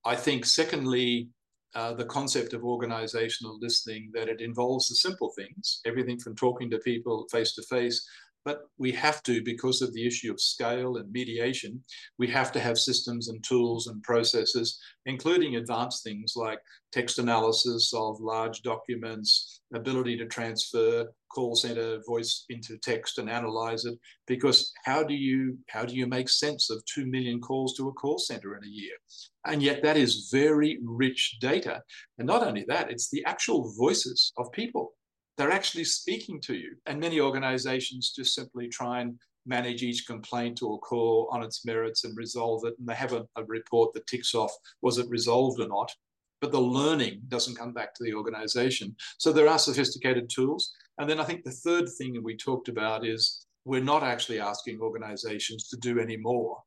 I 0.05 0.15
think, 0.15 0.45
secondly, 0.45 1.29
uh, 1.73 1.93
the 1.93 2.05
concept 2.05 2.53
of 2.53 2.63
organizational 2.63 3.57
listening, 3.59 4.11
that 4.13 4.29
it 4.29 4.41
involves 4.41 4.87
the 4.87 4.95
simple 4.95 5.31
things, 5.37 5.81
everything 5.85 6.19
from 6.19 6.35
talking 6.35 6.69
to 6.69 6.77
people 6.79 7.25
face 7.31 7.53
to 7.55 7.63
face 7.63 8.05
but 8.43 8.61
we 8.77 8.91
have 8.91 9.21
to, 9.23 9.43
because 9.43 9.81
of 9.81 9.93
the 9.93 10.05
issue 10.05 10.31
of 10.31 10.41
scale 10.41 10.97
and 10.97 11.11
mediation, 11.11 11.83
we 12.17 12.27
have 12.27 12.51
to 12.53 12.59
have 12.59 12.77
systems 12.77 13.29
and 13.29 13.43
tools 13.43 13.87
and 13.87 14.01
processes, 14.03 14.79
including 15.05 15.55
advanced 15.55 16.03
things 16.03 16.33
like 16.35 16.59
text 16.91 17.19
analysis 17.19 17.93
of 17.95 18.19
large 18.19 18.61
documents, 18.61 19.61
ability 19.73 20.17
to 20.17 20.25
transfer 20.25 21.07
call 21.33 21.55
center 21.55 21.99
voice 22.05 22.45
into 22.49 22.77
text 22.77 23.17
and 23.17 23.29
analyze 23.29 23.85
it. 23.85 23.97
Because 24.27 24.73
how 24.83 25.03
do 25.03 25.13
you 25.13 25.57
how 25.69 25.85
do 25.85 25.95
you 25.95 26.05
make 26.05 26.29
sense 26.29 26.69
of 26.69 26.83
two 26.85 27.05
million 27.05 27.39
calls 27.39 27.75
to 27.77 27.87
a 27.87 27.93
call 27.93 28.17
center 28.17 28.57
in 28.57 28.63
a 28.63 28.67
year? 28.67 28.95
And 29.45 29.63
yet 29.63 29.81
that 29.83 29.97
is 29.97 30.29
very 30.31 30.79
rich 30.83 31.37
data. 31.39 31.81
And 32.17 32.27
not 32.27 32.43
only 32.43 32.65
that, 32.67 32.91
it's 32.91 33.09
the 33.09 33.23
actual 33.25 33.73
voices 33.77 34.33
of 34.37 34.51
people 34.51 34.90
they're 35.41 35.49
actually 35.49 35.85
speaking 35.85 36.39
to 36.39 36.53
you. 36.53 36.75
And 36.85 36.99
many 36.99 37.19
organizations 37.19 38.13
just 38.15 38.35
simply 38.35 38.67
try 38.67 39.01
and 39.01 39.17
manage 39.47 39.81
each 39.81 40.05
complaint 40.05 40.61
or 40.61 40.79
call 40.81 41.29
on 41.31 41.41
its 41.41 41.65
merits 41.65 42.03
and 42.03 42.15
resolve 42.15 42.63
it. 42.63 42.75
And 42.77 42.87
they 42.87 42.93
have 42.93 43.13
a, 43.13 43.25
a, 43.35 43.43
report 43.45 43.91
that 43.93 44.05
ticks 44.05 44.35
off 44.35 44.51
was 44.83 44.99
it 44.99 45.09
resolved 45.09 45.59
or 45.59 45.67
not. 45.67 45.91
But 46.41 46.51
the 46.51 46.61
learning 46.61 47.23
doesn't 47.27 47.57
come 47.57 47.73
back 47.73 47.95
to 47.95 48.03
the 48.03 48.13
organization. 48.13 48.95
So 49.17 49.33
there 49.33 49.47
are 49.47 49.57
sophisticated 49.57 50.29
tools. 50.29 50.71
And 50.99 51.09
then 51.09 51.19
I 51.19 51.23
think 51.23 51.43
the 51.43 51.49
third 51.49 51.89
thing 51.97 52.13
that 52.13 52.23
we 52.23 52.37
talked 52.37 52.67
about 52.67 53.03
is 53.03 53.47
we're 53.65 53.83
not 53.83 54.03
actually 54.03 54.39
asking 54.39 54.79
organizations 54.79 55.69
to 55.69 55.77
do 55.77 55.99
any 55.99 56.17
more. 56.17 56.59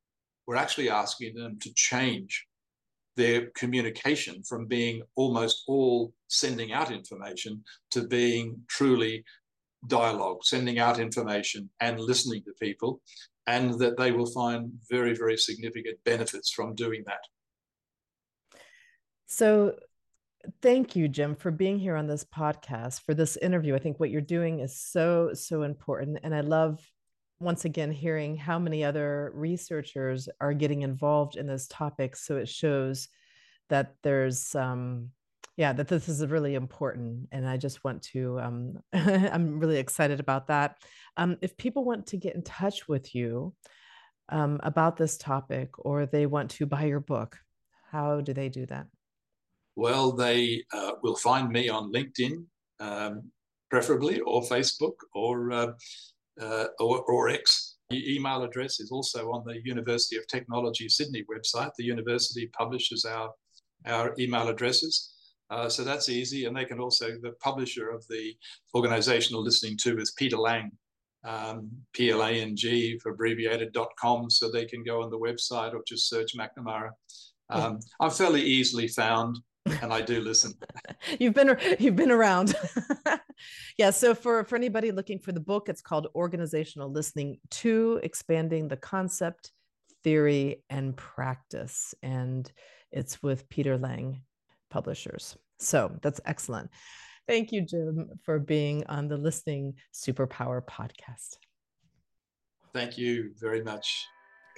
We're 0.48 0.56
actually 0.56 0.90
asking 0.90 1.36
them 1.36 1.60
to 1.60 1.72
change 1.74 2.44
their 3.16 3.50
communication 3.56 4.42
from 4.42 4.66
being 4.66 5.02
almost 5.14 5.64
all 5.66 6.12
sending 6.28 6.72
out 6.72 6.90
information 6.90 7.62
to 7.90 8.06
being 8.06 8.60
truly 8.68 9.24
dialogue, 9.86 10.38
sending 10.42 10.78
out 10.78 10.98
information 10.98 11.70
and 11.80 12.00
listening 12.00 12.42
to 12.44 12.52
people, 12.60 13.00
and 13.46 13.78
that 13.78 13.96
they 13.96 14.10
will 14.12 14.30
find 14.30 14.72
very, 14.90 15.14
very 15.14 15.36
significant 15.36 15.98
benefits 16.04 16.50
from 16.50 16.74
doing 16.74 17.02
that. 17.06 17.20
So, 19.26 19.76
thank 20.62 20.96
you, 20.96 21.08
Jim, 21.08 21.34
for 21.34 21.50
being 21.50 21.78
here 21.78 21.96
on 21.96 22.06
this 22.06 22.24
podcast, 22.24 23.00
for 23.00 23.14
this 23.14 23.36
interview. 23.36 23.74
I 23.74 23.78
think 23.78 23.98
what 23.98 24.10
you're 24.10 24.20
doing 24.20 24.60
is 24.60 24.76
so, 24.76 25.30
so 25.34 25.62
important. 25.62 26.18
And 26.22 26.34
I 26.34 26.40
love 26.40 26.80
once 27.40 27.64
again 27.64 27.90
hearing 27.90 28.36
how 28.36 28.58
many 28.58 28.84
other 28.84 29.32
researchers 29.34 30.28
are 30.40 30.52
getting 30.52 30.82
involved 30.82 31.36
in 31.36 31.46
this 31.46 31.66
topic 31.68 32.16
so 32.16 32.36
it 32.36 32.48
shows 32.48 33.08
that 33.68 33.94
there's 34.02 34.54
um 34.54 35.10
yeah 35.56 35.72
that 35.72 35.88
this 35.88 36.08
is 36.08 36.26
really 36.26 36.54
important 36.54 37.28
and 37.32 37.48
i 37.48 37.56
just 37.56 37.82
want 37.84 38.02
to 38.02 38.38
um 38.40 38.78
i'm 38.92 39.58
really 39.58 39.78
excited 39.78 40.20
about 40.20 40.46
that. 40.48 40.76
Um 41.16 41.36
if 41.42 41.56
people 41.56 41.84
want 41.84 42.06
to 42.08 42.16
get 42.16 42.34
in 42.34 42.42
touch 42.42 42.88
with 42.88 43.14
you 43.14 43.54
um, 44.30 44.58
about 44.62 44.96
this 44.96 45.18
topic 45.18 45.68
or 45.78 46.06
they 46.06 46.24
want 46.26 46.50
to 46.52 46.66
buy 46.66 46.84
your 46.84 47.00
book 47.00 47.38
how 47.90 48.20
do 48.20 48.32
they 48.32 48.48
do 48.48 48.66
that? 48.66 48.86
Well 49.76 50.12
they 50.12 50.64
uh, 50.72 50.92
will 51.02 51.16
find 51.16 51.50
me 51.50 51.68
on 51.68 51.92
linkedin 51.92 52.44
um, 52.80 53.30
preferably 53.70 54.20
or 54.20 54.42
facebook 54.42 54.94
or 55.14 55.52
uh, 55.52 55.72
uh, 56.40 56.66
or, 56.80 57.02
or 57.02 57.28
X. 57.28 57.76
The 57.90 58.14
email 58.14 58.42
address 58.42 58.80
is 58.80 58.90
also 58.90 59.30
on 59.30 59.44
the 59.44 59.60
University 59.64 60.16
of 60.16 60.26
Technology 60.26 60.88
Sydney 60.88 61.24
website. 61.30 61.70
The 61.76 61.84
university 61.84 62.48
publishes 62.48 63.04
our, 63.04 63.30
our 63.86 64.14
email 64.18 64.48
addresses. 64.48 65.14
Uh, 65.50 65.68
so 65.68 65.84
that's 65.84 66.08
easy. 66.08 66.46
And 66.46 66.56
they 66.56 66.64
can 66.64 66.80
also, 66.80 67.18
the 67.20 67.32
publisher 67.40 67.90
of 67.90 68.06
the 68.08 68.34
Organizational 68.74 69.42
Listening 69.42 69.76
2 69.80 69.98
is 69.98 70.12
Peter 70.12 70.38
Lang, 70.38 70.72
um, 71.24 71.70
P-L-A-N-G 71.92 72.98
for 73.00 73.12
abbreviated.com. 73.12 74.30
So 74.30 74.50
they 74.50 74.64
can 74.64 74.82
go 74.82 75.02
on 75.02 75.10
the 75.10 75.18
website 75.18 75.74
or 75.74 75.82
just 75.86 76.08
search 76.08 76.32
Macnamara. 76.36 76.90
Um, 77.50 77.78
I'm 78.00 78.10
fairly 78.10 78.42
easily 78.42 78.88
found 78.88 79.38
and 79.66 79.92
I 79.92 80.00
do 80.00 80.20
listen. 80.20 80.54
you've 81.18 81.34
been 81.34 81.56
you've 81.78 81.96
been 81.96 82.10
around. 82.10 82.54
yeah. 83.78 83.90
So 83.90 84.14
for 84.14 84.44
for 84.44 84.56
anybody 84.56 84.92
looking 84.92 85.18
for 85.18 85.32
the 85.32 85.40
book, 85.40 85.68
it's 85.68 85.82
called 85.82 86.08
Organizational 86.14 86.90
Listening 86.90 87.38
2 87.50 88.00
Expanding 88.02 88.68
the 88.68 88.76
Concept, 88.76 89.50
Theory, 90.02 90.62
and 90.70 90.96
Practice, 90.96 91.94
and 92.02 92.50
it's 92.92 93.22
with 93.22 93.48
Peter 93.48 93.78
Lang 93.78 94.22
Publishers. 94.70 95.36
So 95.58 95.92
that's 96.02 96.20
excellent. 96.24 96.70
Thank 97.26 97.52
you, 97.52 97.62
Jim, 97.62 98.10
for 98.22 98.38
being 98.38 98.84
on 98.86 99.08
the 99.08 99.16
Listening 99.16 99.74
Superpower 99.94 100.62
podcast. 100.62 101.38
Thank 102.74 102.98
you 102.98 103.32
very 103.40 103.62
much, 103.62 104.06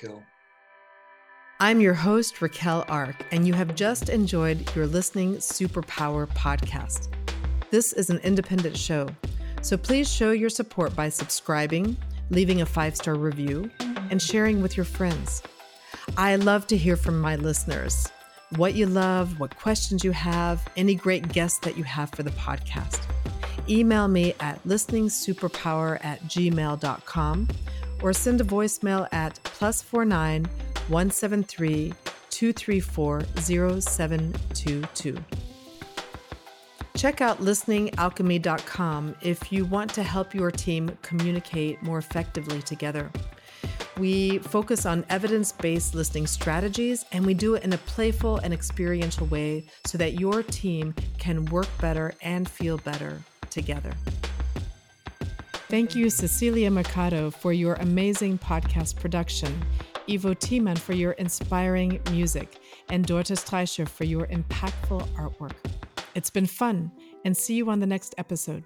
Kel. 0.01 0.23
I'm 1.59 1.81
your 1.81 1.95
host, 1.95 2.43
Raquel 2.43 2.85
Ark, 2.87 3.17
and 3.33 3.47
you 3.47 3.55
have 3.55 3.75
just 3.75 4.11
enjoyed 4.11 4.77
your 4.77 4.87
Listening 4.87 5.37
Superpower 5.37 6.29
podcast. 6.35 7.09
This 7.71 7.95
is 7.95 8.11
an 8.11 8.19
independent 8.19 8.77
show, 8.77 9.09
so 9.63 9.79
please 9.79 10.07
show 10.13 10.33
your 10.33 10.51
support 10.51 10.95
by 10.95 11.09
subscribing, 11.09 11.97
leaving 12.29 12.61
a 12.61 12.67
five 12.67 12.95
star 12.95 13.15
review, 13.15 13.71
and 14.11 14.21
sharing 14.21 14.61
with 14.61 14.77
your 14.77 14.85
friends. 14.85 15.43
I 16.19 16.37
love 16.37 16.67
to 16.67 16.77
hear 16.77 16.95
from 16.95 17.19
my 17.23 17.37
listeners 17.37 18.07
what 18.57 18.75
you 18.75 18.85
love, 18.85 19.41
what 19.41 19.57
questions 19.57 20.05
you 20.05 20.13
have, 20.13 20.63
any 20.77 20.95
great 20.95 21.27
guests 21.31 21.61
that 21.61 21.79
you 21.79 21.85
have 21.85 22.11
for 22.11 22.23
the 22.23 22.31
podcast. 22.33 23.01
Email 23.67 24.09
me 24.09 24.35
at 24.41 24.63
listeningsuperpower 24.65 26.05
at 26.05 26.23
gmail.com 26.25 27.49
or 28.03 28.13
send 28.13 28.43
a 28.43 28.45
voicemail 28.45 29.09
at 29.11 29.41
plus 29.43 29.81
four 29.81 30.05
nine 30.05 30.47
173 30.89 31.93
234 32.31 33.23
0722. 33.81 35.17
Check 36.97 37.21
out 37.21 37.41
listeningalchemy.com 37.41 39.17
if 39.21 39.53
you 39.53 39.65
want 39.67 39.93
to 39.95 40.03
help 40.03 40.35
your 40.35 40.51
team 40.51 40.97
communicate 41.03 41.83
more 41.83 41.99
effectively 41.99 42.63
together. 42.63 43.11
We 43.99 44.39
focus 44.39 44.87
on 44.87 45.05
evidence 45.09 45.53
based 45.53 45.95
listening 45.95 46.27
strategies 46.27 47.05
and 47.13 47.25
we 47.25 47.35
do 47.35 47.55
it 47.55 47.65
in 47.65 47.73
a 47.73 47.79
playful 47.79 48.39
and 48.39 48.53
experiential 48.53 49.27
way 49.27 49.67
so 49.87 49.97
that 49.99 50.21
your 50.21 50.43
team 50.43 50.95
can 51.19 51.47
work 51.47 51.69
better 51.81 52.15
and 52.23 52.49
feel 52.49 52.79
better 52.79 53.23
together. 53.51 53.93
Thank 55.69 55.97
you, 55.97 56.11
Cecilia 56.11 56.71
Mercado, 56.71 57.31
for 57.31 57.53
your 57.53 57.75
amazing 57.75 58.39
podcast 58.39 58.97
production, 58.97 59.65
Ivo 60.09 60.35
Thiemann 60.35 60.79
for 60.79 60.93
your 60.93 61.13
inspiring 61.13 62.01
music, 62.11 62.61
and 62.89 63.07
Dorte 63.07 63.37
Streicher 63.37 63.89
for 63.89 64.05
your 64.05 64.27
impactful 64.27 65.07
artwork. 65.15 65.57
It's 66.15 66.31
been 66.31 66.47
fun, 66.47 66.91
and 67.25 67.37
see 67.37 67.55
you 67.55 67.69
on 67.71 67.81
the 67.81 67.87
next 67.87 68.15
episode. 68.19 68.65